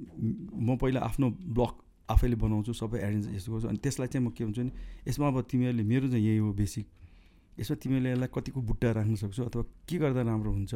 [0.56, 1.26] म पहिला आफ्नो
[1.56, 1.72] ब्लग
[2.08, 4.72] आफैले बनाउँछु सबै एरेन्ज यस्तो गर्छु। अनि त्यसलाई चाहिँ म के हुन्छ भने
[5.08, 6.86] यसमा अब तिमीहरूले मेरो चाहिँ यही हो बेसिक
[7.58, 10.74] यसमा तिमीहरूले यसलाई कतिको बुट्टा राख्न सक्छौ अथवा के गर्दा राम्रो हुन्छ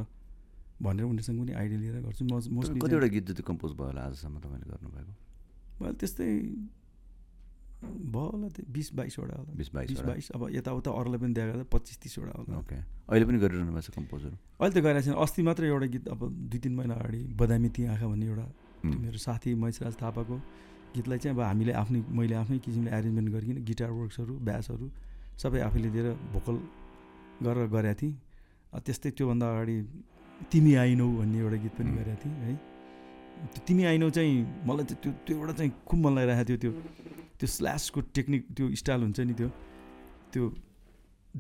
[0.82, 4.36] भनेर उनीहरूसँग पनि आइडिया लिएर गर्छु। म मोस्टली कतिवटा गीत जति कम्पोज भयो होला आजसम्म
[4.40, 5.12] तपाईँले गर्नुभएको?
[5.80, 6.28] मैले त्यस्तै
[7.80, 11.66] भयो होला त्यो बिस बाइसवटा होला। बिस बिस बाइसवटा बाइस अब यताउता अरूलाई पनि त
[11.72, 12.76] पच्चिस तिसवटा होला। ओके।
[13.08, 16.20] अहिले पनि गरिरहनु भएको छ कम्पोजहरू अहिले त गइरहेको छैन। अस्ति मात्रै एउटा गीत अब
[16.50, 18.46] दुई तिन महिना अगाडि बदामी ती आँखा भन्ने एउटा
[18.84, 20.36] मेरो साथी महेशराज थापाको
[20.94, 24.86] गीतलाई चाहिँ अब हामीले आफ्नै मैले आफ्नै किसिमले एरेन्जमेन्ट गरिकन गिटार वर्क्सहरू ब्यासहरू
[25.40, 26.56] सबै आफैले दिएर भोकल
[27.44, 28.14] गरेर गरेको थिएँ।
[28.84, 29.76] त्यस्तै त्योभन्दा अगाडि
[30.52, 31.90] तिमी आइनौ भन्ने एउटा गीत पनि.
[31.96, 32.54] गरेको थिएँ है।
[33.52, 34.34] त्यो तिमी आइनौ चाहिँ
[34.68, 36.72] मलाई त्यो त्यो एउटा चाहिँ खुब मन लागिरहेको थियो त्यो।
[37.40, 39.48] त्यो स्ल्यासको टेक्निक त्यो स्टाइल हुन्छ नि त्यो।
[40.32, 40.44] त्यो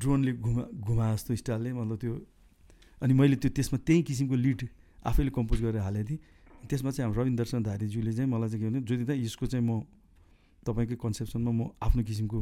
[0.00, 2.14] ड्रोनले घुमा घुमा जस्तो स्टाइलले मतलब त्यो।
[3.04, 4.60] अनि मैले त्यो त्यसमा त्यही किसिमको लिड
[5.06, 6.20] आफैले कम्पोज गरेर हालेको थिएँ।
[6.68, 9.84] त्यसमा चाहिँ हाम्रो रविन्द्र धारीज्यूले चाहिँ मलाई चाहिँ के भने ज्योति यसको चाहिँ म
[10.60, 12.38] तपाईँकै कन्सेप्सनमा म आफ्नो किसिमको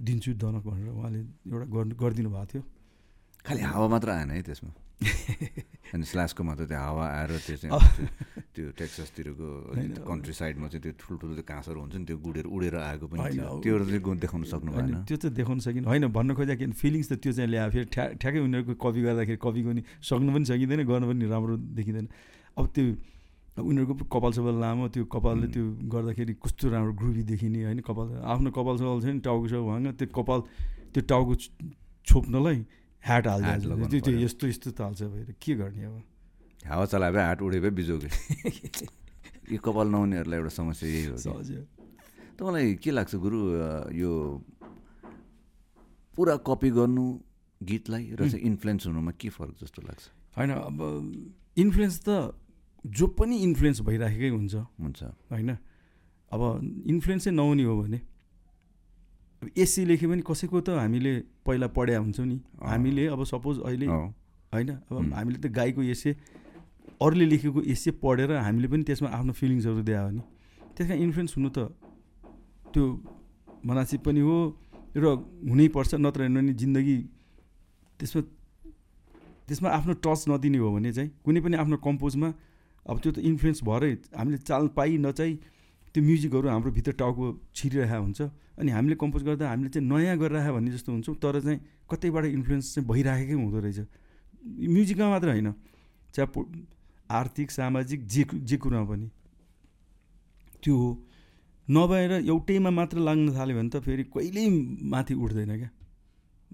[0.00, 1.20] दिन्छु दनक भनेर उहाँले
[1.52, 2.62] एउटा गरिदिनु भएको थियो।
[3.44, 4.72] खालि हावा मात्र आएन है त्यसमा?
[5.94, 8.06] अनि स्ल्यासको मात्र त्यो हावा आएर त्यो चाहिँ।
[8.54, 9.48] त्यो टेक्सासतिरको
[10.04, 13.22] कन्ट्री साइडमा चाहिँ त्यो ठुल्ठुलो त्यो काँसहरू हुन्छ नि त्यो गुडेर उडेर आएको पनि
[13.62, 17.32] त्योहरू चाहिँ देखाउन सक्नु भएन। त्यो चाहिँ देखाउन सकिनँ होइन भन्न किन फिलिङ्स त त्यो
[17.32, 21.24] चाहिँ ल्यायो। फेरि ठ्या ठ्याक्कै उनीहरूको कपी गर्दाखेरि कपीको नि सक्नु पनि सकिँदैन गर्नु पनि
[21.30, 22.06] राम्रो देखिँदैन।
[22.58, 22.84] अब त्यो
[23.58, 25.46] उनीहरूको कपाल सपाल लामो त्यो कपालले.
[25.54, 29.54] त्यो गर्दाखेरि कस्तो राम्रो ग्रुभी देखिने होइन कपाल आफ्नो कपाल सपाल छ नि टाउको छ
[29.62, 30.40] भाङ त्यो कपाल
[30.92, 31.34] त्यो टाउको
[32.06, 32.58] छोप्नलाई
[33.04, 33.64] ह्याट हाल्छ
[34.04, 36.02] त्यो। यस्तो यस्तो त हाल्छ भएर। के गर्ने अब?
[36.66, 38.08] हावा चलाए भए हाट उडे भए बिजोगे।
[39.52, 41.50] यो कपाल नहुनेहरूलाई एउटा समस्या यही हो। सहज
[42.38, 43.38] तपाईँलाई के लाग्छ गुरु
[43.94, 44.12] यो
[46.16, 47.04] पुरा कपी गर्नु
[47.62, 50.02] गीतलाई र चाहिँ इन्फ्लुएन्स हुनुमा के फरक जस्तो लाग्छ?
[50.38, 50.78] होइन अब
[51.58, 52.34] इन्फ्लुएन्स त
[52.86, 55.56] जो पनि इन्फ्लुएन्स भइराखेकै हुन्छ। हुन्छ। होइन?
[56.32, 56.40] अब
[56.86, 58.00] इन्फ्लुएन्स नहुने हो भने
[59.42, 61.12] अब एसी लेख्यो भने कसैको त हामीले
[61.46, 65.12] पहिला पढ्या हुन्छौँ नि। हामीले अब सपोज अहिले होइन अब.
[65.14, 66.10] हामीले त गाईको एसे
[67.00, 70.22] अरूले लेखेको एसे पढेर हामीले पनि त्यसमा आफ्नो फिलिङ्सहरू दियो भने
[70.74, 71.58] त्यस कारण इन्फ्लुएन्स हुनु त
[72.74, 72.84] त्यो
[73.66, 74.36] मनासिब पनि हो
[74.96, 75.04] र
[75.50, 76.96] हुनैपर्छ नत्र भने जिन्दगी
[78.00, 78.22] त्यसमा
[79.48, 82.28] त्यसमा आफ्नो टच नदिने हो भने चाहिँ कुनै पनि आफ्नो कम्पोजमा
[82.86, 85.32] अब त्यो त इन्फ्लुएन्स भएरै हामीले चाल पाइ नचाहि
[85.98, 88.20] त्यो म्युजिकहरू हाम्रो भित्र टाउको छिरिरहेको हुन्छ।
[88.62, 91.58] अनि हामीले कम्पोज गर्दा हामीले चाहिँ नयाँ गरिरहेको भन्ने जस्तो हुन्छौँ तर चाहिँ
[91.90, 93.78] कतैबाट इन्फ्लुएन्स चाहिँ भइराखेकै हुँदो रहेछ।
[94.46, 95.50] म्युजिकमा मात्र होइन
[96.14, 96.26] चाहे
[97.10, 99.06] आर्थिक सामाजिक जे जे कुरामा पनि।
[100.62, 100.88] त्यो हो।
[101.68, 104.46] नभएर एउटैमा मात्र लाग्न थाल्यो भने त फेरि कहिल्यै
[104.86, 105.70] माथि उठ्दैन क्या।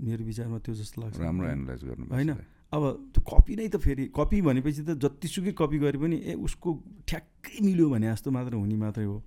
[0.00, 2.30] मेरो विचारमा त्यो जस्तो लाग्छ। राम्रो एनालाइज गर्नु होइन।
[2.72, 2.82] अब
[3.12, 6.68] त्यो कपी नै त फेरि कपी भनेपछि त जतिसुकै कपी गरे पनि ए उसको
[7.06, 9.22] ठ्याक्कै मिल्यो भने जस्तो मात्र हुने मात्रै हो।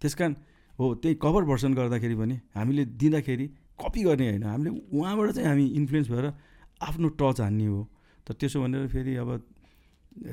[0.00, 0.34] त्यस कारण
[0.78, 3.46] हो त्यही कभर भर्सन गर्दाखेरि पनि हामीले दिँदाखेरि
[3.80, 6.26] कपी गर्ने होइन। हामीले उहाँबाट चाहिँ हामी इन्फ्लुएन्स भएर
[6.82, 7.80] आफ्नो टच हान्ने हो।
[8.26, 9.30] तर त्यसो भनेर फेरि अब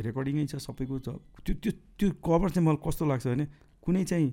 [0.06, 1.10] रेकर्डिङै छ सबैको छ
[1.46, 3.46] त्यो त्यो त्यो कभर चाहिँ मलाई कस्तो लाग्छ भने
[3.84, 4.30] कुनै चाहिँ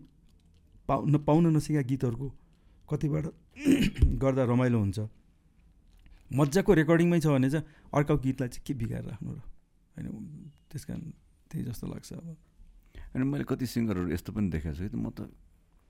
[0.89, 2.28] पाउ नपाउन नसकेका गीतहरूको
[2.89, 3.24] कतिबाट
[4.22, 4.99] गर्दा रमाइलो हुन्छ।
[6.30, 9.41] मजाको रेकर्डिङमै छ भने चाहिँ अर्को गीतलाई चाहिँ के बिगाएर राख्नु र?
[9.97, 10.07] होइन
[10.72, 11.01] त्यस कारण
[11.51, 12.37] त्यही जस्तो लाग्छ अब।
[13.15, 15.29] अनि मैले कति सिङ्गरहरू यस्तो पनि देखेको छु कि म त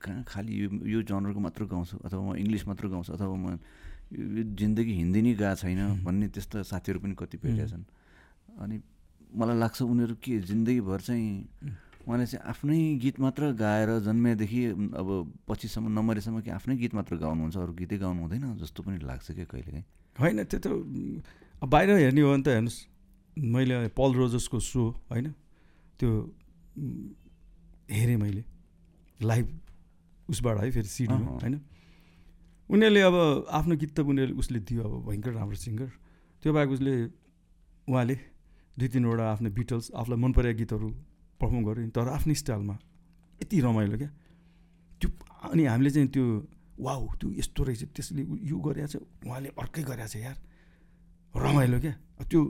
[0.03, 3.59] कहाँ खालि यो यो जनरको मात्र गाउँछु अथवा म इङ्ग्लिस मात्र गाउँछु अथवा म
[4.13, 7.85] यो जिन्दगी हिन्दी नै गएको छैन भन्ने त्यस्तो साथीहरू पनि कति भेटेका छन्।
[8.59, 8.77] अनि
[9.39, 11.31] मलाई लाग्छ उनीहरू के जिन्दगीभर चाहिँ
[12.03, 14.63] उहाँले चाहिँ आफ्नै गीत मात्र गाएर जन्मेदेखि
[14.99, 15.09] अब
[15.47, 19.47] पछिसम्म नमरेसम्म कि आफ्नै गीत मात्र गाउनुहुन्छ अरू गीतै गाउनु हुँदैन जस्तो पनि लाग्छ क्या
[19.47, 19.85] कहिलेकाहीँ।
[20.19, 20.67] होइन त्यो त
[21.63, 22.81] बाहिर हेर्ने हो भने त हेर्नुहोस्
[23.39, 25.31] मैले पल रोजसको सो होइन
[25.97, 26.11] त्यो
[26.77, 28.45] हेरेँ मैले।
[29.21, 29.47] लाइभ
[30.29, 31.61] उसबाट है फेरि सिडीमा। होइन?
[32.71, 33.17] उनीहरूले अब
[33.51, 35.91] आफ्नो गीत त उनीहरूले उसले दियो अब भयङ्कर राम्रो सिङ्गर।
[36.43, 36.93] त्यो बाहेक उसले
[37.89, 38.17] उहाँले
[38.79, 40.89] दुई तिनवटा आफ्नो बिटल्स आफूलाई मन परेका गीतहरू
[41.41, 42.77] पर्फर्म गर्यो। तर आफ्नै स्टाइलमा
[43.43, 44.11] यति रमाइलो क्या।
[45.01, 45.09] त्यो
[45.53, 46.25] अनि हामीले चाहिँ त्यो
[46.81, 48.97] वाउ त्यो यस्तो रहेछ त्यसले यो गरेको छ
[49.27, 50.37] उहाँले अर्कै गरेको छ यार।
[51.35, 51.95] रमाइलो क्या।
[52.25, 52.41] त्यो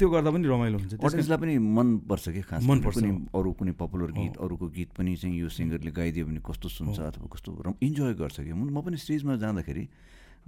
[0.00, 4.10] त्यो गर्दा पनि रमाइलो हुन्छ अडियन्सलाई पनि मनपर्छ कि खास मनपर्छ, कुनै। अरू कुनै पपुलर
[4.16, 7.48] गीत। अरूको गीत पनि चाहिँ यो सिङ्गरले गाइदियो भने कस्तो सुन्छ। अथवा कस्तो
[7.84, 9.84] इन्जोय गर्छ कि म पनि स्टेजमा जाँदाखेरि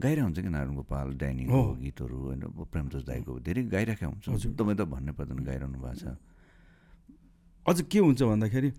[0.00, 2.42] गाइरहेको हुन्छ कि नारायण गोपाल अँ। गीतहरू होइन
[2.72, 6.16] प्रेमदास दाईको धेरै गाइरहेको हुन्छ। तपाईँ त भन्नै पर्दैन गाइरहनु भएको छ
[7.68, 8.70] अझ के हुन्छ भन्दाखेरि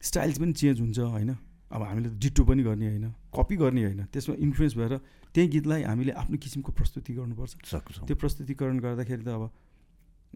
[0.00, 1.30] स्टाइल्स पनि चेन्ज हुन्छ होइन
[1.68, 4.92] अब हामीले त डिटो पनि गर्ने होइन कपी गर्ने होइन त्यसमा इन्फ्लुएन्स भएर
[5.36, 9.44] त्यही गीतलाई हामीले आफ्नो किसिमको प्रस्तुति गर्नुपर्छ सक्छौँ त्यो प्रस्तुतिकरण गर्दाखेरि त अब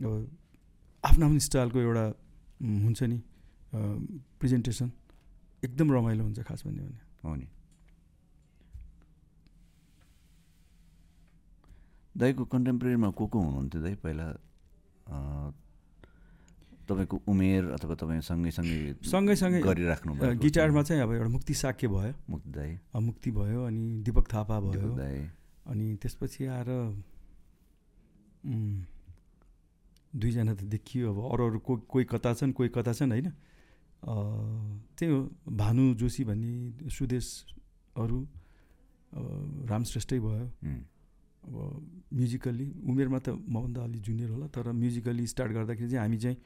[0.06, 2.04] आफ्नो आफ्नो स्टाइलको एउटा
[2.62, 3.22] हुन्छ नि
[4.40, 4.92] प्रेजेन्टेसन
[5.64, 7.46] एकदम रमाइलो हुन्छ खास भन्यो भने। हो नि।
[12.16, 14.32] दाईको कन्टेम्पोरेरीमा को को हुनुहुन्थ्यो दाई पहिला?
[16.88, 22.50] तपाईँको उमेर अथवा तपाईँ सँगैसँगै सँगैसँगै गरिराख्नु गिटारमा चाहिँ अब एउटा मुक्ति साक्य भयो। मुक्ति
[22.50, 24.94] दाई। अ, मुक्ति भयो अनि दिपक थापा भयो।
[25.66, 26.68] अनि त्यसपछि आएर
[30.16, 33.28] दुईजना त देखियो अब अरू अरू को कोही कता छन् कोही कता छन् होइन?
[34.96, 38.18] त्यही हो भानु जोशी भन्ने सुदेशहरू
[39.68, 40.46] राम श्रेष्ठै भयो।
[41.48, 41.54] अब
[42.12, 46.36] म्युजिकल्ली उमेरमा त मभन्दा अलि जुनियर होला तर म्युजिकल्ली स्टार्ट गर्दाखेरि चाहिँ हामी चाहिँ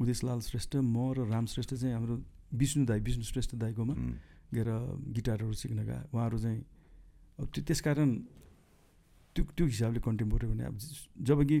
[0.00, 2.14] उदेशलाल श्रेष्ठ म र राम श्रेष्ठ चाहिँ हाम्रो
[2.54, 3.94] विष्णु दाई विष्णु श्रेष्ठ दाईकोमा
[4.54, 4.68] गएर
[5.16, 6.60] गिटारहरू सिक्न गए। उहाँहरू चाहिँ
[7.40, 8.08] अब त्यो त्यस कारण
[9.36, 11.58] त्यो त्यो हिसाबले कन्टेम्पोरेरी भने अब ज- जब कि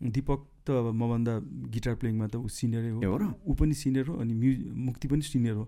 [0.00, 1.32] दिपक त अब मभन्दा
[1.72, 3.24] गिटार प्लेइङमा त ऊ सिनियरै हो। र?
[3.48, 4.52] ऊ पनि सिनियर हो अनि म्यु
[4.86, 5.64] मुक्ति पनि सिनियर हो।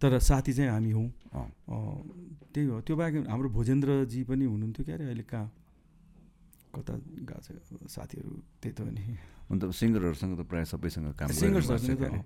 [0.00, 1.08] तर साथी चाहिँ हामी हौँ।
[2.54, 5.46] त्यही हो। त्यो बाहेक हाम्रो भोजेन्द्रजी पनि हुनुहुन्थ्यो क्या अरे अहिले कहाँ?
[6.74, 6.92] कता
[7.28, 7.48] गएको छ?
[7.92, 8.30] साथीहरू
[8.62, 9.02] त्यही त नि
[9.52, 12.22] अन्त सिङ्गरहरूसँग त प्रायः सबैसँग काम सिङ्गर्सहरूसँग त गरिरहनु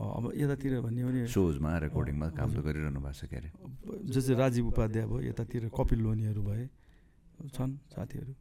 [0.00, 3.48] अँ, अब यतातिर भन्यो भने सोजमा रेकर्डिङमा काम त। गरिरहनु भएको छ के अरे
[4.10, 6.64] जस्तै राजीव उपाध्याय भयो यतातिर कपिल लोनीहरू भए
[7.54, 8.32] छन् साथीहरू।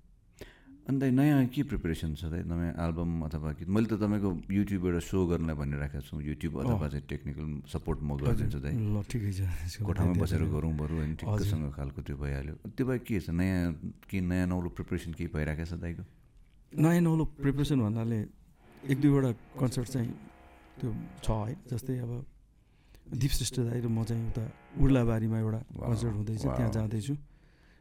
[0.89, 3.69] अन्त नयाँ के प्रिपरेसन छ दाइ नयाँ एल्बम अथवा गीत?
[3.69, 8.57] मैले त तपाईँको युट्युबबाट सो गर्नलाई भनिराखेको छु। युट्युब अथवा चाहिँ टेक्निकल सपोर्ट म गरिदिन्छु
[8.57, 12.99] दाइ ल ठिकै छ। कोठामै बसेर। गरौँ बरु होइन ठिक्कसँग खालको त्यो भइहाल्यो। त्यो भए
[13.05, 13.29] के छ?
[13.29, 13.77] नयाँ
[14.09, 16.03] के नयाँ नौलो प्रिपरेसन केही भइरहेको छ दाइको?
[16.73, 18.19] नयाँ नौलो प्रिपरेसन भन्नाले
[18.89, 19.31] एक दुईवटा
[19.61, 20.09] कन्सर्ट चाहिँ
[20.81, 20.89] त्यो
[21.21, 22.11] छ है। जस्तै अब
[23.13, 24.43] दिप श्रेष्ठ दाई र म चाहिँ उता
[24.81, 27.13] उर्लाबारीमा एउटा कन्सर्ट हुँदैछ। त्यहाँ जाँदैछु।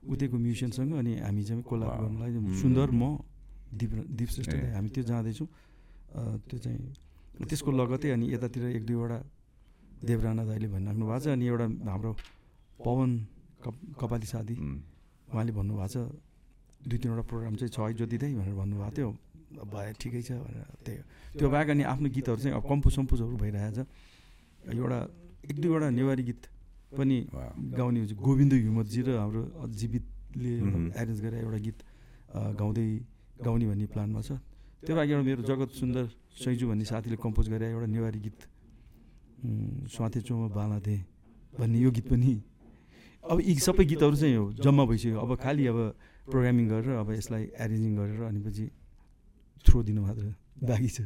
[0.03, 2.31] उतैको म्युजिसियनसँग अनि हामी चाहिँ कोलाब। गर्नलाई।
[2.63, 3.19] सुन्दर म
[3.75, 4.29] दिप दिप
[4.75, 5.49] हामी त्यो जाँदैछौँ।
[6.49, 6.79] त्यो चाहिँ
[7.49, 9.19] त्यसको लगतै अनि यतातिर एक दुईवटा
[9.99, 12.13] देवराना दाईले भनिराख्नु भएको छ अनि एउटा हाम्रो
[12.81, 13.11] पवन
[13.65, 14.79] कप कपाली साथी उम्,
[15.35, 15.97] उहाँले भन्नुभएको छ
[16.87, 19.11] दुई तिनवटा प्रोग्राम चाहिँ छ है दाई भनेर भन्नुभएको थियो।
[19.49, 21.05] भए ठिकै छ भनेर त्यही हो।
[21.39, 23.87] त्यो बाहेक अनि आफ्नो गीतहरू चाहिँ अब कम्पोज सम्पोजहरू भइरहेको छ
[24.73, 24.99] एउटा
[25.51, 26.43] एक दुईवटा नेवारी गीत
[26.93, 27.17] पनि।
[27.79, 30.53] गाउने हुन्छ। गोविन्द हिमतजी र हाम्रो जीवितले।
[30.95, 31.79] एरेन्ज गरेर एउटा गीत
[32.59, 32.89] गाउँदै
[33.45, 34.31] गाउने भन्ने प्लानमा छ।
[34.85, 36.05] त्यो बाहेक एउटा मेरो जगत सुन्दर
[36.39, 38.39] सैजु भन्ने साथीले कम्पोज गरेर एउटा नेवारी गीत
[39.91, 40.97] स्वाथे चोमा बाला दे
[41.59, 42.33] भन्ने यो गीत पनि।
[43.25, 45.79] अब यी सबै गीतहरू चाहिँ हो जम्मा भइसक्यो। अब खालि अब
[46.31, 48.65] प्रोग्रामिङ गरेर अब यसलाई एरेन्जिङ गरेर अनि पछि
[49.67, 50.25] थ्रो दिनु मात्र
[50.63, 50.99] बाँकी छ।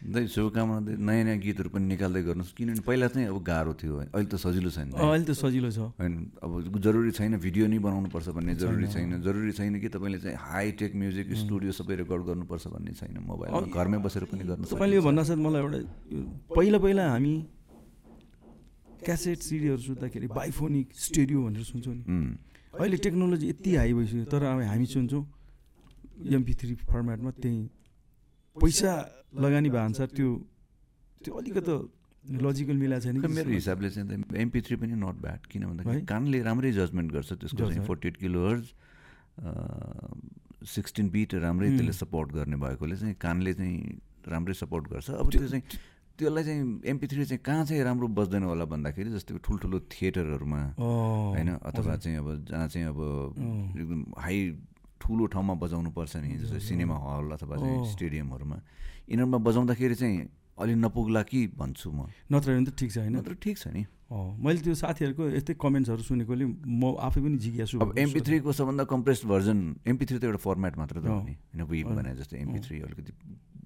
[0.00, 4.06] दाइ शुभकामना नयाँ नयाँ गीतहरू पनि निकाल्दै गर्नुहोस्। किनभने पहिला चाहिँ अब गाह्रो थियो है।
[4.16, 8.28] अहिले त सजिलो छैन। अहिले त सजिलो छ। होइन अब जरुरी छैन भिडियो नै बनाउनुपर्छ
[8.32, 12.92] भन्ने जरुरी छैन। जरुरी छैन कि तपाईँले चाहिँ हाइटेक म्युजिक स्टुडियो सबै रेकर्ड गर्नुपर्छ भन्ने
[12.96, 15.78] छैन मोबाइलमा। घरमै बसेर पनि गर्न तपाईँले यो। भन्नासाथ मलाई एउटा
[16.48, 17.34] पहिला पहिला हामी
[19.04, 22.04] क्यासेट सिडीहरू सुन्दाखेरि बाइफोनिक स्टेडियो भनेर सुन्छौँ नि।
[22.72, 25.24] अहिले टेक्नोलोजी यति हाई भइसक्यो तर अब हामी सुन्छौँ
[26.20, 27.62] एमपी थ्री फर्मेटमा त्यही।
[28.56, 28.92] पैसा
[29.36, 30.28] लगानी भए अनुसार त्यो
[31.20, 31.74] त्यो अलिकति
[32.44, 36.04] लजिकल मिलाएको छैन मेरो हिसाबले चाहिँ एमपी थ्री पनि नट ब्याड किन भन्दाखेरि?
[36.06, 38.66] कानले राम्रै जजमेन्ट गर्छ त्यसको चाहिँ। Forty eight kilo hertz
[40.68, 41.68] sixteen bit राम्रै.
[41.70, 43.78] त्यसले सपोर्ट गर्ने भएकोले चाहिँ कानले चाहिँ
[44.28, 45.64] राम्रै सपोर्ट गर्छ अब त्यो चाहिँ
[46.18, 51.48] त्यसलाई चाहिँ एमपी थ्री चाहिँ कहाँ चाहिँ राम्रो बज्दैन होला भन्दाखेरि जस्तै ठुल्ठुलो थिएटरहरूमा होइन
[51.56, 53.00] अथवा। चाहिँ अब जहाँ चाहिँ अब।
[53.80, 54.38] एकदम हाई
[55.00, 57.56] ठुलो ठाउँमा बजाउनु पर्छ नि जस्तो। सिनेमा हल अथवा।
[57.90, 58.58] स्टेडियमहरूमा।
[59.08, 60.18] यिनीहरूमा बजाउँदाखेरि चाहिँ
[60.60, 63.16] अलि नपुग्ला कि भन्छु म। नत्र भने त ठिक छ होइन?
[63.16, 67.96] नत्र ठिक छ नि। मैले त्यो साथीहरूको यस्तै कमेन्ट्सहरू सुनेकोले म आफै पनि जिज्ञासु अब
[67.96, 71.86] एमपी। थ्रीको सबभन्दा कम्प्रेस्ड भर्जन एमपी थ्री त एउटा फर्मेट मात्र त हो। नि। होइन
[71.86, 73.12] अँ। भने जस्तो एमपी थ्री अलिकति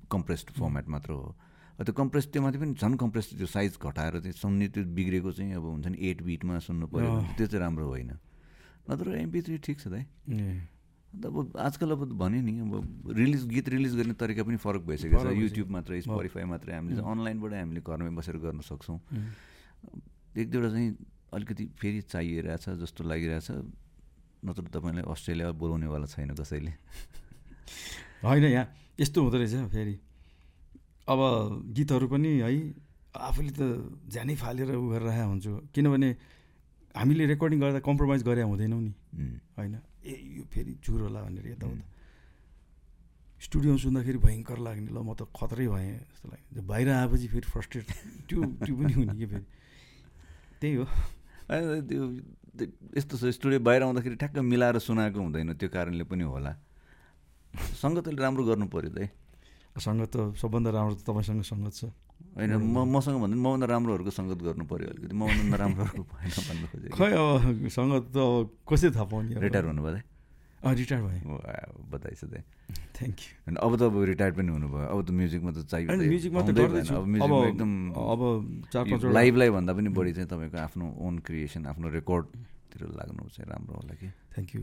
[0.07, 1.35] कम्प्रेस्ड फर्मेट मात्र हो।
[1.74, 5.59] त्यो कम्प्रेस त्यो माथि पनि झन् कम्प्रेस त्यो साइज घटाएर चाहिँ सुन्ने त्यो बिग्रेको चाहिँ
[5.59, 8.12] अब हुन्छ नि एट बिटमा सुन्नु पऱ्यो त्यो चाहिँ राम्रो होइन।
[8.87, 10.05] नत्र एमपी थ्री ठिक छ दाइ।
[11.15, 15.23] अन्त अब आजकल अब भने नि अब रिलिज गीत रिलिज गर्ने तरिका पनि फरक भइसकेको
[15.23, 18.99] छ। युट्युब मात्रै स्पोटिफाई मात्रै हामीले अनलाइनबाट हामीले घरमै बसेर गर्न सक्छौँ।
[20.35, 20.91] एक दुईवटा चाहिँ
[21.31, 23.49] अलिकति फेरि चाहिरहेछ जस्तो लागिरहेछ।
[24.43, 26.73] नत्र तपाईँलाई अस्ट्रेलिया बोलाउनेवाला छैन कसैले।
[28.27, 28.67] होइन यहाँ
[28.99, 29.95] यस्तो हुँदो रहेछ फेरि।
[31.07, 31.21] अब
[31.79, 32.51] गीतहरू पनि है
[33.15, 33.62] आफूले त
[34.11, 36.09] ज्यानै फालेर उ गरेर राखेको हुन्छु। किनभने
[36.99, 38.93] हामीले रेकर्डिङ गर्दा कम्प्रोमाइज गरे हुँदैनौँ नि।
[39.55, 39.75] होइन?
[40.05, 41.85] ए यो फेरि चुर होला भनेर यताउता।
[43.41, 47.87] स्टुडियोमा सुन्दाखेरि भयङ्कर लाग्ने ल म त खतरै भएँ जस्तो लाग्यो। बाहिर आएपछि फेरि फ्रस्ट्रेट
[48.29, 49.47] त्यो त्यो पनि हुने कि फेरि?
[50.61, 50.85] त्यही हो।
[51.89, 52.03] त्यो
[52.97, 56.53] यस्तो छ स्टुडियो बाहिर आउँदाखेरि ठ्याक्क मिलाएर सुनाएको हुँदैन त्यो कारणले पनि होला।
[57.83, 59.09] सङ्गतले राम्रो गर्नु पऱ्यो त है।
[59.77, 61.83] सङ्गत त सबभन्दा राम्रो त तपाईँसँग सङ्गत छ।
[62.35, 66.67] होइन म मसँग भन्दा पनि मभन्दा राम्रोहरूको सङ्गत गर्नु पऱ्यो अलिकति। मभन्दा नराम्रोहरूको भएन भन्नु
[66.73, 69.39] खोजेको खै अब सङ्गत त अब कसै थाहा पाउने?
[69.39, 70.03] रिटायर हुनुभयो
[70.65, 71.61] रिटायर वाह,
[71.93, 72.43] बधाई दाइ
[72.97, 76.41] थ्याङ्क यू होइन अब त अब रिटायर्ड पनि हुनुभयो। अब त म्युजिकमा त चाहियो। म्युजिकमा
[76.41, 78.21] त। अब म्युजिकमा एकदम अब
[78.73, 83.47] चार पाँचवटा लाइभलाई भन्दा पनि बढी चाहिँ तपाईँको आफ्नो ओन क्रिएसन आफ्नो रेकर्डतिर लाग्नु चाहिँ
[83.53, 84.62] राम्रो होला कि। थ्याङ्क यू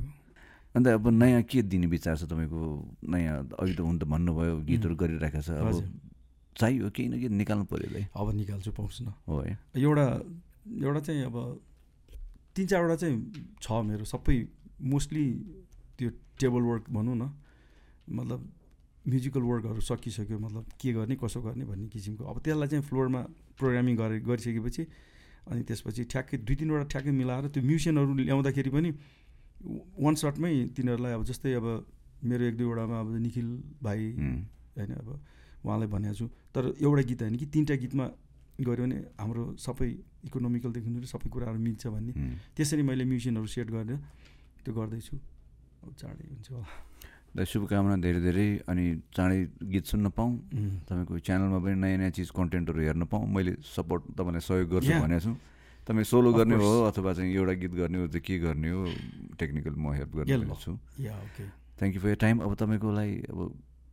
[0.75, 2.59] अन्त अब नयाँ के दिने विचार छ तपाईँको?
[3.05, 5.85] नयाँ अघि त हुन त भन्नुभयो गीतहरू गरिरहेको छ। अब।
[6.57, 10.05] चाहियो केही न केही निकाल्नु पऱ्यो दाइ अब निकाल्छु पाउँछु न। हो है। एउटा
[10.83, 11.35] एउटा चाहिँ अब
[12.55, 13.15] तिन चारवटा चाहिँ
[13.61, 14.35] छ मेरो सबै
[14.83, 15.25] मोस्टली
[15.97, 17.23] त्यो टेबल वर्क भनौँ न
[18.09, 18.39] मतलब
[19.07, 23.21] म्युजिकल वर्कहरू सकिसक्यो मतलब के गर्ने कसो गर्ने भन्ने किसिमको। अब त्यसलाई चाहिँ फ्लोरमा
[23.57, 24.83] प्रोग्रामिङ गरे गरिसकेपछि
[25.49, 28.89] अनि त्यसपछि ठ्याक्कै दुई तिनवटा ठ्याक्कै मिलाएर त्यो म्युजिसियनहरू ल्याउँदाखेरि पनि
[29.97, 31.67] वान सर्टमै तिनीहरूलाई अब जस्तै अब
[32.23, 33.47] मेरो एक दुईवटामा अब निखिल
[33.81, 34.01] भाइ
[34.77, 35.09] होइन अब
[35.65, 38.05] उहाँलाई भनेको छु। तर एउटा गीत होइन कि तिनवटा गीतमा
[38.61, 39.87] गऱ्यो भने हाम्रो सबै
[40.27, 42.13] इकोनोमिकलदेखि लिएर सबै कुराहरू मिल्छ भन्ने।
[42.55, 43.97] त्यसरी मैले म्युजिसियनहरू सेट गरेर
[44.63, 45.15] त्यो गर्दैछु।
[45.97, 48.85] चाँडै हुन्छ होला। शुभकामना धेरै धेरै। अनि
[49.15, 49.39] चाँडै
[49.71, 50.33] गीत सुन्न पाऊँ.
[50.85, 54.93] तपाईँको च्यानलमा पनि नयाँ नयाँ चिज कन्टेन्टहरू हेर्न पाऊँ। मैले सपोर्ट तपाईँलाई सहयोग गर्छु.
[55.01, 55.33] भनेको छु।
[55.87, 56.71] तपाईँ सोलो गर्ने हो.
[56.91, 58.81] अथवा चाहिँ एउटा गीत गर्ने हो चाहिँ के गर्ने हो
[59.39, 60.77] टेक्निकल म हेल्प गर्ने। छु
[61.79, 63.39] thank you for your time अब तपाईँको लागि अब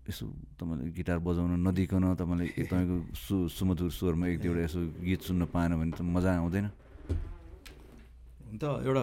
[0.08, 0.24] यसो
[0.56, 5.72] तपाईँले गिटार बजाउन नदिकन तपाईँले तपाईँको सु सुमधुर स्वरमा एक दुईवटा यसो गीत सुन्न पाएन
[5.76, 6.66] भने त मजा आउँदैन।
[8.48, 9.02] अन्त एउटा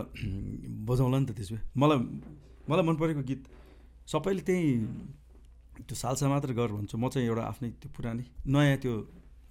[0.89, 1.97] बजाउँला नि त त्यसो भए। मलाई
[2.65, 3.41] मलाई मन परेको गीत
[4.09, 4.65] सबैले त्यही
[5.85, 8.93] त्यो सालसा मात्र गर भन्छ। म चाहिँ एउटा आफ्नै त्यो पुरानै नयाँ त्यो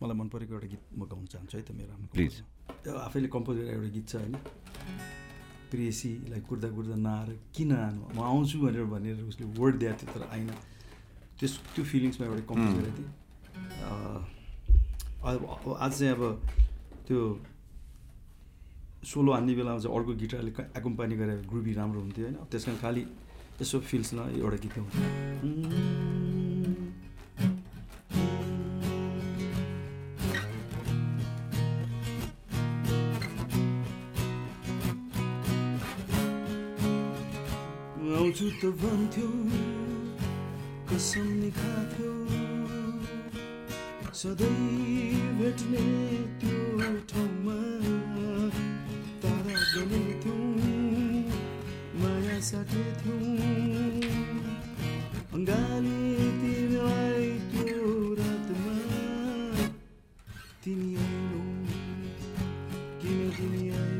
[0.02, 2.42] मलाई मन परेको एउटा गीत म गाउन चाहन्छु है त मेरो Please.
[2.82, 4.34] त्यो आफैले कम्पोज गरेर एउटा गीत छ होइन।
[5.70, 8.00] प्रेसीलाई कुर्दा कुर्दा नआएर किन आनु?
[8.14, 10.50] म आउँछु भनेर भनेर उसले वर्ड दिएको थियो तर आइन
[11.40, 12.74] त्यस त्यो फिलिङ्समा एउटा कम्पोज.
[12.78, 13.10] गरेको थिएँ।
[13.84, 14.20] अँ,
[15.24, 16.22] अब आज चाहिँ अब
[17.06, 17.18] त्यो
[19.04, 23.02] सोलो हान्ने बेलामा चाहिँ अर्को गिटारले एकोम्पानी गरेर ग्रुपी राम्रो हुन्थ्यो होइन। त्यस कारण खालि
[23.60, 24.98] यसो फिल्स न एउटा गीत गाउँछु
[38.14, 39.93] आउँछु त भन्थ्यो।
[40.94, 42.10] कसम नि खाथ्यो
[44.14, 45.86] सधैँ भेट्ने
[46.40, 47.56] त्यो ठाउँमा
[49.22, 50.38] तारा गलेथ्यौँ
[52.02, 53.18] माया साटेथ्यौँ
[55.34, 55.98] अङ्गाली
[56.38, 57.90] तिमीलाई त्यो
[58.20, 58.76] रातमा
[60.62, 61.42] तिमी आइनौ
[63.02, 63.93] किन तिमी आइनौ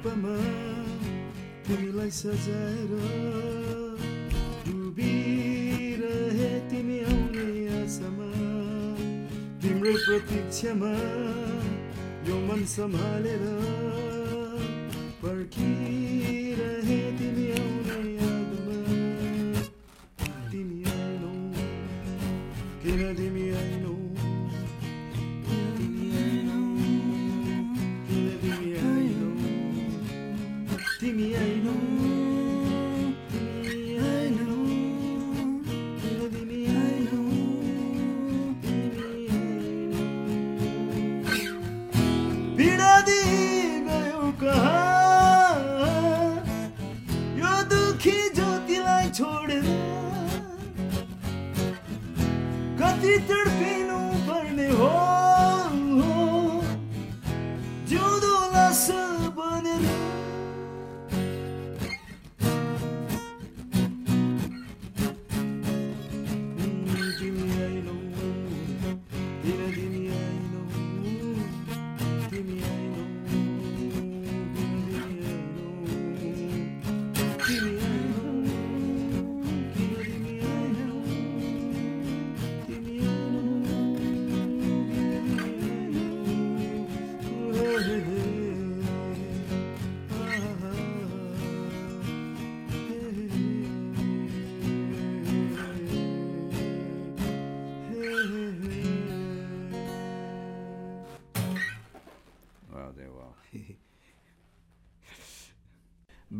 [0.00, 0.34] खोपमा
[1.64, 2.92] तिमीलाई सजाएर
[4.64, 7.48] डुबिरहे तिमी आउने
[7.80, 8.28] आशामा।
[9.60, 10.92] तिम्रै प्रतीक्षामा
[12.28, 13.44] यो मन सम्हालेर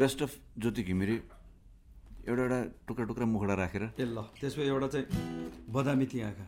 [0.01, 1.15] बेस्ट अफ ज्योति घिमिरे
[2.29, 5.07] एउटा एउटा टुक्रा टुक्रा मुखडा राखेर ए ल त्यसमा एउटा चाहिँ
[5.75, 6.47] बदामी ती आँखा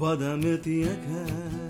[0.00, 1.61] बदामी ती आँखा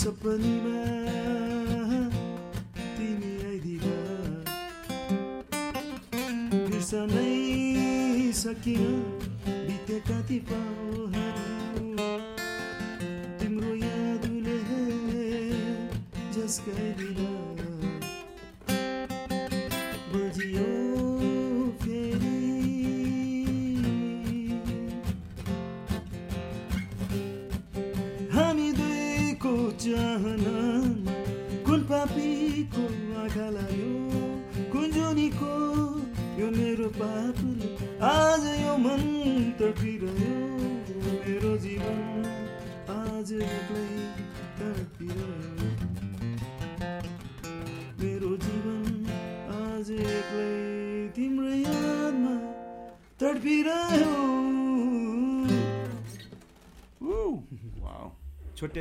[0.00, 0.82] सपनीमा
[2.96, 3.96] तिमी आइदिँदा
[6.70, 7.34] बिर्सनै
[8.40, 8.84] सकिन
[9.66, 10.89] बितेका ती पाउहरू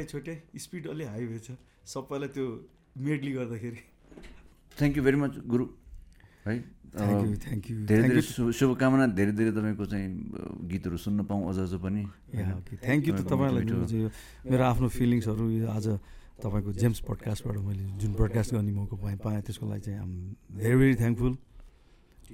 [0.09, 1.47] छोटे छोटे स्पिड अलि हाई भएछ
[1.93, 2.45] सबैलाई त्यो
[3.05, 3.81] मेडली गर्दाखेरि।
[4.77, 5.65] थ्याङ्क यू भेरी मच गुरु
[6.45, 6.53] है
[6.89, 8.21] थ्याङ्क यू थ्याङ्क यू धेरै धेरै
[8.59, 10.07] शुभकामना धेरै धेरै तपाईँको चाहिँ
[10.69, 12.03] गीतहरू सुन्न पाऊँ अझ अझ पनि।
[12.85, 13.63] थ्याङ्क यू त तपाईँलाई
[14.49, 15.45] मेरो आफ्नो फिलिङ्सहरू
[15.77, 15.85] आज
[16.41, 20.11] तपाईँको जेम्स पडकास्टबाट मैले जुन ब्रडकास्ट गर्ने मौका पाएँ पाएँ त्यसको लागि चाहिँ I'm
[20.57, 21.33] very very thankful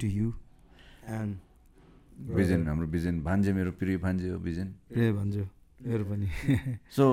[0.00, 0.32] to you
[1.18, 1.32] and
[2.32, 5.44] Bijen हाम्रो बिजेन भान्जे मेरो प्रिय भान्जे हो बिजेन। प्रिय भन्छु
[5.84, 6.26] मेरो पनि।
[6.96, 7.04] So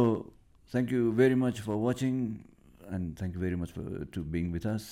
[0.74, 2.14] thank you very much for watching
[2.94, 3.74] and thank you very much
[4.14, 4.86] to being with us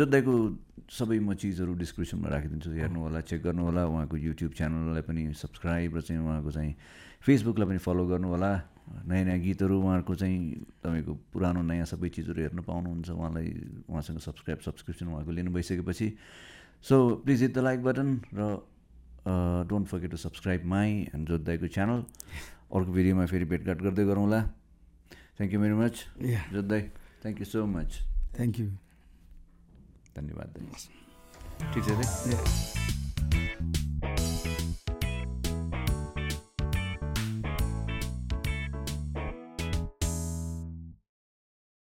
[0.00, 0.34] जोद्धाइको
[0.88, 5.96] सबै म चिजहरू डिस्क्रिप्सनमा राखिदिन्छु हेर्नु होला चेक गर्नु होला उहाँको युट्युब च्यानललाई पनि सब्सक्राइब
[5.96, 6.72] र चाहिँ उहाँको चाहिँ
[7.20, 8.52] फेसबुकलाई पनि फलो गर्नु होला
[9.08, 10.40] नयाँ नयाँ गीतहरू उहाँहरूको चाहिँ
[10.84, 13.48] तपाईँको पुरानो नयाँ सबै चिजहरू हेर्न पाउनुहुन्छ। उहाँलाई
[13.88, 16.08] उहाँसँग सब्सक्राइब सब्सक्रिप्सन उहाँको लिनु भइसकेपछि।
[16.82, 16.94] So
[17.24, 18.40] please hit the like button र
[19.70, 22.00] don't forget to subscribe my and जोद्धाइको channel
[22.74, 24.40] अर्को भिडियोमा फेरि भेटघाट गर्दै गरौँला।
[25.42, 26.82] Thank you very much yeah Joddhai
[27.22, 27.90] thank you so much
[28.36, 28.66] thank you
[30.16, 30.48] धन्यवाद।
[31.74, 33.01] ठिक छ त या